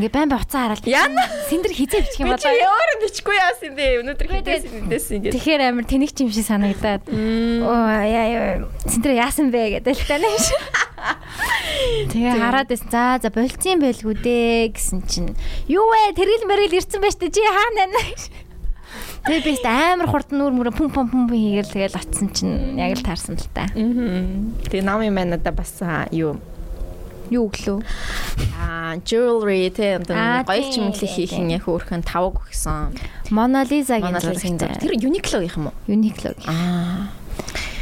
[0.00, 0.84] ингээ байн бай уцаа хараад.
[1.52, 2.56] Сэндэр хизээ бичих юм Би болоо.
[2.56, 3.86] өөр бичихгүй яасан бэ?
[4.00, 5.28] Өнөөдөр хідээс хідээс ингэ.
[5.36, 7.02] Тэгэхээр амар тэнэг юм шиг санагдаад.
[7.04, 8.64] Оо яа яа.
[8.88, 10.56] Сэндэр яасан бэ гэдэг л юм шиг.
[12.12, 12.88] Тэгээ хараад байсан.
[12.90, 15.32] За за болцсон байлгүй дээ гэсэн чинь
[15.70, 16.14] юу вэ?
[16.16, 18.02] Тэргэл мэрэл ирсэн байж тээ чи хаана байна?
[19.28, 22.96] Тэгээ би өөртөө амар хурдан нүр мөрө пум пум пум хийгээл тэгэл очсон чинь яг
[22.96, 23.68] л таарсан л та.
[23.74, 26.40] Тэгээ намын маань надад бас аа, юу
[27.28, 27.84] Юу өглөө?
[28.56, 30.16] аа jewelry одоо
[30.48, 32.96] гоё ч юм тийм, их хийх тийм, нь яг хөөрхөн тавг өгсөн.
[33.28, 34.56] Манай зурагтай.
[34.56, 34.80] зурагтай.
[34.80, 35.76] Тэр Uniqlo-гийнх юм уу?
[35.84, 36.32] Uniqlo.
[36.48, 37.12] Аа.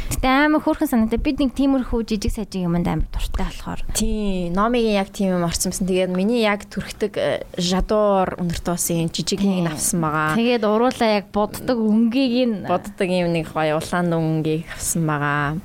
[0.07, 3.81] Гэтэ амар хөөрхөн санагдаа бид нэг тиймэрхүү жижиг сажиг юмд амар дуртай болохоор.
[3.91, 5.87] Тийм, номигийн яг тийм юм орсон байсан.
[5.87, 10.39] Тэгээд миний яг төрхтөг э, жадуур өнөртөө болсон жижиг нэг авсан байгаа.
[10.39, 15.59] Тэгээд уруулаа яг боддог өнгийг нь Боддог юм нэг гоё улаан дүнгийг авсан байгаа.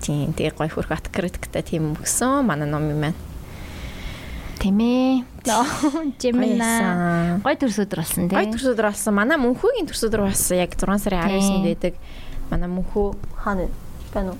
[0.00, 2.42] Тийм, тэгээ гоё хөрх аткритиктэй тийм өгсөн.
[2.48, 3.20] Манай номын маань.
[4.62, 5.26] тэмээ.
[6.22, 7.40] Жимна.
[7.42, 8.36] Гой төрс өдөр болсон тий.
[8.36, 9.16] Гой төрс өдөр болсон.
[9.18, 10.60] Манай мөнхөгийн төрс өдөр болсон.
[10.62, 11.94] Яг 6 сарын 19-нд байдаг.
[12.52, 13.08] Манай мөнхөө
[13.40, 13.66] хаана
[14.12, 14.38] байна уу?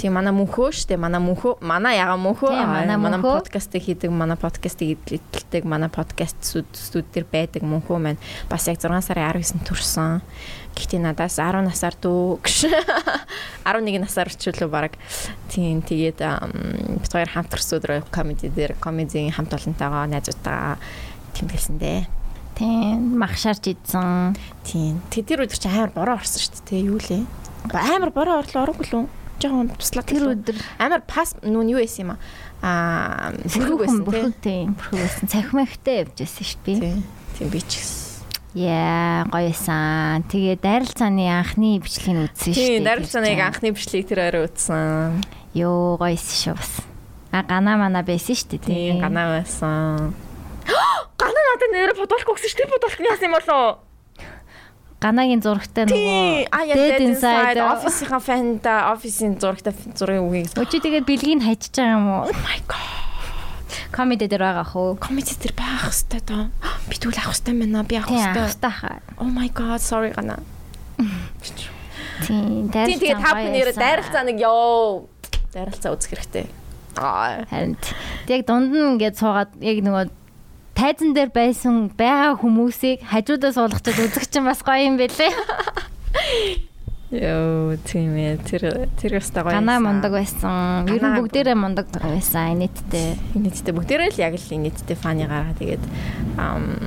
[0.00, 5.68] Тийм манай мөнхөө штэ манай мөнхөө манай яга мөнхөө манай подкастыг хийдэг манай подкастыг эдэлдэг
[5.68, 10.22] манай подкаст студ дээр байдаг мөнхөө маань бас яг 6 сарын 19-нд төрсөн.
[10.72, 12.56] Гэхдээ надаас 10 насаар дүү гэж
[13.68, 14.96] 11 насаар өчлөө баг.
[15.52, 16.24] Тийм тэгээд
[17.02, 20.78] бид хоёр хамт төрс өдрөө комеди дээр комедийн хамт олонтойгоо найзуудтайгаа
[21.36, 22.17] тэмдэглэсэн дээ.
[22.58, 24.34] Тийм махшаарч идсэн.
[24.66, 24.98] Тийм.
[25.14, 26.90] Тэг тэр өдөр чи амар бороо орсон шүү дээ.
[26.90, 27.22] Юу лээ?
[27.70, 29.06] Амар бороо орлоо ороагүй лүү?
[29.38, 32.10] Жохон туслаа Тэр өдөр амар пас нүүн юу байсан юм
[32.58, 33.30] аа?
[33.46, 35.30] Бүрхэг байсан тийм бүрхэг байсан.
[35.30, 36.78] Цахимахтай явж байсан шүү дээ.
[36.82, 36.98] Тийм.
[37.38, 38.08] Тийм би ч гэсэн.
[38.58, 40.26] Яа гоё байсан.
[40.26, 42.74] Тэгээ дайралцааны анхны бичлэгийг үзсэн шүү дээ.
[42.74, 45.22] Тийм, дарилцааныг анхны бичлэгийг тэр орой үзсэн.
[45.54, 46.72] Йоо гоё байсан шүү бас.
[47.30, 48.66] А гана мана байсан шүү дээ.
[48.66, 50.10] Тийм, ганаа байсан.
[51.18, 52.72] Ганаа надад нэр бодолох өгсөн шүү дээ.
[52.72, 53.66] Бодолох нь яасан юм болоо?
[54.98, 60.50] Ганагийн зурагтай нөгөө Dead Inside офисынхаа фэнда офисын зурагтай зургийн үгийг.
[60.58, 62.22] Өчигдөр тэгээд бэлгийг хайчиж байгаа юм уу?
[62.26, 62.98] Oh my god.
[63.94, 64.98] Комеди дээр байгаа хөө.
[64.98, 66.44] Комеди тэр байх хэвээр доо.
[66.90, 67.86] Би тэгвэл авах хэвээр байна.
[67.86, 68.74] Би авах хэвээр.
[68.74, 68.98] хаа.
[69.22, 70.42] Oh my god, sorry гана.
[72.26, 75.06] Тийм тэгээ та бүхэн дайралцаа нэг ёо.
[75.54, 76.50] Дайралцаа үзэх хэрэгтэй.
[76.98, 77.46] Аа.
[77.46, 77.78] Харин
[78.26, 80.17] яг дунд нь ингээд суугаад яг нөгөө
[80.78, 85.34] тайзан дээр байсан байгаа хүмүүсийг хажуудаа суулгачаад үзэх чинь бас гоё юм бэлээ.
[87.18, 88.38] Ёо, тийм ээ.
[88.46, 89.58] Тэр тэр өстой гоё.
[89.58, 90.86] Ганаа мундаг байсан.
[90.86, 92.54] Ер нь бүгдээрээ мундаг байсан.
[92.54, 93.18] Инэттэй.
[93.34, 95.82] Инээдтэй бүгдээрээ л яг л инээдтэй фаны гараа тэгээд
[96.38, 96.78] ам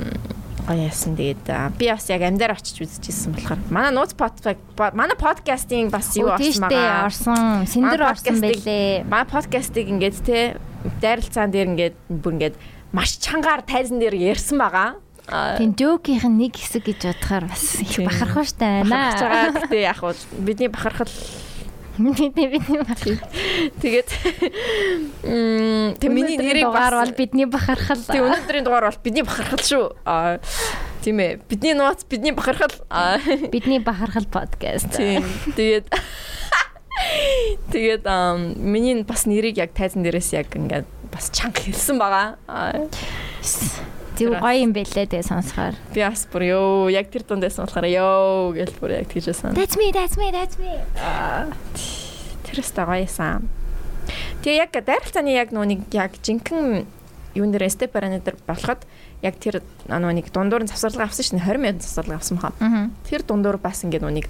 [0.64, 1.44] гоё яасан тэгээд
[1.76, 4.62] би бас яг амдаар очиж үзчихсэн болохоор манай нууц подкаст
[4.96, 7.12] манай подкастын бас юу орсон байгаа.
[7.12, 7.68] орсон.
[7.82, 9.04] Манай орсон бэлээ.
[9.04, 10.56] Манай подкастыг ингээд те
[11.02, 12.56] дайралцаан дээр ингээд бүр ингээд
[12.92, 14.96] маш чангаар тайзан дээр ярьсан байгаа.
[15.32, 19.52] Аа, Тийм жокийнх нь нэг хэсэг гэж бодохоор бас их бахархууштай бахархаж байна.
[19.52, 19.62] байгаа.
[19.64, 20.14] Гэтэ яг хуу
[20.44, 21.12] бидний бахархал
[22.02, 23.20] Бидний бидний бахархал.
[23.84, 24.10] тэгээд
[25.24, 28.00] м тэг миний нэрийг дугаар бол бидний бахархал.
[28.02, 29.86] тэг өнөөдрийн дугаар бол бидний бахархал шүү.
[30.06, 30.39] Аа
[31.04, 31.39] тийм ээ.
[31.50, 32.72] Бидний нууц бидний бахархал.
[33.52, 34.89] Бидний бахархал подкаст.
[34.98, 35.24] тийм.
[35.56, 35.86] Тэгээд
[37.72, 38.04] Тэгээд
[38.58, 42.38] миний бас нэрийг яг тайзан дээрээс яг ингээд бас чанга хэлсэн байгаа.
[42.47, 42.88] Аа
[44.22, 45.74] Зүг гоё юм бэлээ тэгээ сонсохоор.
[45.95, 49.58] би бас бүр ёо яг тэр дунд байсан болохоор ёо гэж бүр яг тэгж байсан.
[49.58, 50.78] That's me, that's me, that's me.
[52.45, 53.49] Тэр өстой гоёсан.
[54.45, 56.86] Тэгээ яг дайралцааны яг нэг яг жинхэнэ
[57.34, 58.84] юун дээр степ параметр болоход
[59.24, 62.54] яг тэр нөө нэг дундуур нь завсарлага авсан шин 20 минут завсарлага авсан баха.
[62.60, 62.91] Аа.
[63.08, 64.28] Тэр дундуур бас ингээд нөө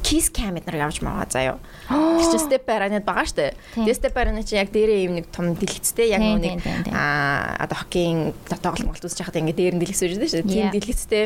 [0.00, 1.58] кис камер нар явж байгаа заяо.
[1.88, 3.52] Тэр чинь степ параметр байгаа штэ.
[3.76, 8.32] Тэгээ степ параметр чинь яг дээрээ юм нэг том дэлгэцтэй яг нэг аа одоо хоккейн
[8.48, 10.48] тоглолт моглт үзэж байхад ингээд дээр нь дэлгэц үүж штэ.
[10.48, 11.24] Тийм дэлгэцтэй.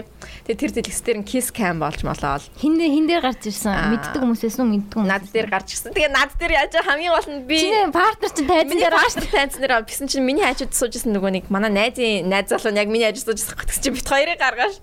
[0.51, 3.95] Тэгээ тэр дэлгэцээр нь кис кам болж молоод Хин дээр хин дээр гарч ирсэн.
[3.95, 5.11] Мэддэг хүмүүсээс үү мэддэг хүмүүс.
[5.13, 5.93] над дээр гарч ирсэн.
[5.95, 9.55] Тэгээ над дээр яаж хамгийн гол нь би Чиний партнер чинь тайзан дээр пастор таньц
[9.61, 13.07] нэр бисэн чинь миний хажууд суужсэн нөгөө нэг манай найзын найз залуу нь яг миний
[13.07, 14.81] хажууд суужсэн гэт чинь бит хоёрыг гаргаш.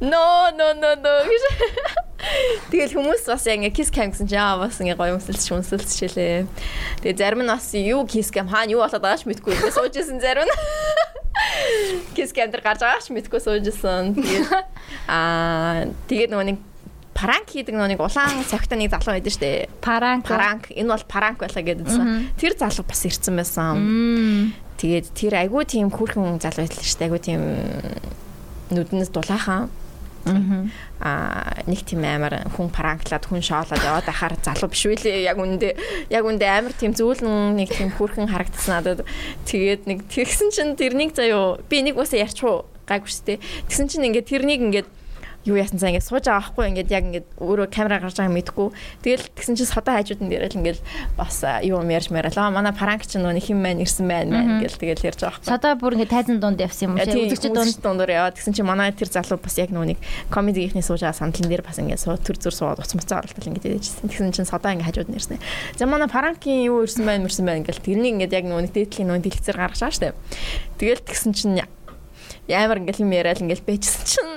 [0.00, 1.14] No no no no.
[2.70, 6.46] Тэгэл хүмүүс бас яг ингээ kiss cam гэсэн чинь аа бас ингээ гоё өмсөлч өмсөлчлээ.
[7.02, 10.46] Тэгээ зарим нь бас юу kiss cam хаана юу болоод байгааш мэдгүй ингээ суужсэн зарим
[10.46, 10.54] нь.
[12.16, 14.16] кис камер гарч байгаа ч мэдгүй суужсэн.
[14.16, 14.66] Тэгээд
[15.08, 16.58] аа тэгээд нөгөө нэг
[17.16, 19.68] пранк хийдэг нэг улаан цагтаа нэг залуу байдаг штэ.
[19.80, 20.28] Паранк.
[20.28, 20.68] Пранк.
[20.72, 22.36] Энэ бол пранк байлаа гэдсэн.
[22.36, 24.52] Тэр залуу бас ирсэн байсан.
[24.76, 27.08] Тэгээд тэр айгүй тийм хүүхэн залуу байлаа штэ.
[27.08, 27.42] Айгүй тийм
[28.72, 29.72] нүднээс дулаахан.
[30.26, 35.76] Аа нэг тийм амар хүн пранклаад хүн шоолоод яваад ахаар залуу биш үлээ яг үндэ
[36.10, 39.06] яг үндэ амар тийм зүүлэн нэг тийм хүрхэн харагдсан надад.
[39.46, 43.34] Тэгээд нэг тэгсэн чинь тэрнийг заяо би нэг уусаа ярьчихуу гайгүй штэ
[43.66, 44.88] тэгсэн чинь ингээд тэрнийг ингээд
[45.46, 48.68] юу яасан цаа ингээд сууж байгаа байхгүй ингээд яг ингээд өөрөө камера гарч байгааг мэдгүй.
[49.06, 50.78] Тэгэл тэгсэн чинь содоо хажуудын дээр л ингээд
[51.14, 54.76] бас юу юм ярьж мэрэлээ манай пранк чинь нөө хин мэн ирсэн байна мэн гэл
[54.76, 55.50] тэгэл ярьж байгаа байхгүй.
[55.54, 57.78] Содоо бүр ингээд тайзан дунд явсан юм шиг үзэгчд дунд.
[57.78, 59.98] дундор яваад тэгсэн чинь манай тэр залуу бас яг нөө нэг
[60.34, 63.78] комедигийнхний сууж байгаа сандлан дээр бас ингээд суу төр зүр суугаад уц мцаа оролтол ингээд
[63.78, 65.38] яжсэн тэгсэн чинь содоо ингээд хажууд нь ирсэн.
[65.78, 69.08] За манай пранкийн юу ирсэн байна мэрсэн байна гэл тэрнийг ингээд яг нөө нэг дээдлийн
[69.08, 70.14] нөө дэлгэцээр гаргаж байгаа штэ
[70.78, 71.62] тэгэл тэгсэн чинь
[72.48, 74.34] ямар ингээд юм яриад ингээд бэжсэн чинь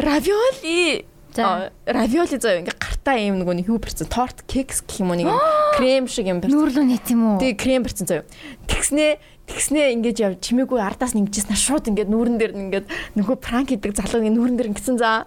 [0.00, 1.70] равиоли За.
[1.86, 5.30] равиоли зөө ингээ гартаа юм нөгөө нэг юу барьсан торт кекс гэх юм уу нэг
[5.78, 6.58] крем шиг юм барьсан.
[6.58, 7.38] Нүүрлөө нийт юм уу?
[7.38, 8.22] Тэгээ крем барьсан зөө.
[8.66, 9.10] Тэгснээ
[9.46, 13.94] тэгснээ ингэж яв чимээгүй ардаас нэгжсэн шууд ингээд нүүрэн дээр нь ингээд нөгөө пранк хийдэг
[13.94, 15.26] залуу ингээд нүүрэн дээр ингэсэн за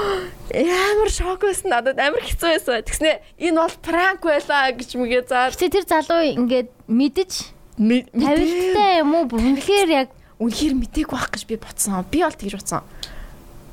[0.52, 2.80] амар шок байсан надад амар хэцүү байсан.
[2.84, 7.32] Тэгснээ энэ бол пранк байлаа гэж мэгээ за Гэтэ тэр залуу ингээд мэдэж
[7.80, 9.28] мэд- тавилттай юм уу?
[9.28, 10.08] Үнэхээр яг
[10.40, 12.04] үнэхээр мтээгүй байх гэж би бодсон.
[12.12, 12.84] Би бол тэгж бодсон.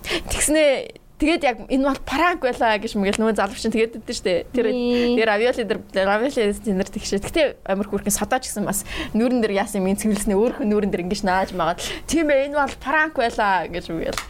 [0.04, 4.50] Тэгснээ тэгээд яг энэ бол пранк байлаа гэж мэгэл нөгөө залууч чинь тэгээд өгдөн штэ.
[4.50, 4.74] Тэр
[5.22, 7.22] тэр авиоли дээр авиоли дээр тэгшээ.
[7.22, 8.82] Гэтэ амар хүрхэн содооч гэсэн бас
[9.14, 12.76] нүүрэн дээр яасан юм цэвэрлснээ өөрөө нүүрэн дээр ингэж нааж магаад тийм ээ энэ бол
[12.82, 14.22] пранк байлаа гэж мэгэл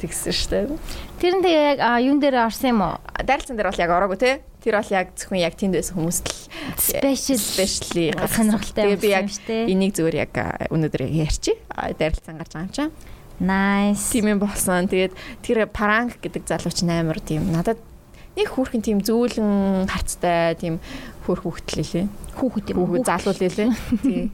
[0.00, 0.72] тэгсэн штэ.
[1.20, 2.96] тэр нь тэгээ яг юун дээр орсон юм уу?
[3.20, 4.40] Дайралцсан дээр бол яг ороогүй те.
[4.64, 6.38] Тэр бол яг зөвхөн яг тэнд байсан хүмүүст л
[6.80, 10.32] Special спешиали сонирхолтой Тэгээ би яг юм энийг зүгээр яг
[10.72, 11.60] өнөөдөр ярьчих.
[11.76, 12.90] Дайралцсан гарч байгаа юм чам.
[13.38, 14.10] Nice.
[14.10, 14.90] тийм юм болсон.
[14.90, 15.14] Тэгээд
[15.46, 17.78] тэр пранк гэдэг залууч амар тийм надад
[18.38, 20.78] нэг хүүхэн тийм зөөлөн харцтай тийм
[21.26, 22.06] хөр хүүхдэл лээ.
[22.38, 22.76] Хүүхэд юм.
[22.86, 23.50] Хүүхэд залуу лээ.
[24.00, 24.30] Тий.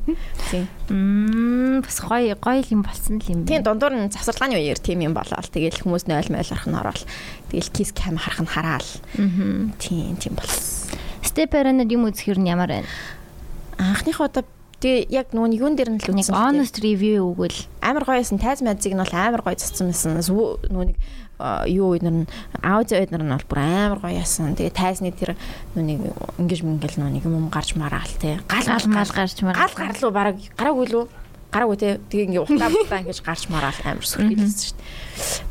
[0.52, 0.64] Тий.
[0.92, 5.16] Мм бас гоё гоё юм болсон л юм Тийм дундуур нь завсарлагын үеэр тийм юм
[5.16, 7.02] болоод тэгэл хүмүүс нойл мойл арах нь ороод
[7.48, 8.90] тэгэл кис кам харах нь хараал.
[9.16, 9.74] Мгм.
[9.80, 11.00] Тийм тийм болсон.
[11.24, 12.88] Step parent юм үзэхэр нь ямар байна?
[13.80, 14.46] Анхных удаа
[14.84, 16.36] тэгээ яг нөгөө юун дээр нь л үзсэн.
[16.36, 20.20] honest review өгвөл амар гоёсэн тайз мэдзиг нь бол амар гоё цацсан байсан.
[21.40, 22.30] А, юу эднэр нь
[22.62, 24.54] аудио эднэр нь бол бүр амар гоё яасан.
[24.54, 25.34] Тэгээ тайзны тэр
[25.74, 25.98] нэг
[26.38, 28.38] ингэж мингэл нэг юм гарч мараал те.
[28.46, 29.56] Гал гал мал гарч мар.
[29.58, 31.04] гал гарлуу бараг гараагүй лүү
[31.54, 35.04] гараагүй те тэгээ ингээ утаа бутаа ингэж гарч мараал амар сөрхийлсэн шүү дээ.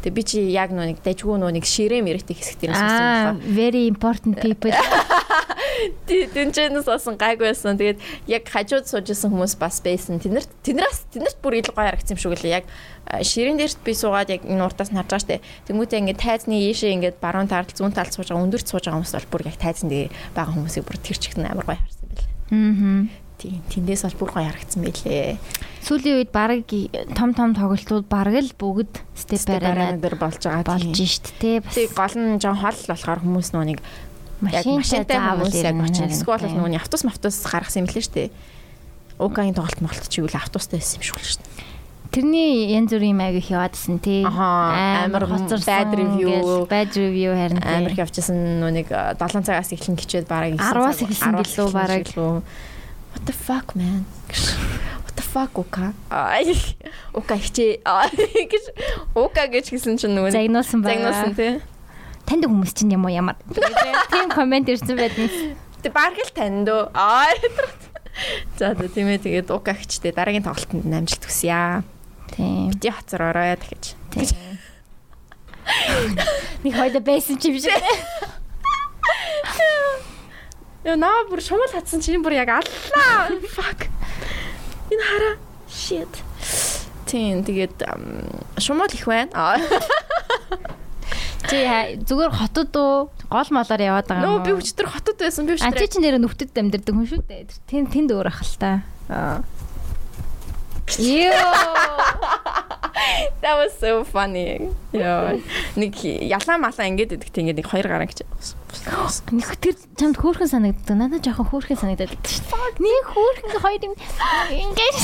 [0.04, 3.40] Тэгээ би чи яг нөө нэг дажгүй нөө нэг ширээ мэрэгтэй хэсэг дээр Аа, сонссон
[3.56, 4.76] very important people.
[4.78, 5.24] байна.
[6.08, 7.78] Тэнчэнээс осон гайгүй байсан.
[7.78, 10.20] Тэгээд яг хажууд суужсэн хүмүүс бас байсан.
[10.22, 12.64] Тэндэрт тэндраас тэндэрт бүр ил гоё харагдсан юм шиг үлээ.
[12.64, 12.66] Яг
[13.24, 15.42] ширэн дээрт би суугаад яг энэ уртаас нь харж штэ.
[15.68, 19.16] Тэнгүүтээ ингээ тайзны ийшээ ингээ баруун талд зүүн талд сууж байгаа өндөрт сууж байгаа хүмүүс
[19.18, 22.30] бол бүр яг тайзан дээр байгаа хүмүүсийг бүр тэр чигт амар гоё харсан байлээ.
[22.54, 23.23] Мгм.
[23.44, 23.60] Тийм.
[23.68, 25.36] Тэндээс бол бүр гоё харагдсан байлээ.
[25.84, 26.64] Сүүлийн үед баг
[27.12, 29.04] том том тоглолтууд бараг л бүгд
[29.52, 30.64] Бараа parent дээр болж байгаа.
[30.64, 31.60] болж шít те.
[31.60, 31.76] Бас
[32.16, 33.80] гол нь жоо хол болохоор хүмүүс нөө нэг
[34.40, 36.48] машинтай хүмүүс яг харин Эсвэл те.
[36.48, 38.30] бол нөгөө автобус автобус гаргасан юм лээ шүү дээ.
[39.20, 41.52] Угагийн тоглолт моголт чи юу л автобустай байсан юм шиг л дээ.
[42.14, 44.22] Тэрний янз бүрийн аяг их яваадсэн тий.
[44.24, 46.64] Амар хоцорсон bad review.
[46.70, 47.58] bad review харин.
[47.60, 52.06] Амар их явчихсан нэг 7 цагаас эхлэн гिचээд бараг 10-аас эхэлсэн гэлөө бараг.
[53.14, 54.06] What the fuck man?
[55.06, 55.94] What the fuck ука?
[56.10, 56.54] Ай
[57.14, 57.82] ука хичээ.
[57.86, 58.66] Гэж
[59.16, 61.14] ука гэж хэлсэн чинь нөгөө загнуулсан байгаа.
[61.14, 61.62] загнуулсан тий.
[62.26, 63.38] Танд хүмүүс чинь юм уу ямар.
[64.12, 65.56] Тийм комент ирсэн байдсан.
[65.84, 66.90] Тэг бараг л танд өө.
[66.98, 67.32] Аа.
[68.58, 71.84] За тийм ээ тэгээд ука хичтэй дараагийн тоглолтод амжилт хүсье.
[72.34, 72.70] Тийм.
[72.74, 73.94] Бити хацар орой тэгэж.
[74.14, 74.58] Тийм.
[76.64, 77.74] Нэг хоёул байсан ч юм шиг.
[80.84, 83.32] Яа наа бүр шумал хатсан чинь бүр яг аллаа.
[83.56, 83.88] Fuck.
[84.92, 85.36] Энэ хараа.
[85.72, 86.12] Shit.
[87.08, 87.82] Тийм тэгээд
[88.60, 89.32] шумал их байна.
[91.50, 94.60] Чи хаа- зүгээр хотод уу гол молоор яваад байгаа Нөө юм би уу?
[94.64, 95.44] өчтөр хотод байсан.
[95.46, 95.88] Би чи өчтөр.
[95.92, 97.48] чинь нэр нүхтэд амьдэрдэг хүн шүү дээ.
[97.68, 98.72] Тэнд тэнд өөр ах л та.
[99.12, 99.44] Аа.
[103.42, 104.72] That was so funny.
[104.94, 105.40] Яа.
[105.76, 108.24] Нэг ялаа малаа ингэж идэг тийм ингээд нэг хоёр гараа гэж.
[109.34, 110.96] Нэг тэр чамд хөөрхөн санагддаг.
[110.96, 112.80] Надад жоохон хөөрхөн санагдаад байдаг шүү дээ.
[112.80, 114.98] Нэг хөөрхөн хоёр юм ингэж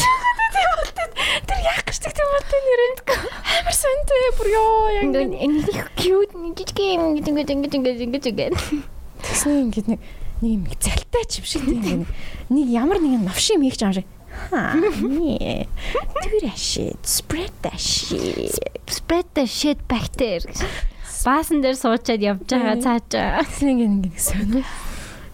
[1.40, 3.00] Тэр яах гэж тийм бат нэрэнд
[3.60, 8.26] амар сонтой бүр ёо яг нэг cute нэг жижиг юм ингэж ингэж ингэж ингэж ингэж
[8.34, 8.54] ингэж.
[9.24, 10.00] тэгсэн ингээд нэг
[10.42, 12.02] нэг юм залтай ч юм шиг тийм
[12.50, 14.08] нэг ямар нэгэн новшин юм хийх юм шиг
[14.50, 14.74] Ха.
[15.02, 15.68] Не.
[16.24, 16.96] Тэр аши.
[17.04, 18.56] Spread that shit.
[18.88, 20.44] Spread the shit back there.
[21.26, 23.44] Баасан дээр суучаад явж байгаа цаачаа.
[23.60, 24.64] Тэгин ингэ гэсэн.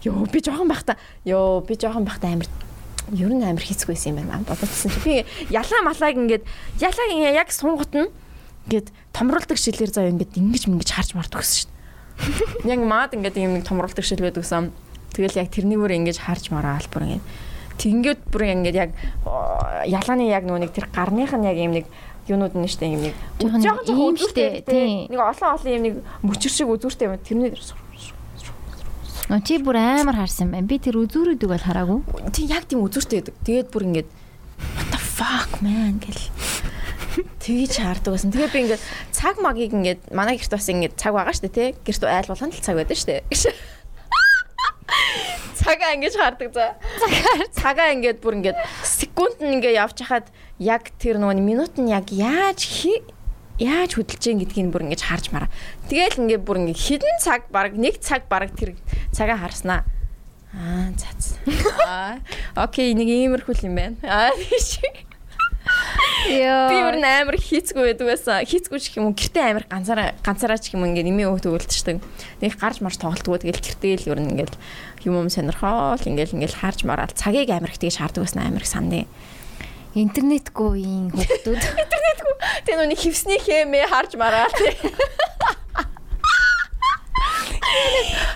[0.02, 2.50] Йоо би жоохон байхдаа ёо би жоохон байхдаа амар
[3.14, 4.42] ер нь амар хийцгүйсэн юм байна.
[4.42, 5.14] Бодоцсон чи би
[5.54, 6.44] ялаа малааг ингээд
[6.82, 7.06] ялаа
[7.38, 8.10] яг сунгат нь
[8.66, 12.74] ингээд томруулдаг шилээр заа ингээд ингэж мингэж харж гэсэн шүү дээ.
[12.74, 14.74] Яг маад ингээд юм нэг томруулдаг шил байдаг сан.
[15.14, 17.26] Тэгэл яг тэрний бүр ингэж харж мараал бүр ингээд
[17.76, 18.90] Тэгэнгүүт бүр ингээд яг
[19.84, 21.86] ялааны яг нэг тэр гарных нь яг юм нэг
[22.26, 25.06] юунууд нь штэ юм нэг Жоохон жоохон үзүүртэй тийм.
[25.12, 25.94] нэг олон олон юм нэг
[26.26, 27.52] мөчөр шиг үзүүртэй юм тэрний
[29.26, 30.70] Нөө чи бүр амар харсан байна.
[30.70, 31.98] Би тэр үзүүрүүдийг бол хараагүй.
[32.30, 33.34] тийм яг тийм үзүүртэй байдаг.
[33.42, 34.08] Тэгээд бүр ингээд
[34.78, 36.30] what the fuck man гэл
[37.42, 38.30] тэгж хаардаг байсан.
[38.30, 41.74] Тэгээ би ингээд цаг магийг ингээд манай гэрт бас ингээд цаг байгаа штэ тий.
[41.74, 43.26] Гэрт айл болгоно л цаг байдаг штэ.
[45.56, 46.76] Цагаа ингэж хаардаг за.
[47.00, 50.30] Цагаар цагаа ингээд бүр ингээд секунд нь ингээд явж хахад
[50.62, 52.62] яг тэр нөгөө минут нь яг яаж
[53.58, 55.50] яаж хөдөлж гин гэдгийг бүр ингэж харж мараа.
[55.88, 58.76] Тэгээл ингээд бүр ингээд хідэн цаг баг нэг цаг баг тэр
[59.10, 59.82] цагаа харснаа.
[60.52, 61.36] Аа цац.
[61.88, 62.20] Аа
[62.56, 63.96] окей нэг иймэрхүү юм байна.
[64.04, 64.80] Аа тийш.
[66.26, 66.68] Йоо.
[66.70, 68.42] Би өөр амар хийцгүй байдаг байсан.
[68.42, 72.02] Хийцгүй ч юм уу гэртээ амар ганцаараа ганцаараа ч юм ингээд нэмээ өөхт өгөлдчихдэг.
[72.42, 74.54] Нэг гарч марч тоглолтгоо тэгэл гэртээ л ер нь ингээд
[75.06, 78.70] юм юм сонирхоол ингээд ингээд харж мараал цагийг амар их тэгж шаарддаг байсан амар их
[78.70, 79.06] сандыг.
[79.96, 80.84] интернетгүй
[81.14, 81.62] хүүхдүүд.
[82.66, 84.52] Тэ нүний хевсний хэмээ харж мараал.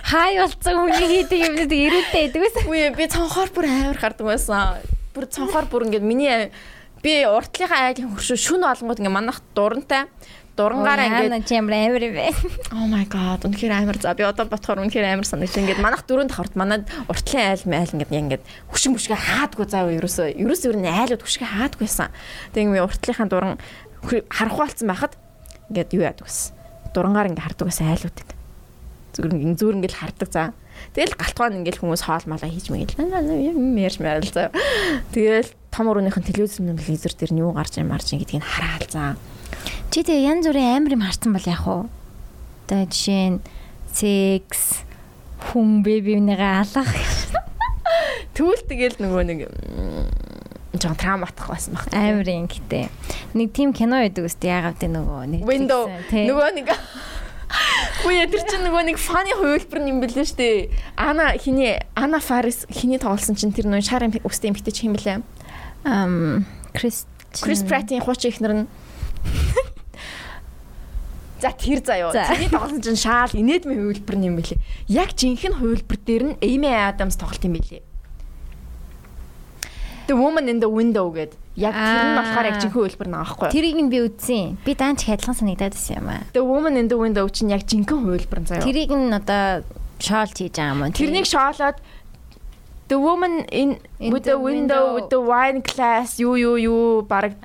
[0.09, 2.63] Хай болцсон хүний хийдэг юмнууд ирүүтэй байдаг байсан.
[2.65, 4.81] Үгүй би цонхоор бүр амар хардаг байсан.
[5.13, 6.51] Бүр цонхоор бүр ингээд миний
[7.01, 10.07] би уртлынхаа айлын хөршөө шүн олонгууд ингээд манах дурантай
[10.57, 12.27] дурангаараа ингээд ингээд чи ямар амар юм бэ?
[12.75, 16.27] Oh my god үнэхээр амар за би одоо бодохоор үнэхээр амар санагч ингээд манах дөрөв
[16.27, 20.91] давхарт манад уртлын айл майл ингээд ингээд хөшин бүшгээ хаадгүй заавал ерөөсөө ерөөсөө ер нь
[20.91, 22.09] айлууд хөшгээ хаадгүйсэн.
[22.51, 23.55] Тэг ингээд уртлынхаа дуран
[24.27, 25.13] харах болсон байхад
[25.71, 26.53] ингээд юу яадаг гэсэн.
[26.91, 28.29] Дурангаар ингээд хардаг байсан айлуудыг.
[29.15, 30.43] Зүгээр ингээд зүүр ингээд хардаг за.
[30.91, 32.99] Тэгэл галтгаан ингээд хүмүүс хоол малаа хийж мэгэл.
[32.99, 34.51] Юм ярьж маял за.
[35.15, 39.15] Тэгэл том өрөөнийхэн телевизэн телевизэр дээр нь юу гарч им марж гэдгийг хараал за.
[39.89, 41.87] Чи тэгээ янз бүрийн амар юм харсан бол яах вэ?
[42.67, 43.39] Тэгээ жишээ нь
[43.91, 44.83] секс
[45.51, 46.91] хүн бебинийгээ алах.
[48.35, 49.39] Тэгвэл тэгэл нөгөө нэг
[50.75, 51.87] жоон травматах байсан баг.
[51.91, 52.91] Амар юм гэдэг.
[53.35, 56.67] Нэг тийм кино байдаг үстэй яагаад тэ нөгөө нэг Window нөгөө нэг
[58.01, 60.47] Үгүй тэр чинь нөгөө нэг фаны хувилбар юм бэлээ штэ.
[60.95, 65.19] Ана хиний Ана Фарис хиний тоглосон чинь тэр нөгөө шар өстэй эмхтэй чи юм бэлээ.
[65.83, 67.05] Ам Крис
[67.41, 68.67] Крис Праттийн хуучин ихнэр нь
[71.41, 72.13] За тэр заяо.
[72.13, 72.29] За.
[72.29, 74.61] Тэрний тоглосон чинь шаал инээдмийн хувилбар юм бэлээ.
[74.93, 77.81] Яг жинхэнэ хувилбар дээр нь Amy Adams тоглолт юм бэлээ.
[80.05, 81.41] The Woman in the Window гэдэг.
[81.57, 83.53] Яг тэр нь болохоор яг жинхэнэ хувилбар наа байхгүй юу?
[83.57, 84.61] Тэрийг нь би үзсэн.
[84.61, 86.21] Би даанч хадгалан санагдаад байсан юм аа.
[86.37, 88.61] The Woman in the Window чинь яг жинхэнэ хувилбар заяо.
[88.61, 89.65] Тэрийг нь одоо
[89.97, 90.93] шоолт хийж байгаа юм?
[90.93, 91.81] Тэрнийг шоолоод
[92.91, 94.95] The woman in In with the the window window.
[94.99, 97.39] with the wine glass юу юу юу баг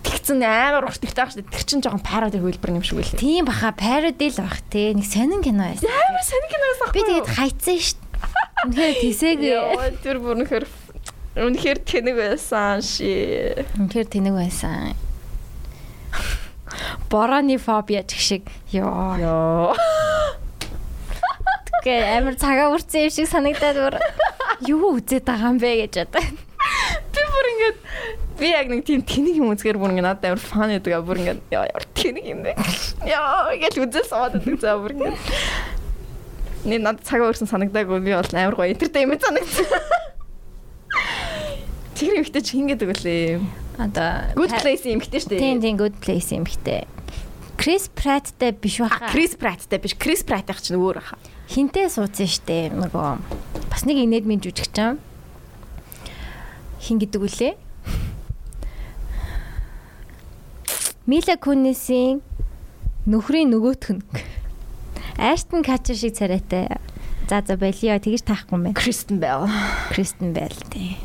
[0.00, 1.52] тэгсэн амар урт ихтэй шүү дээ.
[1.52, 3.20] Тэр чинь жоохон пароди хөлбөр юм шиг үлээ.
[3.20, 4.96] Тийм баха пароди л бах те.
[4.96, 5.92] Нэг сонин кино байсан.
[5.92, 6.94] Амар сонир киноос ахгүй.
[6.96, 8.00] Би тэгээд хайцсан шүү.
[8.72, 9.52] Үнэхээр тэсээгүй.
[9.52, 10.64] Яа, тэр бүр үнэхээр
[11.44, 13.12] үнэхээр тэнэг байсан ши.
[13.76, 14.96] Үнэхээр тэнэг байсан.
[17.12, 18.48] Борооны фобиа гэх шиг.
[18.72, 19.20] Йоо.
[19.20, 19.76] Йоо.
[21.86, 23.94] Гэ амар цагаа үрцэн юм шиг санагдаад бүр
[24.66, 26.18] юу үзээд байгаа юм бэ гэж одоо.
[27.14, 27.78] Би бүр ингээд
[28.42, 31.22] би яг нэг тийм тэнэг юм үзгээр бүр ингээд надад амар фан гэдэг а бүр
[31.22, 32.58] ингээд яа ямар тэнэг юм бэ.
[33.06, 35.14] Яа, гэж үзэл суугаад байдаг за бүр ингээд.
[36.66, 39.70] Нэг надад цагаа өрсөн санагдаагүй би бол амар гоё entertainment санагдсан.
[41.94, 43.38] Тэр ихтэй чи хин гэдэг үлээ.
[43.78, 45.38] Одоо Good place юм ихтэй шүү дээ.
[45.38, 46.82] Тийм тийм good place юм хтэй.
[47.54, 49.06] Крис Праттай биш баха.
[49.14, 49.94] Крис Праттай биш.
[49.94, 51.14] Крис Пратт их чинь өөр баха.
[51.46, 53.08] Хинтээ суудсан штэ нөгөө
[53.70, 54.98] бас нэг инээдмийн жүжигчин.
[56.82, 57.54] Хин гэдэг үлээ.
[61.06, 62.18] Мила Кунисийн
[63.06, 64.02] нөхрийн нөгөөх нь.
[65.16, 66.66] Аштон Качер шиг царайтай.
[67.30, 68.74] За за болио тэгж таахгүй мэн.
[68.74, 69.46] Кристен Белл.
[69.90, 70.98] Кристен Белл тий.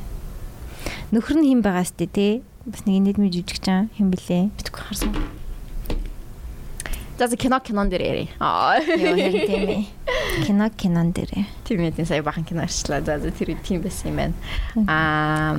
[1.14, 2.42] Нөхөр нь хэн байгаа сте тий?
[2.66, 4.50] Бас нэг инээдмийн жүжигчин хэн блэ?
[4.58, 5.41] Битгүй харсан.
[7.22, 8.30] За за кино кинон дээр ярий.
[8.40, 8.82] Аа.
[8.82, 9.86] Харин тийм ээ.
[10.42, 11.46] Кино кинон дээрээ.
[11.70, 13.06] Тийм ээ сая бахан кино арчлаа.
[13.06, 14.34] За за тэр тийм байсан юм байна.
[14.90, 15.54] Аа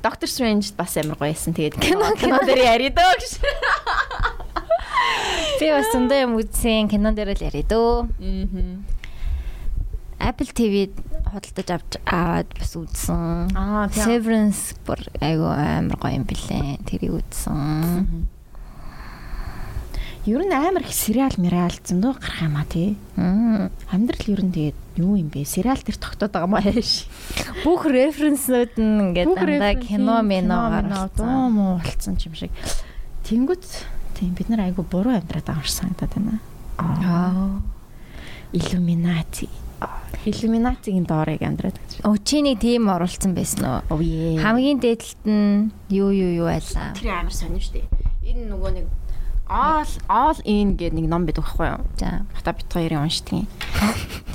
[0.00, 1.52] Доктор Стрэндж бас амар гоё байсан.
[1.52, 3.32] Тэгээд кино кино дээр ярий дөө гэж.
[5.60, 8.08] Би бас зөндөө юм үзсэн кинон дээр л яриа дөө.
[8.16, 8.88] Мм.
[10.24, 10.88] Apple TV
[11.28, 13.52] худалдаж авч аваад бас үзсэн.
[13.52, 16.80] Аа Severance бүр айгу амар гоё юм билээ.
[16.88, 18.37] Тэрийг үзсэн.
[20.26, 22.96] Ер нь амар их сериал мэрэл зөндөө гарах юм а тий.
[23.14, 25.44] Амьдрал ер нь тэгээд юу юм бэ?
[25.46, 27.06] Сериал дээр тогтоод байгаа маа яаш.
[27.62, 32.50] Бүх референснүүд нь ингээд дандаа кино мино дуу муу болцсон юм шиг.
[33.24, 33.64] Тэнгүүт
[34.18, 36.40] тийм бид нар айгу буруу амьдраад байгаа юм шиг санагдаад байна.
[36.78, 37.62] Аа.
[38.52, 39.48] Illuminati.
[40.26, 42.02] Illuminati-гийн доорыг амьдраад гэж.
[42.42, 44.02] Нэг тийм оруулсан байсан уу?
[44.42, 46.92] Хамгийн дээдлэлт нь юу юу юу байлаа?
[46.98, 47.86] тэр амар сонир штэ.
[48.26, 48.86] Энэ нөгөө нэг
[49.48, 51.80] all all in гэдэг нэг ном байдаг байхгүй юу?
[51.96, 52.24] За.
[52.36, 53.46] Бата бит хоёрын уншдаг юм.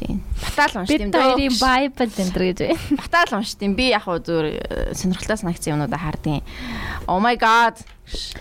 [0.01, 0.21] Тийм.
[0.41, 2.77] Батал уншдаг юм хоёрын Bible энэ гэж бай.
[2.97, 3.73] Батал уншдаг юм.
[3.77, 6.41] Би яг хуу зүгээр сонирхолтой санагдсан юмнуудаа хардیں۔
[7.05, 7.77] Oh my god.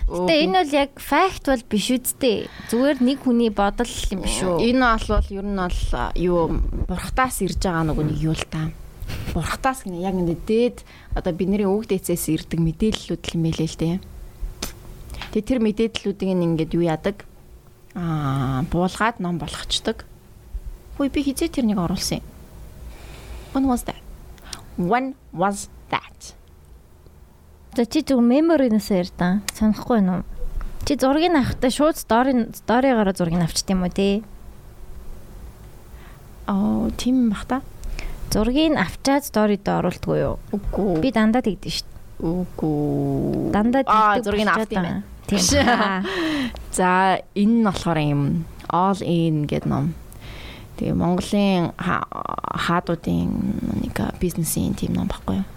[0.09, 2.49] Гэтэ энэ бол яг fact бол биш үсттэй.
[2.73, 4.57] Зүгээр нэг хүний бодол юм шүү.
[4.59, 5.81] Энэ бол ер нь бол
[6.17, 6.41] юу
[6.89, 8.73] бурхтаас ирж байгаа нэг юу л та.
[9.33, 10.85] Бурхтаас гэнэ яг энэ дээд
[11.15, 13.95] одоо бидний өвөг дээцээс ирдэг мэдээллүүд л юм байлээ л дээ.
[15.33, 17.25] Тэгээ тэр мэдээллүүдийг ингээд юу яадаг?
[17.97, 20.05] Аа, буулгаад ном болгочдөг.
[21.01, 22.25] Хөөе би хизээ тэрнийг оруулсан юм.
[23.57, 23.97] When was that?
[24.77, 26.37] When was that?
[27.73, 29.41] За чи зөв memory-наас ярьдаа.
[29.57, 30.23] Санахгүй юм уу?
[30.85, 34.21] Чи зургийг авахдаа шууд story story-гаараа зургийг авчт юм уу тий?
[36.45, 37.61] Аа, тийм бах та.
[38.29, 40.37] Зургийг авчаад story-д оруулдаггүй юу?
[40.53, 41.01] Үгүй.
[41.01, 41.89] Би дандаа тэгдэж шít.
[42.21, 43.49] үгүй.
[43.49, 45.03] Дандаа Аа, тэгдэг зургийг болчиход авт юм байна.
[45.63, 46.03] Аа.
[46.77, 48.23] За энэ нь болохоор юм
[48.69, 49.93] all in гэдэг ном.
[50.77, 53.29] Тэгээ Монголын ха- хаадуудын
[53.85, 55.47] нэг бизнесийн тийм ном баггүй юу?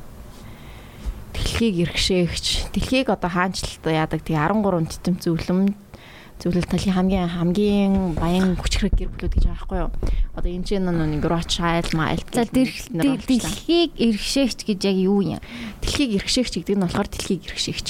[1.32, 5.60] Дэлхийг эргшээгч, дэлхийг одоо хаанчлалтай яадаг тэгээ 13 титэм зөвлөм
[6.36, 9.90] зөвлөл талын хамгийн хамгийн баян хүч хэрэг гэр бүлүүд гэж байгаа байхгүй юу?
[10.36, 15.40] Одоо энэ чинь нэг Rothschild, Mild За дэл- дэлхийг эргшээгч гэж яг юу юм?
[15.80, 17.88] дэлхийг эргшээгч гэдэг нь болохоор дэлхийг эргшээгч.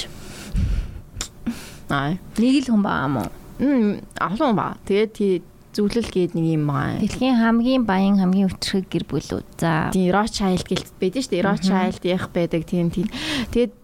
[1.91, 2.17] Аа.
[2.39, 3.23] Нэг л хүн баа мó.
[3.61, 4.77] Мм, олон ба.
[4.87, 5.43] Тэгээд тий
[5.77, 7.01] зөвлөл гээд нэг юм байгаа.
[7.05, 9.49] Дэлхийн хамгийн баян хамгийн өчрөг гэр бүлүүд.
[9.61, 9.91] За.
[9.93, 11.45] Тийм Rothschild гэлт байдаг шүү дээ.
[11.45, 13.09] Rothschild ях байдаг тийм тийм.
[13.53, 13.75] Тэгээд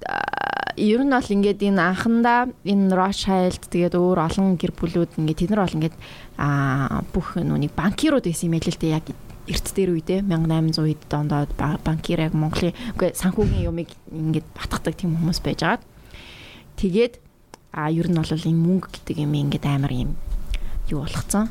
[0.80, 5.50] ер нь бол ингээд энэ анхандаа энэ Rothschild тэгээд өөр олон гэр бүлүүд ингээд тэд
[5.52, 5.96] нар бол ингээд
[6.40, 9.06] аа бүх нүуник банкирууд байсан юм байл л дээ яг
[9.52, 14.96] эрт дээр үедээ 1800 хэд онд ба- банкир яг Монголын үгүй санхүүгийн юмыг ингээд батгадаг
[14.96, 15.84] тийм хүмүүс байж агаад
[16.80, 17.20] тэгээд
[17.72, 20.10] а ер нь бол энэ мөнгө гэдэг юм ингээд амар юм
[20.92, 21.48] юу болгоцсон.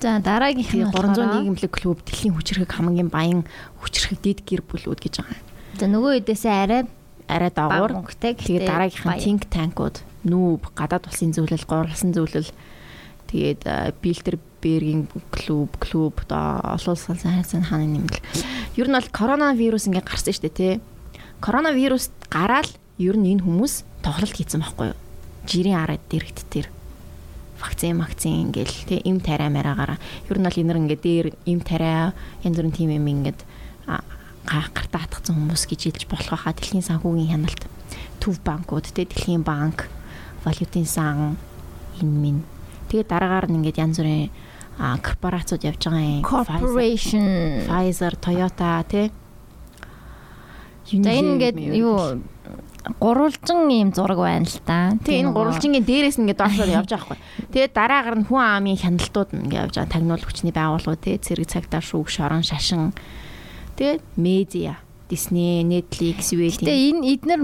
[0.00, 3.42] За дараагийнх нь Тэгээ 300 нийгэмлэг клуб дэлхийн хүчрхэг хамгийн баян
[3.82, 5.40] хүчрхэг дэд гэр бүлүүд гэж байгаа.
[5.80, 6.82] За нөгөө хэдээсээ арай
[7.24, 8.04] Арай дагуур.
[8.04, 8.36] мөнгөтэй.
[8.36, 12.52] Тэгээ дараагийнх нь think tank-ууд нүүб гадаад улсын зөвлөл, гурласан зөвлөл
[13.32, 13.64] тэгээд
[14.04, 18.20] Билдербергийн клуб, клуб олон улсын хайрцаг хааны нэмэл.
[18.76, 20.74] Ер нь бол коронавирус ингээ гарсан шүү дээ, тий.
[21.40, 22.68] Коронавирус гараад
[23.00, 24.98] ер нь энэ хүмүүс тоглолт хийсэн байхгүй юу?
[25.46, 26.66] Жирийн араад дэрэгт тэр
[27.60, 29.98] вакцин вакцин ингээл тий им тариа мараагаараа.
[30.28, 32.12] Ер нь бол энэр ингээ дээр им тариа
[32.44, 33.40] янз бүрийн тим юм ингээд
[34.44, 37.62] гартаа хатгсан хүмүүс гэж хэлж болох хаа дэлхийн санхүүгийн хяналт.
[38.20, 39.88] Төв банкуд тий дэлхийн банк
[40.44, 41.40] валютын сан
[42.00, 42.42] энэ минь
[42.92, 44.28] тэгээд дараагаар нь ингээд янз бүрийн
[44.78, 46.22] а, корпорациуд явж байгаа юм.
[46.26, 47.64] Corporation.
[47.64, 49.08] Pfizer, Toyota тий.
[50.92, 52.20] За энэ ингээд юу
[53.00, 54.92] гурвалжин ийм зураг байна л та.
[55.00, 57.18] Тэгээ энэ гурвалжингийн дээрээс нь ингээд доошоор явж байгаа хгүй.
[57.52, 59.92] Тэгээ дараагаар нь хүн амын хяналтууд нь ингээд явж байгаа.
[59.94, 62.92] Тагнуул хүчний байгууллагууд тий цэрэг цагтаа шүүг, шорон, шашин.
[63.80, 64.76] Тэгээ медиа,
[65.08, 66.68] Disney, Netflix, Гэтэ Waiting.
[66.68, 67.40] энэ эднэр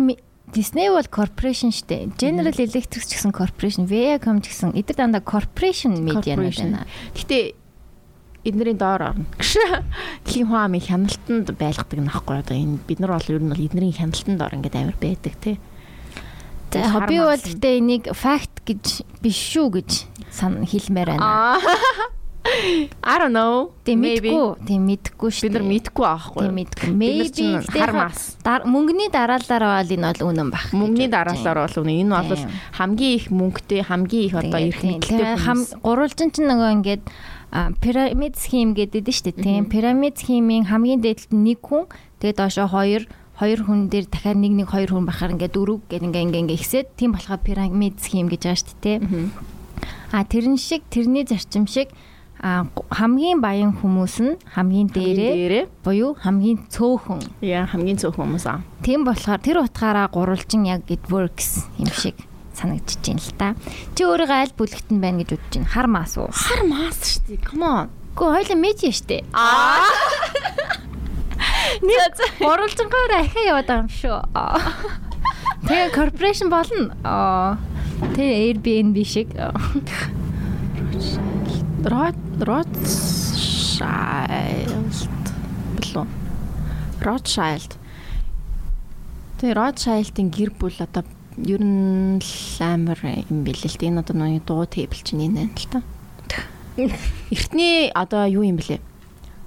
[0.51, 2.11] Disney бол corporation штэ.
[2.19, 6.75] General Electric ч гэсэн corporation, Viacom ч гэсэн эдгээр дандаа corporation media Corporation.
[6.75, 6.87] байна.
[7.15, 7.55] Гэтэ
[8.45, 9.25] эднэрийн доор орно.
[10.25, 13.97] Дэлхийн хүн амын хяналтанд байлгадаг нөхгүй одоо энэ бид нар бол ер нь бол эднэрийн
[13.97, 15.57] хяналтанд ор ингээд амар байдаг тий.
[16.71, 19.91] За Хар би бол гэтээ энийг fact гэж биш шүү гэж
[20.65, 21.59] хэлмээр байна.
[23.05, 23.71] I don't know.
[23.85, 24.33] Maybe.
[24.33, 25.45] мэдгүй, тэг мэдгүй шүү.
[25.45, 26.43] Бид нар мэдгүй аахгүй.
[26.47, 26.89] Тэг мэдгүй.
[26.97, 28.37] Maybe чинь гэтээ хар ха- мас.
[28.41, 30.65] дар- мөнгөний дараалалаар бол энэ бол үнэн баг.
[30.73, 32.43] Мөнгөний дараалалаар бол үнэ энэ бол
[32.81, 35.37] хамгийн их мөнгөтэй хамгийн их одоо эрх мэдэлтэй
[35.85, 37.03] гурвалжин чинь нөгөө ингээд
[37.83, 41.91] пирамид схем гэдэг нь шүү дээ тийм пирамид схемийн хамгийн дээдлэлт нь нэг хүн
[42.23, 43.03] тэгээд доошоо хоёр
[43.41, 46.59] хоёр хүн дээр дахиад нэг нэг хоёр хүн бахаар ингээд дөрөв гэдэг ингээ ингээ ингээ
[46.61, 49.27] ихсээд тийм болохоор пирамид схем гэж байгаа шүү дээ тийм
[50.13, 51.89] а тэрэн шиг тэрний зарчим шиг
[52.41, 57.21] а хамгийн баян хүмүүс нь хамгийн дээрээ буюу хамгийн цөөхөн.
[57.45, 58.65] Яа хамгийн цөөхөн хүмүүс аа.
[58.81, 62.17] тийм болохоор тэр утгаараа гурвалжин яг it works юм шиг
[62.61, 63.49] санагдчихэж байна л та.
[63.97, 65.73] Чи өөрийгөө аль бүлэгт нь байна гэж бодож байна?
[65.73, 66.29] Хар мас уу?
[66.29, 67.41] Хар мас шүү дээ.
[67.49, 67.89] Come on.
[68.15, 69.25] Гэхдээ хоёул медиа штэ.
[69.33, 69.89] Аа.
[71.81, 74.19] Нэг гурвалжингоор ахиа яваад байгаа юм шүү.
[75.65, 76.93] Тэгээ корпоратив болно.
[77.05, 77.57] Аа.
[78.17, 79.29] Тэгээ Airbnb шиг.
[81.81, 83.89] Род Rothschild
[85.81, 86.09] болов.
[87.01, 87.73] Rothschild.
[89.41, 91.05] Тэгээ Rothschild-ийн гэр бүл одоо
[91.47, 92.21] ер нь
[92.61, 93.01] амар
[93.31, 93.91] юм бэлээ л дээ.
[93.91, 95.83] Энэ одоо нүуний дуу тейбл чинь энэ л та.
[97.35, 98.81] Эртний одоо юу юм блэ?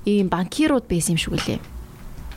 [0.06, 1.60] Ийм банкирууд байсан юм шиг үлээ.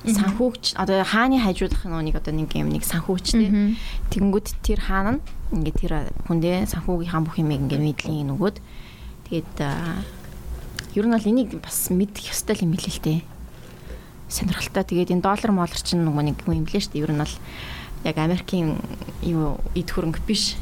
[0.07, 3.75] Санхүүгч одоо хааны хажуудах нүуник одоо нэг юм нэг санхүүгчтэй.
[4.15, 5.93] Тэгэнгүүт тэр хаана нь ингээд тэр
[6.31, 8.57] хүндээ санхүүгийнхаа бүх юмыг ингээд мэдлийн нөгөөд
[9.27, 9.55] тэгээд
[10.95, 13.21] ер нь бол энийг бас мэдэх ёстой юм билээ л дээ.
[14.31, 14.87] Сонирхолтой.
[14.87, 17.03] Тэгээд энэ доллар молор чинь нөгөө нэг юм блэ шүү дээ.
[17.03, 17.35] Ер нь бол
[18.07, 18.79] яг Америкийн
[19.23, 20.55] юу эд хөрөнгө биш.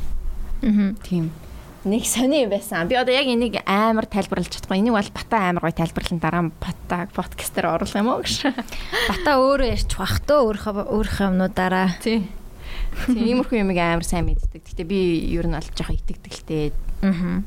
[0.64, 0.94] Аа.
[1.04, 1.30] Тийм.
[1.84, 2.88] Нэг сони юм байсан.
[2.88, 4.80] Би одоо яг энийг амар тайлбарлаж чадахгүй.
[4.80, 8.48] Энийг бол бата амар гоё тайлбарлан дараа бата подкастер оруулах юм уу гэж.
[9.12, 11.92] Бата өөрөө ярьж бах төө өөрийнхөө өөрийнхөө юмнуудаараа.
[12.00, 12.24] Тийм.
[13.04, 14.64] Тиймэрхүү юмыг амар сайн мэддэг.
[14.64, 16.72] Гэтэ би ер нь бол жоохон итгэдэгтэй.
[17.04, 17.44] Аа.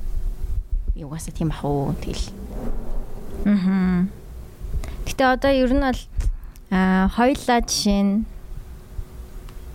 [0.94, 2.30] Юугаасаа тийм ах уу тэгэл.
[3.50, 4.06] Аа.
[5.10, 6.02] Гэтэ одоо ер нь бол
[6.70, 8.14] аа хоёлаа жишээ нь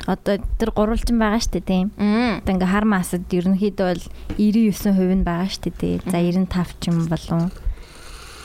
[0.06, 1.94] одоо тэр гурвалжин байгаа штэ тийм.
[1.94, 2.42] Мм.
[2.42, 4.04] Одоо ингээ хар масад ерөнхийдөө бол
[4.34, 6.00] 99% нь байгаа штэ тий.
[6.02, 7.54] За 95 ч юм болов.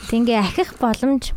[0.09, 1.33] Тингээ ахих боломж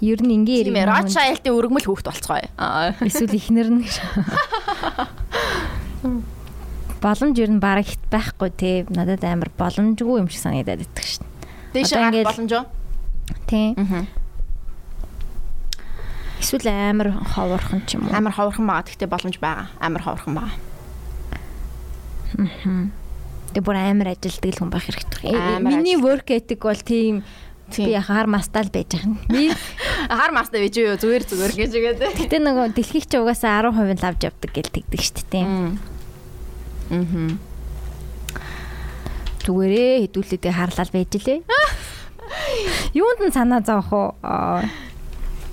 [0.00, 0.86] ер нь ингээ Тийм ээ.
[0.86, 2.46] Rothschild-ийн өргөмөл хүүхд болцгоё.
[3.06, 3.94] Эсвэл ихнэр нь гэж.
[7.02, 8.86] боломж ер нь бараг хит байхгүй тий.
[8.88, 11.26] Надад амар боломжгүй юм шиг санагдаад идэх штэ.
[11.74, 12.64] Дэш Одоо гарах боломж уу?
[13.50, 13.74] Тий.
[16.40, 16.42] Аа.
[16.42, 18.16] Эсвэл амар ховорхон ч юм уу.
[18.16, 18.88] Амар ховорхон байгаа.
[18.88, 19.68] Гэхдээ боломж байгаа.
[19.76, 20.56] Амар ховорхон байгаа.
[23.52, 25.36] Тэг бүр амар ажилтдаг хүн байх хэрэгтэй.
[25.36, 27.20] Амар Миний work ethic бол тийм
[27.76, 29.20] би яхаар мастаал байж байгаа.
[29.28, 29.52] Би
[30.08, 31.98] Хар мастай бич юу зүгээр зүгээр гэж үгээд.
[32.24, 35.44] гэтээ нөгөө дэлхийг ч угаасаа 10% нь лавж явдаг гэл тэгдэг шүү дээ.
[36.90, 37.36] Мм.
[39.44, 41.44] Зүгээрээ хідүүлээдээ харлал байж лээ.
[42.98, 44.14] Юунд нь санаа зовх уу?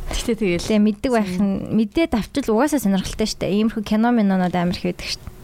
[0.07, 0.67] Аа, Тэгтээ тэгэл.
[0.67, 3.67] Тэгээ мэддэг байх нь мэдээд авчил угаасаа сонирхолтой дээ.
[3.67, 5.35] Иймэрхүү кино минонод амар их байдаг дээ.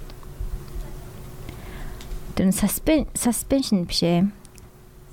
[2.34, 4.31] Тэр нь suspen suspension биш ээ.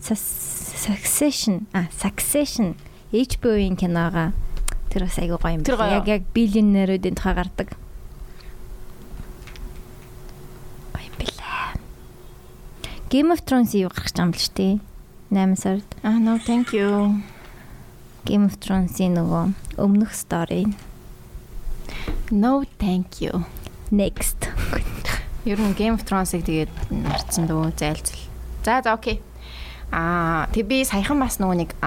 [0.01, 2.79] Succession а Succession
[3.13, 4.33] HBO-ийн киноога
[4.89, 5.99] тэр бас айгуу гоё юм байна.
[6.01, 7.69] Яг яг биллионеруудын тухай гардаг.
[10.95, 11.77] Гоё юм бэлээ.
[13.11, 14.75] Game of Thrones юу гарах гэж шүү дээ.
[15.31, 17.21] 8 сард Ah no thank you.
[18.25, 19.45] Game of Thrones-ийн нөгөө
[19.81, 20.67] өмнөх story
[22.31, 23.45] No thank you.
[23.91, 24.47] next.
[25.49, 28.21] Ер нь Game of Thrones-ыг тэгээд нарцсан дөө зайлцал.
[28.63, 29.19] За за окей.
[29.91, 31.71] Аа тэг би саяхан бас нөгөө нэг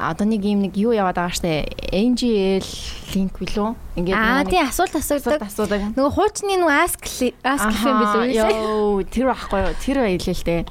[0.00, 2.64] одоо нэг юм нэг юу яваад байгаа штэ NGL
[3.12, 3.76] линк билүү?
[4.00, 5.44] Ингээд Аа тий асуулт асуудаг.
[5.44, 5.92] асуудаг.
[5.92, 7.04] Нөгөө хуучны нөгөө ask
[7.44, 8.24] ask юм билүү?
[8.32, 9.76] Йоо тэр байхгүй юу?
[9.84, 10.62] Тэр байлээ л дээ.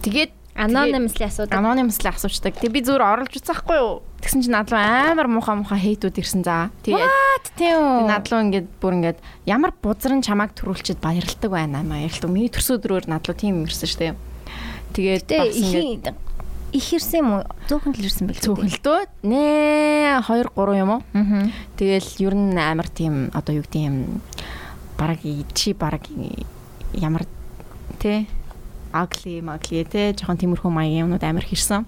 [0.00, 1.56] Тэгээд Anonymously асуудаг.
[1.58, 2.60] Anonymous-ly асуучдаг.
[2.60, 4.04] Тэг би зүгээр оруулж үзсэн байхгүй юу?
[4.20, 6.68] Тэгсэн чинь надлуу амар муухай муухай хейтүүд ирсэн заа.
[6.84, 9.18] Тэгээд тийм надлуу ингээд бүр ингээд
[9.48, 12.30] ямар бузран чамааг төрүүлчихэд баярлдаг байна аа баярлдаг.
[12.30, 14.14] Миний төрсөн өдрөөр надлуу тийм ирсэн шүү дээ.
[14.92, 16.04] Тэгээд Тэ бас ингээд
[16.72, 17.42] их ирсэн юм уу?
[17.68, 18.44] Зөөхөн л ирсэн бэл.
[18.44, 19.44] цөөхөлтөө нэ
[20.20, 21.02] 2 3 юм уу?
[21.16, 21.48] Аа.
[21.80, 24.20] Тэгэл ер нь амар тийм одоо юу гэдэг юм
[24.96, 25.20] бараг
[25.56, 26.04] чи бараг
[26.94, 27.24] ямар
[28.00, 28.24] тэ
[28.92, 31.84] ugly magli тэ жоохон тиймэрхүү маягийн юмнууд амар хэрсэн.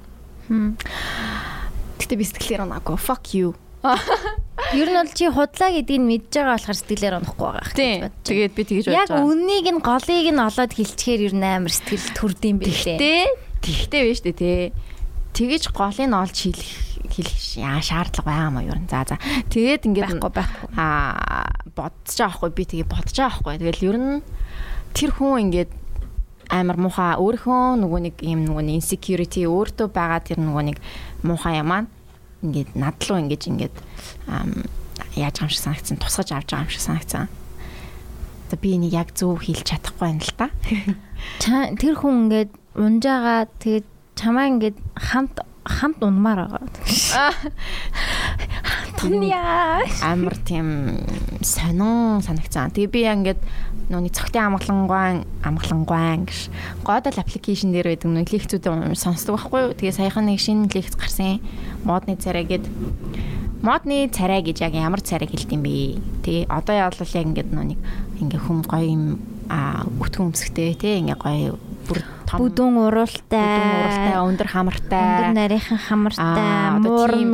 [2.00, 3.54] Гэтэ би сэтгэлээр унаагүй fuck you.
[4.72, 7.68] Ер нь бол чи худлаа гэдгийг нь мэдж байгаа болохоор сэтгэлээр унахгүй байгаа.
[7.76, 8.08] байна.
[8.24, 9.28] Тэгээд би тэгэж бодож яг байгаа.
[9.28, 12.96] үннийг нь голыг нь олоод хэлчихээр ер нь амар сэтгэл төрдөм байлээ.
[12.96, 13.24] Тэгтээ
[13.60, 14.52] тэгтээ биш үү те.
[15.36, 16.72] Тэгэж голыг нь олж хэлэх
[17.12, 18.78] хэлэх яа шаардлага байгаа мó юу.
[18.88, 19.20] За за.
[19.52, 20.68] Тэгээд ингээд байхгүй байхгүй.
[20.80, 21.44] аа
[21.76, 23.54] бодож байгаа хгүй би тэгээ бодож байгаа хгүй.
[23.60, 24.12] Тэгэл ер нь
[24.96, 25.70] тэр хүн ингээд
[26.50, 30.78] амар муухай өөрийнхөө нөгөө нэг юм нөгөө нэг insecurity өөртөө байгаа тэр нөгөө нэг
[31.22, 31.86] муухай ямаа
[32.44, 33.76] ингээд надлуу ингэж ингээд
[35.16, 37.28] яаж байгаа юм шиг санагдсан тусгаж авч байгаа юм шиг санагдсан.
[38.50, 40.46] За би энийг яг зөв хэлж чадахгүй байна л та.
[41.80, 43.86] Тэр хүн ингээд унжаага тэгээд
[44.18, 47.32] чамаа ингээд хамт хамт унмаар байгаа.
[49.00, 49.80] Туняа.
[50.02, 51.00] амар тийм
[51.40, 52.70] сонин санагцсан.
[52.70, 53.40] Тэгээ би яа ингээд
[53.88, 56.48] нууны цогтын амгалангуайн амгалангуайн гэж
[56.84, 59.76] годал аппликейшн дээр байдаг нөө лекцүүдээ сонсдог байхгүй юу.
[59.76, 61.40] Тэгээ саяхан нэг шинэ лекц гарсан.
[61.84, 62.64] Модны царай гэд
[63.64, 66.00] модны царай гэж яг ямар царай хэлдэм бэ?
[66.24, 67.80] Тэгээ одоо яавал яг ингээд нэг
[68.20, 69.04] ингээ хүм гоё юм
[69.48, 71.56] а өтгөн өмсгтэй тий ингээ гоё
[71.88, 75.04] бүр том Бүдүүн ууралтай өндөр хамартай.
[75.04, 77.30] Өндөр нарийнхан хамартай, Аа, одоо муур тийм-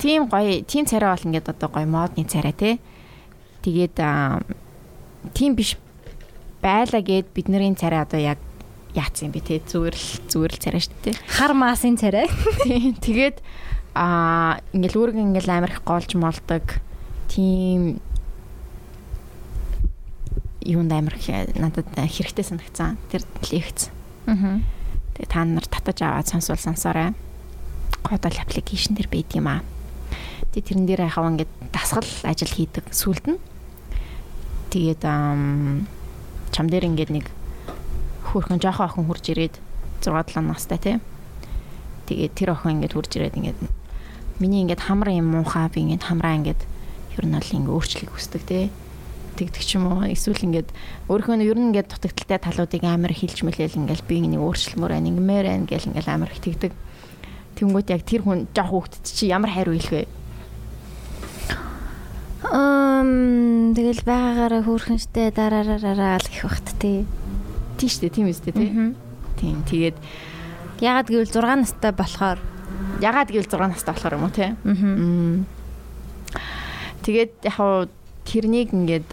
[0.00, 2.74] тийм гоё тийм царай бол ингээд одоо гоё модны царай тий
[3.64, 3.96] тэгээд
[5.34, 5.76] тийм биш
[6.62, 8.38] байлаа гэд бидний царай одоо яг
[8.94, 12.28] яатсан юм бэ тий зүгээр л зүгээр л царай шүү дээ Хар маасын царай.
[12.64, 13.42] тий тэгээд
[13.94, 16.62] аа ингээл үүрэг ингээл амар их голж молдог.
[17.30, 17.98] Тийм
[20.64, 23.22] юунд амар их надад хэрэгтэй санагцсан тэр
[23.52, 23.92] лекц
[24.26, 24.60] Аа.
[25.14, 27.12] Тэгээ та нар татаж аваад сонсвол сонсоорой.
[28.02, 29.60] Кодол аппликейшн дээр байд юм аа.
[30.56, 33.40] Тэгээ тэрэн дээр яхав ингээд дасгал ажил хийдэг сүлд нь.
[34.72, 35.86] Тэгээд ам
[36.50, 37.26] чам дээр ингээд нэг
[38.32, 39.60] хөөрхөн жоохон охин хурж ирээд
[40.00, 40.96] 6 7 настай тий.
[42.08, 43.60] Тэгээд тэр охин ингээд хурж ирээд ингээд
[44.40, 46.60] миний ингээд хамар юм муухай би ингээд хамраа ингээд
[47.20, 48.72] ер нь бол ингээд өөрчлөлийг хүсдэг тий
[49.34, 50.70] тэгдэг ч юм уу эсвэл ингээд
[51.10, 55.46] өөрийнхөө ер нь ингээд дутагдaltaй талуудыг амар хилж мэлээл ингээд би нэг өөрчлөлмөр байна ингэмээр
[55.50, 56.72] байна гэл ингээд амар их тэгдэг
[57.54, 60.04] Тэнгүүт яг тэр хүн жоох хүүхдэд чи ямар хайр үйлэх вэ?
[62.50, 67.06] Эм тэгэл байгаагаараа хөөрхөн штэ дараараараа л гэх багт тий.
[67.78, 68.70] Тийм шүү дээ, тийм үстэй тий.
[69.38, 69.62] Тийм.
[69.70, 69.96] Тэгээд
[70.82, 72.38] Ягаад гэвэл 6 настай болохоор
[72.98, 74.50] ягаад гэвэл 6 настай болохоор юм уу тий?
[74.50, 75.46] аа.
[77.06, 77.86] Тэгээд яг
[78.24, 79.08] тэрнийг ингээд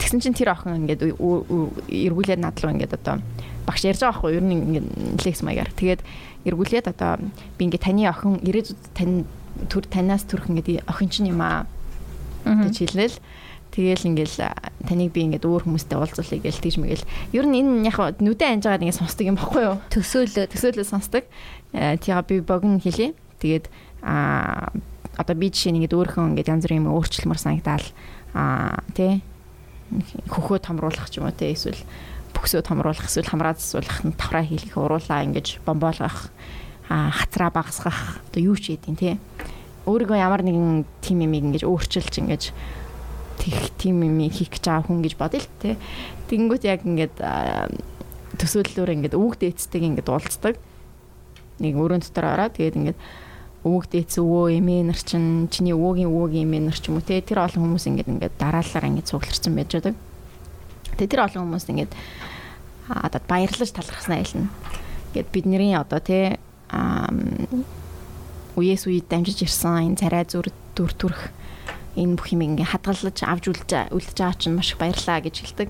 [0.00, 1.72] тэгсэн чинь тэр охин ингээд үү- үү-
[2.08, 3.20] эргүүлээд над руу ингээд одоо
[3.68, 4.40] багш ярьж байгаа байхгүй юу?
[4.40, 4.86] Ер нь ингээд
[5.24, 5.70] лекс маягаар.
[5.76, 6.00] Тэгээд
[6.48, 7.20] эргүүлээд одоо
[7.56, 9.28] би ингээд таны охин ирээдүйд тань
[9.68, 11.68] төр танаас төрөх ингээд охин чинь юм аа
[12.44, 13.16] гэж хэлнэл.
[13.70, 14.38] Тэгээл ингээл
[14.88, 17.06] таныг би ингээд өөр хүмүүстэй уулзуулъя гээл тийж мэгэл.
[17.30, 19.78] Ер нь энэ яг хаа нүдэн анж байгаад ингээд сонсдог юм баггүй юу?
[19.94, 21.22] төсөөлөд Төсөөлөл сонсдог.
[21.70, 23.14] Тэгээ би богн хэлье.
[23.38, 23.70] Тэгээд
[24.02, 24.72] а
[25.14, 27.86] одоо би жишээ нь ингээд өөрийнхөө ингээд янз бүрийн юм өөрчлөлмөр санагдаал
[28.34, 29.22] а тий
[30.30, 31.78] хөхөө томруулах ч юм уу тий эсвэл
[32.34, 36.30] бүксөө томруулах эсвэл хамраа засуулах нь тавраа хийх уруулаа ингэж бомбоолгох
[36.88, 39.18] а хацраа багасгах одоо юу ч хийдин тий
[39.86, 42.42] өөрийгөө ямар нэгэн тим юм ингэж өөрчилж ингэж
[43.40, 45.74] тех тим юм хийх гэж байгаа хүн гэж бодъё л тий
[46.30, 47.16] тэгэнгүүт яг ингээд
[48.40, 50.54] төсөөллөөр ингээд өвөг дээцтэйг ингээд уулздаг.
[51.60, 52.98] Нэг өрөөнд дотор ороод тэгээд ингээд
[53.60, 57.20] өвөг дээц өвөө эмээ нар чинь чиний өвөөгийн өвөөгийн эмээ нар ч юм уу те
[57.20, 59.94] тэр олон хүмүүс ингээд ингээд дараалалаар ингээд цугларсан байж байгаа.
[60.96, 61.92] Тэгээд тэр олон хүмүүс ингээд
[62.88, 64.48] одоо баярлаж талархснаа хэлнэ.
[65.12, 66.40] Ингээд бидний одоо те
[68.56, 71.28] үеэс үед дамжиж ирсэн энэ царай зүр дүр төрх
[72.00, 75.68] энэ бүх юм ингээд хадгалж авж үлдэж үлдэж байгаа чинь маш их баярлаа гэж хэлдэг.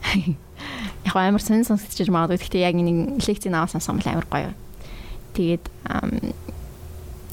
[1.06, 2.40] Яг амар сонь сонсогдож магадгүй.
[2.40, 4.52] Гэхдээ яг нэг лекцийн аваа сонсом амар гоё.
[5.34, 5.64] Тэгээд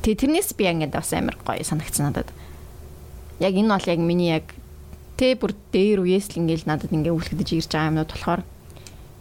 [0.04, 2.30] тэгээ тэрнээс би ингээд бас амар гоё санагдсан надад.
[3.40, 4.46] Яг энэ бол яг миний яг
[5.18, 8.42] тэ бүр дээр үеэс л ингээд надад ингээд үлгдэж ирж байгаа юмнууд болохоор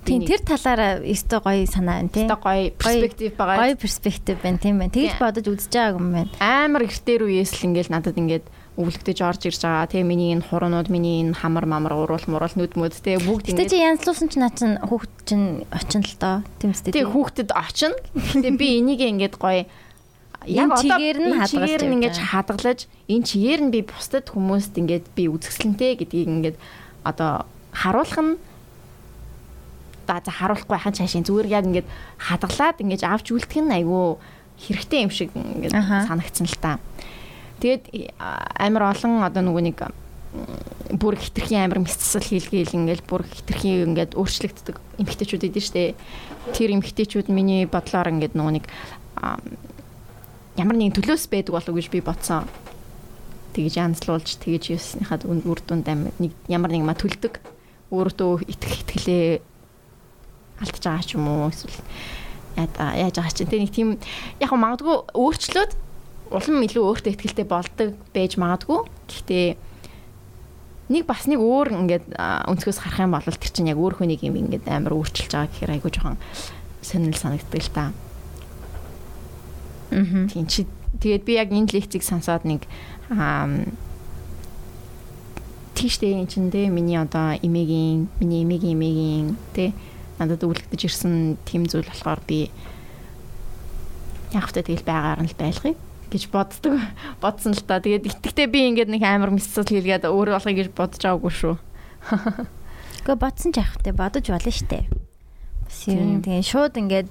[0.06, 2.26] тийм тэр талаараа өстой гоё санаа байна тий.
[2.28, 3.58] тэ гоё перспектив байгаа.
[3.58, 4.94] Гоё перспектив байна тийм байна.
[4.94, 5.20] Тэгж Тийм.
[5.20, 6.30] бодож үзэж байгааг юм байна.
[6.38, 8.46] амар эртээр үеэс л ингээд надад ингээд
[8.76, 9.88] өвлөгдөж орж ирж байгаа.
[9.88, 13.56] Тэгээ миний энэ хуруунууд, миний энэ хамар мамар уруул муруул нүд мүд тэгээ бүгд Гэтэ
[13.56, 15.42] ингээд чи янзлуулсан чи наа чин хүүхд чин
[15.72, 16.36] очин л доо.
[16.60, 16.92] Тийм үстэй.
[16.92, 17.96] Тэгээ хүүхдэд очино.
[18.36, 19.64] Тэгээ би энийг ингээд гоё
[20.46, 22.30] Одоо чигээр нь хадгалж чигээр нь байгаа.
[22.30, 26.56] хадгалж энэ чигээр нь би бусдад хүмүүст ингээд би үзэсгэлэнтэй гэдгийг ингээд
[27.02, 28.32] одоо харуулах нь
[30.06, 31.88] за харуулахгүй байхын цаашаа зүгээр яг ингээд
[32.22, 34.16] хадгалаад ингээд авч үлдэх нь айгүй
[34.62, 35.30] хэрэгтэй юм шиг
[35.74, 36.06] Аха.
[36.06, 36.78] санагдсан л та.
[37.60, 39.78] Тэгээд а, амар олон одоо нөгөө нэг
[40.96, 45.96] бүр хитрхийн амар мэсцэл хийлгээл ингээл бүр хитрхийн ингээд өөрчлөгддөг эмгтээчүүд идэв штэ.
[46.54, 48.64] Тэр эмгтээчүүд миний бодлоор ингээд нөгөө нэг
[50.56, 52.48] ямар нэгэн төлөөс байдаг болов уу гэж би бодсон.
[53.52, 57.40] Тэгэж янзлуулж тэгэж юуснийхад үр дүнд нэг ямар нэг ма төлдөг.
[57.92, 59.40] Өөртөө итгэх итгэлээ
[60.64, 61.76] алдаж байгаа ч юм уу эсвэл
[62.56, 63.88] яа яаж байгаа чинь тэ нэг тийм
[64.40, 65.72] яг магадгүй өөрчлөөд
[66.32, 68.80] улам илүү өөртөө ихтэй болдог байж магадгүй.
[69.12, 69.46] Гэхдээ
[70.88, 74.40] нэг бас нэг өөр ингээд өнцгөөс харах юм бол тэр чинь яг өөр хүнийг юм
[74.40, 76.18] ингээд амар өөрчилж байгаа гэхээр айгуу жоохон
[76.80, 77.84] сонирхол санагддаг л та.
[77.92, 78.05] Аа.
[79.90, 80.66] Тийм чи
[81.00, 82.66] тэгээд би яг энэ лекцийг сонсоод нэг
[85.76, 89.76] тийштэй эн чин дээ миний одоо эмээгийн миний эмээгийн эмээгийн тэ
[90.16, 92.48] надад үлгдэж ирсэн тийм зүйл болохоор би
[94.32, 95.76] яг хөтэ тэгэл байгаар нь л байлгая
[96.10, 96.80] гэж боддог
[97.22, 97.82] бодсон л та.
[97.82, 101.54] Тэгээд итгэхдээ би ингээд нэг амар мэсцэл хийлгээд өөр болохыг гэж бодож байгаагүй шүү.
[103.04, 104.86] Гэхдээ бодсон ч явах те бодож болно штэ.
[105.66, 105.98] Бас Тийм.
[105.98, 107.08] юм тэгээ шууд ингээд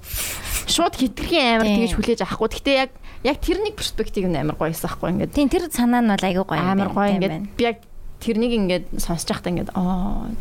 [0.66, 2.48] шууд хитрхийн амар тэгэж хүлээж авахгүй.
[2.56, 2.92] Гэхдээ яг
[3.22, 5.36] яг тэр нэг перспектив нь амар гоёсан хгүй ингээд.
[5.36, 7.78] Тийм тэр санаа нь бол айгүй гоё юм амар гоё ингээд би яг
[8.20, 10.32] тэрнийг ингээд сонсож байхдаа ингээд оо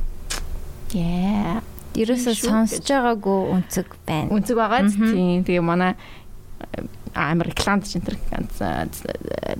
[0.95, 1.61] яа
[1.95, 4.27] Ерөөсөө сонсож байгаагүй үнцэг байна.
[4.35, 5.47] үнцэг байгаа тийм.
[5.47, 5.95] Тэгээ манай
[7.15, 8.19] амар рекламд центр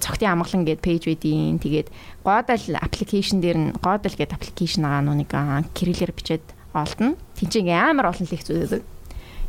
[0.03, 1.88] цогтын амгалан гэдэг пэйж байдیں۔ Тэгээд
[2.27, 5.32] гоодал аппликейшн дээр нь гоодал гэдэг аппликейшн байгаа нүг
[5.72, 6.45] кириллээр бичээд
[6.76, 7.15] олдно.
[7.39, 8.84] Тинчээ амар олон лекц үздэг.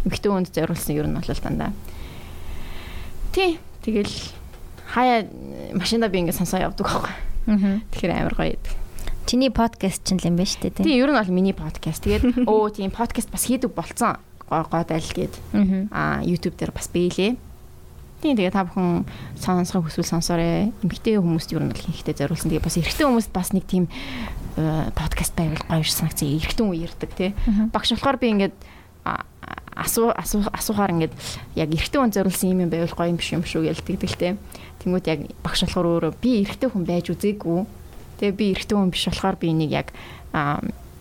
[0.07, 1.75] Эмхтэн хүнд зориулсан ер нь бол дандаа.
[3.35, 3.59] Тий.
[3.83, 4.15] Тэгэл
[4.95, 5.27] хаяа
[5.75, 7.15] машинда би ингээд сонсоо явдаг байхгүй.
[7.51, 7.83] Аа.
[7.91, 8.73] Тэгэхээр амар гоё байдаг.
[9.27, 10.87] Чиний подкаст ч юм байна шүү дээ.
[10.87, 12.07] Тийм ер нь бол миний подкаст.
[12.07, 14.23] Тэгээд өө тийм подкаст бас хийдэг болцсон.
[14.47, 15.35] Годал гээд
[15.91, 16.23] Аа.
[16.23, 17.35] YouTube дээр бас бэлээ.
[18.23, 19.05] Тийм тэгээ та бүхэн
[19.39, 20.73] сонсох хүсвэл сонсоорой.
[20.81, 22.49] Эмэгтэй хүмүүст ер нь бол хийхтэй зориулсан.
[22.55, 23.91] Тэгээ бас эрэгтэй хүмүүст бас нэг тийм
[24.57, 26.33] подкаст байвал гоё санагцсан.
[26.33, 27.31] Эрэгтэй хүн ярддаг тий.
[27.73, 28.57] Багш болохоор би ингээд
[29.77, 31.15] асуу асуу асуухаар ингээд
[31.55, 34.41] яг эрэгтэй хүн зориулсан юм юм байвал гоё юм биш юм шүү гэж тэгдэлтэй.
[34.81, 37.61] Тэнгүүд яг багш болохоор өөрөө би эрэгтэй хүн байж үзээгүй.
[38.17, 39.93] Тэгээ би эрэгтэй хүн биш болохоор би энийг яг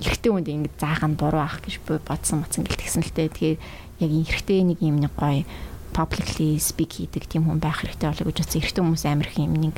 [0.03, 3.31] эрэгтэй хүнд ингэж заахан буруу ах гэж бодсон мацсан гэл тэгсэн л тээ.
[3.31, 3.55] Тэгээ
[4.03, 5.47] яг эрэгтэй нэг юм нэг гоё
[5.95, 8.59] publicly speak хийдэг тийм хүн байх хэрэгтэй болоо гэж бодсон.
[8.59, 9.75] Эрэгтэй хүмүүс амар их юм нэг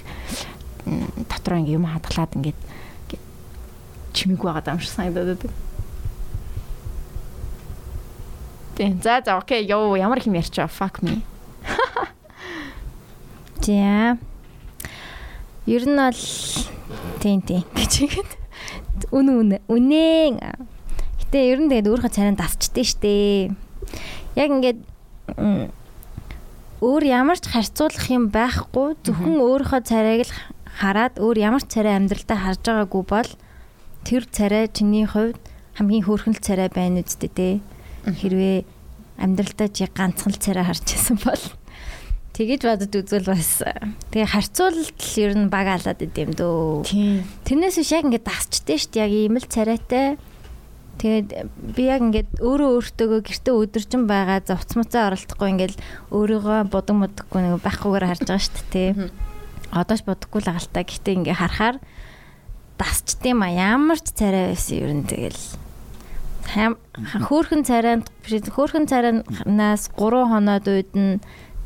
[1.30, 2.60] дотроо ингэ юм хадгалаад ингээд
[4.18, 5.52] чимэг байгаад юм шиг санагдаад байдаг.
[8.78, 9.02] Тийм.
[9.02, 9.66] За за окей.
[9.66, 10.66] Йоо ямар их юм ярьчаа.
[10.68, 11.22] Fuck me.
[13.62, 14.18] За.
[15.66, 16.22] Ер нь бол
[17.22, 18.32] тийм тийм гэж ихэд
[19.12, 20.40] үн үн үнэн.
[21.22, 23.14] Гэтэ ер нь тэгээд өөрийнхөө царайнд дасчихдээ штэ.
[24.38, 24.80] Яг ингээд
[26.86, 30.34] өөр ямар ч харьцуулах юм байхгүй зөвхөн өөрийнхөө царайг л
[30.78, 33.30] хараад өөр ямар ч царай амьдралдаа харж байгаагүй бол
[34.08, 35.36] тэр царай чиний хувьд
[35.76, 37.50] хамгийн хөөрхөн царай байна үсттэй те.
[38.08, 38.64] Хэрвээ
[39.20, 41.44] амьдралдаа чи ганцхан царай харж байсан бол
[42.32, 43.68] тэгэж бодод үзвэл бас
[44.16, 46.88] тэгээ харьцуулалт л ер нь баг алаад идэм дөө.
[47.44, 49.04] Тэрнээс биш яг ингээд дасчтэй шүү дээ.
[49.04, 50.16] Яг ийм л царайтай.
[51.04, 51.28] Тэгээд
[51.76, 55.76] би яг ингээд өөрөө өөртөөгөө гэртээ өдөржин байгаа завцмцаа оролдохгүй ингээд
[56.16, 58.90] өөрийгөө будан модаггүй нэг байхгүйгээр харж байгаа шүү дээ.
[58.96, 59.10] Мгм.
[59.78, 60.82] Одооч бодохгүй л агалта.
[60.82, 61.78] Гэхдээ ингээд харахаар
[62.78, 65.44] дасчтэй ма ямар ч царай байсан ер нь тэгэл
[66.48, 71.20] хөөхөн царайнд хөөхөн царайнаас 3 хоноод үйдэн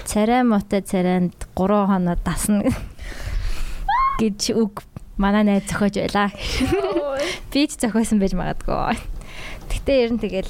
[0.08, 2.66] царай мотой царайнд 3 хоноод дасна
[4.20, 4.84] гэж үг
[5.22, 6.32] манай найз зохиож байла.
[7.54, 8.98] Би ч зохиосон байж магадгүй.
[9.70, 10.50] Гэтэ ер нь тэгэл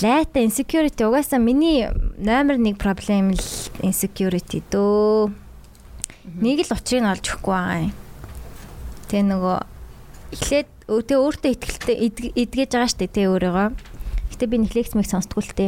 [0.00, 3.44] лайта insecurity угаасаа миний номер 1 проблем л
[3.84, 5.34] insecurity дөө.
[6.40, 7.92] Нэг л учрыг олж өгөхгүй байгаа юм.
[9.10, 9.58] Тэгээ нөгөө
[10.38, 11.96] эхлээд өөдөө өөртөө ихтэй
[12.38, 13.68] эдгэж байгаа штэ тэ өөрийгөө.
[14.30, 15.66] Гэтэ би нэхлекс мэг сонсдгүй л тэ.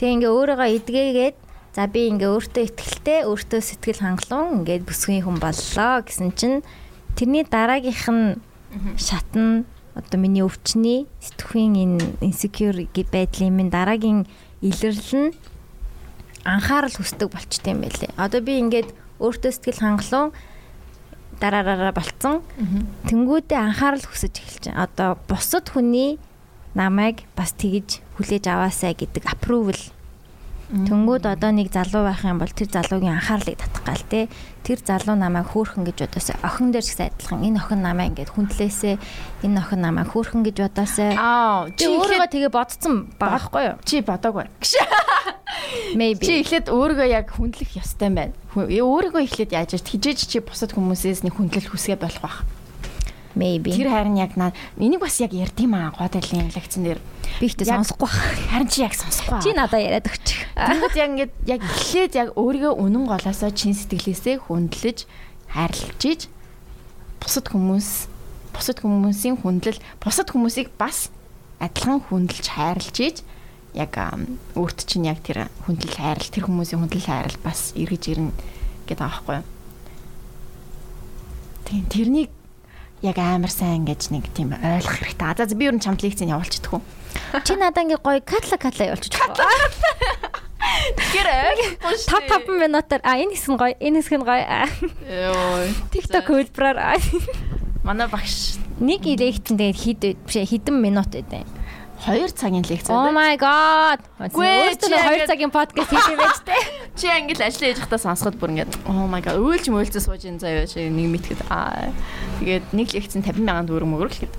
[0.00, 1.36] Тэгээ ингээ өөрийгөө эдгээгээд
[1.76, 6.64] за би ингээ өөртөө ихтэй өөртөө сэтгэл хангалуун ингээд бүсгийн хүн боллоо гэсэн чинь
[7.20, 8.40] тэрний дараагийнх нь
[8.96, 14.24] шатн одоо миний өвчний сэтгхийн энэ insecure гэ- байдлын минь дараагийн
[14.64, 15.36] илэрлэл нь
[16.44, 18.12] анхаарал хүсдэг болчтой юм байлээ.
[18.16, 20.32] Одоо би ингээд өөртөө сэтгэл хангалуун
[21.40, 22.42] дараараараа болцсон.
[23.08, 24.84] Тэнгүүдээ анхаарал хүсэж эхэлж байна.
[24.86, 26.18] Одоо бусад хүний
[26.74, 29.78] намайг бас тэгж хүлээж аваасаа гэдэг approval.
[30.66, 34.26] Тэнгүүд одоо нэг залуу байх юм бол тэр залуугийн анхаарлыг татах гал те.
[34.66, 38.98] Тэр залуу намайг хөөхөн гэж бодосоо охин дээр ч адилхан энэ охин намайг ингээд хүндлээсээ
[39.46, 41.14] энэ охин намайг хөөхөн гэж бодосоо.
[41.14, 43.76] Аа, Чи өөрийгөө тэгээ бодсон байгаа байхгүй юу?
[43.86, 44.46] чи бодоогүй.
[45.94, 46.26] Maybe.
[46.26, 48.34] Чи эхлээд өөрийгөө яг хүндлэх ёстой юм байна.
[48.58, 52.38] Өөрийгөө эхлээд яаж хижээж чи бусад хүмүүсээс нэг хүндлэл хүсгээ болох байх.
[53.36, 53.76] Maybe.
[53.76, 57.00] Тэр харин яг наа энийг бас яг ярдим аа годелын лекцэн дээр.
[57.36, 58.08] би ихтэй сонсохгүй.
[58.08, 58.48] байна.
[58.48, 59.40] Харин чи яг сонсохгүй.
[59.44, 60.26] Чи надад яриад өгч.
[60.56, 65.04] Тэгэхэд яг ингээд яг эхлээд яг өөрийгөө үнэн голоосоо чин сэтгэлээсээ хүндлэж
[65.52, 66.20] хайрлаж иж
[67.20, 68.08] бусад хүмүүс
[68.56, 71.12] бусад хүмүүсийн хүндлэл бусад хүмүүсийг бас
[71.60, 73.16] адилхан хүндэлж хайрлаж иж
[73.76, 73.92] яг
[74.56, 78.32] өөрт чинь яг тэр хүндлэл хайрал тэр хүмүүсийн хүндлэл хайрал бас эргэж ирнэ
[78.88, 79.46] гэдэг байхгүй юу.
[81.66, 82.30] Тийм тэрнийг
[83.02, 85.46] яг амар сайн ингэж нэг тийм ойлгох хэрэгтэй.
[85.46, 86.80] За би ер нь чамд лекцэн явуулчихдаг.
[87.46, 89.12] Чи надад ингээ гоё катла катла явуулчих.
[90.96, 92.10] Тэр ойлгохгүй шүү.
[92.26, 94.44] 5 5 минутаар а энэ хэсэг нь гоё, энэ хэсэг нь гоё.
[95.06, 95.68] Йоо.
[95.92, 96.98] TikTok хөлбраар аа.
[97.84, 100.02] Манай багш нэг лекцэн тэгээд хэд?
[100.26, 101.46] Биш хэдэн минут байдیں۔
[102.04, 104.00] 2 цагийн лекц Oh my god.
[104.20, 106.60] Өөртөө чи 2 яг- цагийн подкаст хийх юм байж тээ.
[106.96, 110.64] Чи ангил ажиллаж хата сонсоход бүр ингээд oh my god өөлж мөөлцөө сууж ин заяа
[110.64, 111.92] чи нэг мэтгэд аа
[112.40, 114.34] тэгээд нэг лекцэн 50 мянган төгрөг мөгрөл гэд.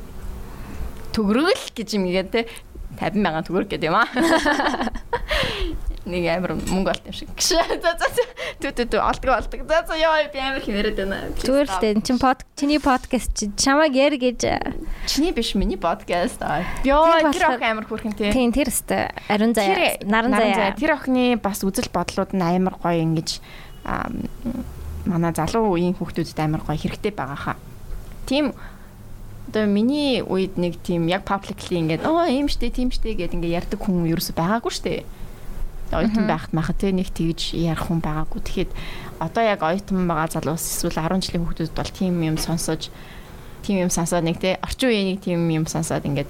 [1.14, 2.50] Төгрөгөл гэж юм ингээд те
[2.98, 4.10] 50 мянган төгрөг гэдэг юм аа.
[6.08, 7.30] Нэг амар мөнгө олт юм шиг.
[7.38, 8.24] За за за.
[8.64, 9.64] Түү түү түү олдго олдго.
[9.68, 11.20] За за яа би амар хэмэрэд байна.
[11.36, 12.00] Зүгээр л дээ.
[12.08, 14.40] Чин под чиний подкаст чи чамаг яар гэж
[15.12, 16.64] Чиний биш миний подкаст аа.
[16.88, 18.32] Йоо тэр ох амар хүрхэн тий.
[18.32, 20.72] тийм тэр өстэй ариун заяа наран заяа.
[20.80, 23.44] Тэр охины бас үзэл бодлууд нь амар гоё ингэж
[25.08, 27.58] манай залуу үеийн хүүхдүүдэд амар гоё хэрэгтэй байгаа хаа.
[28.28, 28.56] Тийм
[29.48, 33.64] одоо миний үед нэг тийм яг publicly ингээд оо ийм штэ тийм штэ гэд ингээд
[33.64, 35.08] ярьдаг хүн ерөөсөй байгаагүй штэ.
[35.94, 38.42] Оюутан байхад махад те нэг тэгж ярих хүн байгаагүй.
[38.44, 38.72] Тэгэхэд
[39.24, 42.92] одоо яг оюутан байгаа залуус эсвэл 10 жилийн хүүхдүүдэд бол тийм юм сонсож
[43.64, 46.30] тийм юм сонсоод нэг те орчин үеийн нэг тийм юм сонсоод ингээд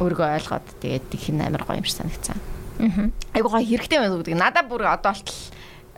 [0.00, 2.38] өөрийгөө ойлгоод тэгээд их амар гоё юм шиг санагцсан.
[2.80, 3.10] Аа.
[3.34, 4.34] Айгу гоё хэрэгтэй байна гэдэг.
[4.34, 5.40] Надад бүр одоо болтол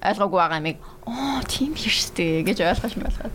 [0.02, 0.78] ойлгоогүй байгаа юмыг
[1.08, 3.34] оо тийм биш штэ гэж ойлгож байлгаад.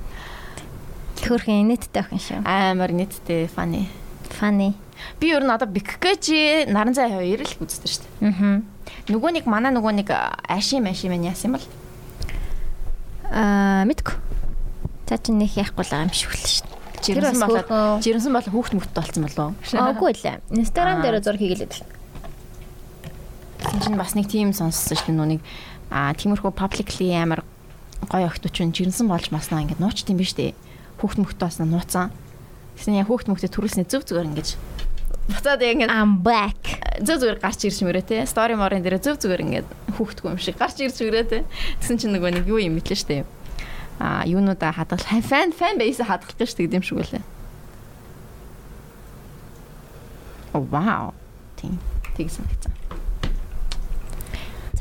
[1.21, 2.39] Төрхөн инээдтэй охин шүү.
[2.45, 3.89] Амар нийттэй funny.
[4.37, 4.77] Funny.
[5.19, 8.07] Би ер нь одоо Биккэжи наран зай хоёр л үздэг штэ.
[8.21, 8.61] Аа.
[9.09, 10.09] Нөгөө нэг манай нөгөө нэг
[10.45, 11.65] аши маши мэн яасан юм бол
[13.31, 14.15] Аа мэдгүй.
[15.07, 16.67] За чи нэх яахгүй л байгаа юм шиг л шүү.
[16.99, 19.55] жирэмсэн болоод жирэмсэн болоо хүүхд мөхт болсон болов.
[19.71, 20.43] Аагүй л.
[20.51, 21.87] Instagram дээр зур хийгэлээд байна.
[23.63, 25.41] Тэгсэн чинь бас нэг тийм сонссон шүү дээ нүг
[25.89, 27.47] аа тиймэрхүү publicly амар
[28.11, 30.51] гоё охтууд чинь жирэмсэн болж маснаа ингээд нууч тийм биш дээ.
[30.99, 32.11] Хүүхд мөхт бас нууцсан.
[32.75, 34.47] Тэгсэн яа хүүхд мөхтө төрүүлснэ зөв зүгээр ингэж
[35.31, 36.81] буцаад яг ингээд I'm back.
[37.01, 38.17] зөв зүгээр гарч ирж мөрөө те.
[38.29, 39.67] Стори морын дээр зөв зүгээр ингээд
[39.97, 41.39] хүүхдгүй юм шиг гарч ирж мөрөө те.
[41.81, 43.25] Тэгсэн чинь нөгөө нэг юу юм мэтлээ штэ.
[44.01, 47.23] А юунуудаа хадгал фан фан бейс хадгалж гэж тэгдэм шиг үлээ.
[50.53, 51.13] Оо вау.
[51.55, 51.79] Тийм
[52.17, 52.73] тэгсэн гэсэн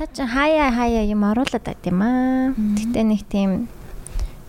[0.00, 2.56] Цаа чи хаяа хаяа юм оруулаад байт юм аа.
[2.56, 3.68] Гэтэ нэг тийм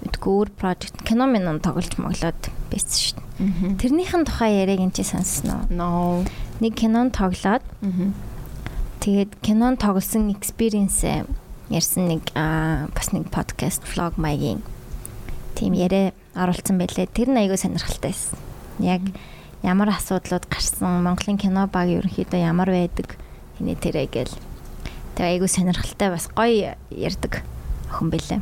[0.06, 3.78] мэдгүй өөр project кино минь тоглож моглоод байсан шүү дээ.
[3.82, 5.66] Тэрнийхэн тухай яриаг эн чи сонссноо.
[5.70, 6.22] no
[6.62, 7.66] Нэг кинон тоглоод
[9.02, 11.02] тэгээд кинон тоглосон experience
[11.70, 14.62] ярьсан нэг бас нэг подкаст vlog маягийн
[15.56, 17.10] тийм яриа оруулсан байлээ.
[17.10, 18.38] Тэр нь айгүй сонирхолтой байсан.
[18.80, 19.02] Яг
[19.64, 23.18] ямар асуудлууд гарсан, Монголын кино баг ерөнхийдөө ямар байдаг
[23.58, 24.36] хинэ тэрэ гэл.
[25.16, 27.46] Тэгээ айгүй сонирхолтой бас гоё ярьдаг
[27.92, 28.42] охин байлээ.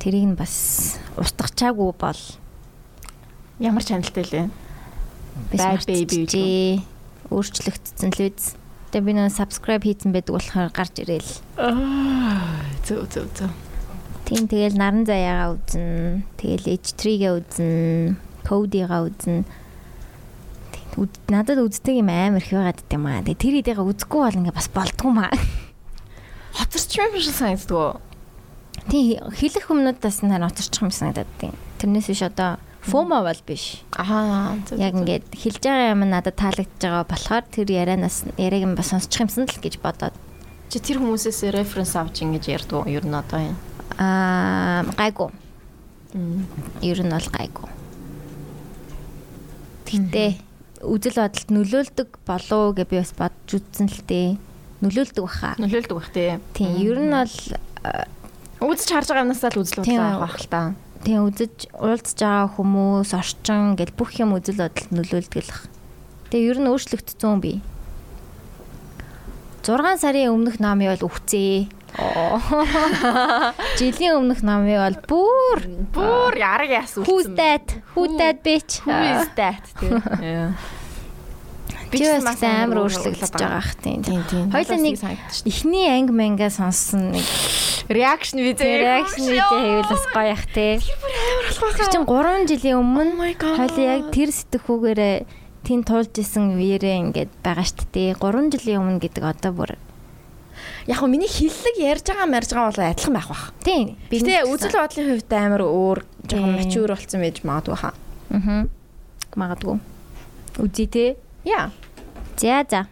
[0.00, 2.22] Тэрийг нь бас устгачаагүй бол
[3.60, 4.46] ямар чаналтай лээ
[5.52, 6.72] биш Bad Baby мартчихжээ.
[7.30, 8.44] Өөрчлөгдсөн л үз.
[8.90, 11.32] Тэгээ би нөө subscribe хийсэн байдаг болохоор гарч ирээл.
[11.60, 13.52] аа зөв зөв зөв
[14.24, 18.14] Тийм тэгэл наран заяагаа үзэн, тэгэл H3-гээ үзэн,
[18.46, 19.42] Cody-га үзэн.
[21.26, 23.26] Надад үздэг юм амар их байгаад дим аа.
[23.26, 25.34] Тэгээ тэр идээгээ үзэхгүй бол ингээ бас болдгоо маа.
[26.54, 27.98] хоцорч юм шиг санагддаг
[28.88, 31.54] Тийм хэлэх хүмүүдээс нэр оторчих юм санагдаад тийм.
[31.82, 33.84] Тэрнээс биш одоо FOMO бол биш.
[33.92, 38.88] аа Яг ингээд хэлж байгаа юм надад таалагдж байгаа болохоор тэр ярианаас яриаг нь бас
[38.88, 40.16] сонсчих юмсан л гэж бодоод
[40.70, 43.56] чи тэр хүмүүсээс референс авч ингэж ярьдаг юу ер нь одоо юм
[43.98, 45.28] аа гайгүй.
[46.80, 47.68] Ер нь бол гайгүй.
[49.90, 50.24] Гэтэ
[50.86, 54.38] үзэл бодолд нөлөөлдөг болов гэж би бас бодж үзсэн л дээ.
[54.80, 55.58] Нөлөөлдөг баха.
[55.58, 57.34] нөлөөлдөг бах тий Тийм ер нь бол
[58.60, 60.60] Үзэж харж байгаа юмнасаа л үзэл бодлоо авах бах л та.
[61.04, 65.64] тийм үзэж уулзж байгаа хүмүүс, орчин гэл бүх юм үзэл бодолд нөлөөлдөг л бах.
[66.28, 67.52] Тэгээ ер нь өөрчлөгдсөн би.
[69.64, 71.68] 6 сарын өмнөх номыг бол өвцөө.
[73.80, 75.58] Жилийн өмнөх номыг бол бүр
[75.90, 77.34] Бүр яраг яс Who's үлдсэн.
[77.34, 77.66] that?
[77.96, 78.78] Who that bitch?
[78.86, 79.64] Who is that?
[81.90, 82.06] тий.
[82.06, 84.00] Би бас амар амар өөрчлөгдөж байгаа х тийм.
[84.54, 84.96] Хоёлаа нэг
[85.46, 87.26] эхний анги манга сонссон нэг
[87.90, 90.78] реакшн видео реакшн видео хийвэл бас гоё ах те.
[90.80, 93.56] Тэр чинь 3 жилийн өмнө God.
[93.58, 95.16] хоёлаа яг тэр сэтгхүүгээрээ
[95.66, 98.14] тэн туулж исэн үеэрээ ингээд байгаа штт те.
[98.14, 99.70] 3 жилийн өмнө гэдэг одоо бүр
[100.86, 103.52] Яг миний хиллэг ярьж байгаа марж байгаа бол адилхан байх бах.
[103.64, 103.96] тийм.
[104.10, 105.98] Гэтэ үзэл бодлын хувьд амар өөр
[106.28, 107.94] жоохон мачур болсон байж магадгүй хаа.
[108.30, 108.66] Аа.
[109.36, 109.76] Магадгүй.
[110.58, 111.04] Үзье те.
[111.44, 111.70] Яа.
[112.40, 112.86] За за.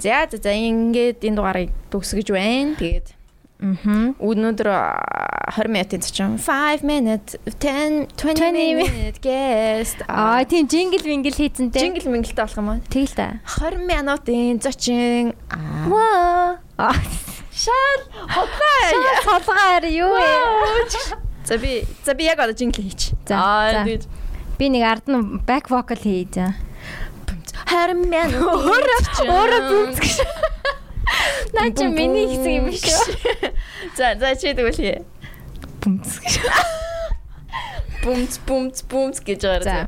[0.00, 2.74] За за за ингээд энэ дугаарыг төгсгөж байна.
[2.80, 3.08] Тэгээд
[3.62, 4.18] Аа.
[4.18, 10.98] өнөөдөр а, 20 минутын зочин 5 minute 10 20 20 minute guest Аа тийм жингл
[11.06, 11.78] вингл хийцэн те.
[11.78, 12.80] жингл мингэлтэй болох юм аа.
[12.90, 13.38] Тэгэл та.
[13.46, 16.58] 20 минутын зочин аа
[17.54, 18.82] шал хотлаа.
[19.30, 20.26] Солгоор юу вэ?
[21.46, 23.14] За би за би яг одоо жингл хийч.
[23.30, 23.86] За,
[24.58, 26.58] Би нэг ард нь back vocal хий за.
[27.66, 28.48] 20 минут.
[29.36, 30.16] Өөрөө бүмц гэж.
[31.54, 33.52] Наа чи миний хэсэг юм шүү.
[33.96, 35.02] За за чи тэгвэл хий.
[35.84, 36.34] Бүмц гэж.
[38.02, 39.86] Бумц бумц бумц гэж байгаа.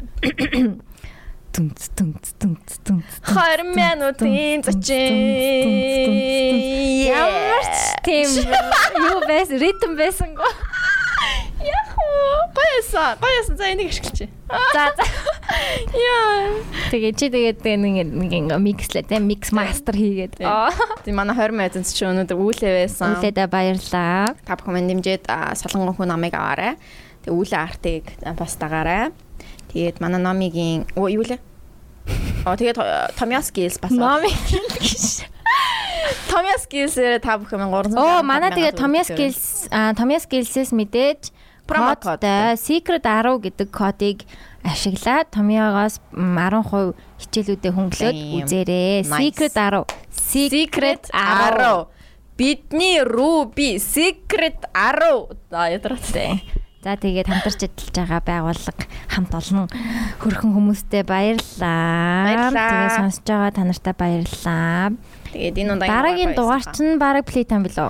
[1.54, 5.14] дүнц дүнц дүнц дүнц 20 минутын зочин.
[7.10, 8.28] ямар ч тийм
[9.06, 10.52] юу байсан ритм байсангүй.
[11.62, 13.18] Яг уу гоёсан.
[13.22, 14.30] Гоёсан за энийг ашиглаж.
[14.48, 15.04] За за.
[15.94, 16.60] Яа.
[16.92, 20.40] Тэгээ чи тэгээд нэг ингээ микслээ те микс мастер хийгээд.
[20.40, 23.16] Тийм манай 20 минутын зочин өнөөдөр үүлээ байсан.
[23.18, 24.36] Үлээдэ баярлаа.
[24.44, 26.76] Та бүхэн дэмжиж солонгон хүн намайг аваарай.
[27.24, 28.04] Тэгээ үүлээ артыг
[28.36, 29.16] бас дагаарай.
[29.72, 31.40] Тэгээд манай номигийн оо юу лээ?
[32.44, 35.24] Оо тэгээд Томьяс Гилс бас Номи гэж.
[36.28, 37.96] Томьяс Гилсээр та бүхэн 300.
[37.96, 41.32] Оо манай тэгээ Томьяс Гилс Томьяс Гилсээс мэдээж
[41.66, 44.18] Промо кодтай Secret 10 гэдэг кодыг
[44.64, 49.04] ашиглаад Томьёогоос 10% хичээлүүдэд хөнгөлөөд үзээрэй.
[49.08, 49.88] Secret 10.
[50.12, 51.88] Secret 10.
[52.36, 55.32] Бидний Ruby Secret 10.
[55.48, 56.44] За ядраатай.
[56.84, 59.72] За тэгээд хамтарч ажиллаж байгаа байгууллага хамт олон
[60.20, 62.52] хөрхөн хүмүүстэй баярлалаа.
[62.52, 64.92] Тэгээд сонсож байгаа та нартай баярлалаа.
[65.32, 67.88] Тэгээд энэ удаагийн Дараагийн дугаар чинь баг Playtime билүү?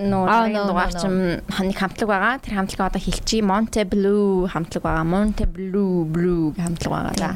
[0.00, 2.40] нөө Аа, дараагийн дугаар чинь ханик хамтлаг байгаа.
[2.40, 3.44] Тэр хамтлагаа одоо хэлчихье.
[3.44, 5.04] Monte Blue хамтлаг байгаа.
[5.04, 7.14] Monte Blue Blue хамтлаг байгаа.
[7.20, 7.30] За.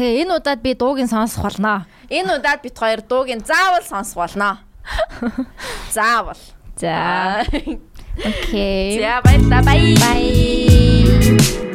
[0.00, 1.84] Тэгээ энэ удаад би дуугийн сонсох болноо.
[2.08, 4.64] Энэ удаад бит хоёр дуугийн заавал сонсох болно.
[5.92, 6.40] Заавал.
[6.80, 7.44] За.
[8.18, 9.00] Окей.
[9.00, 9.62] За баярлалаа.
[9.62, 9.94] Бай.
[9.94, 11.71] Bye.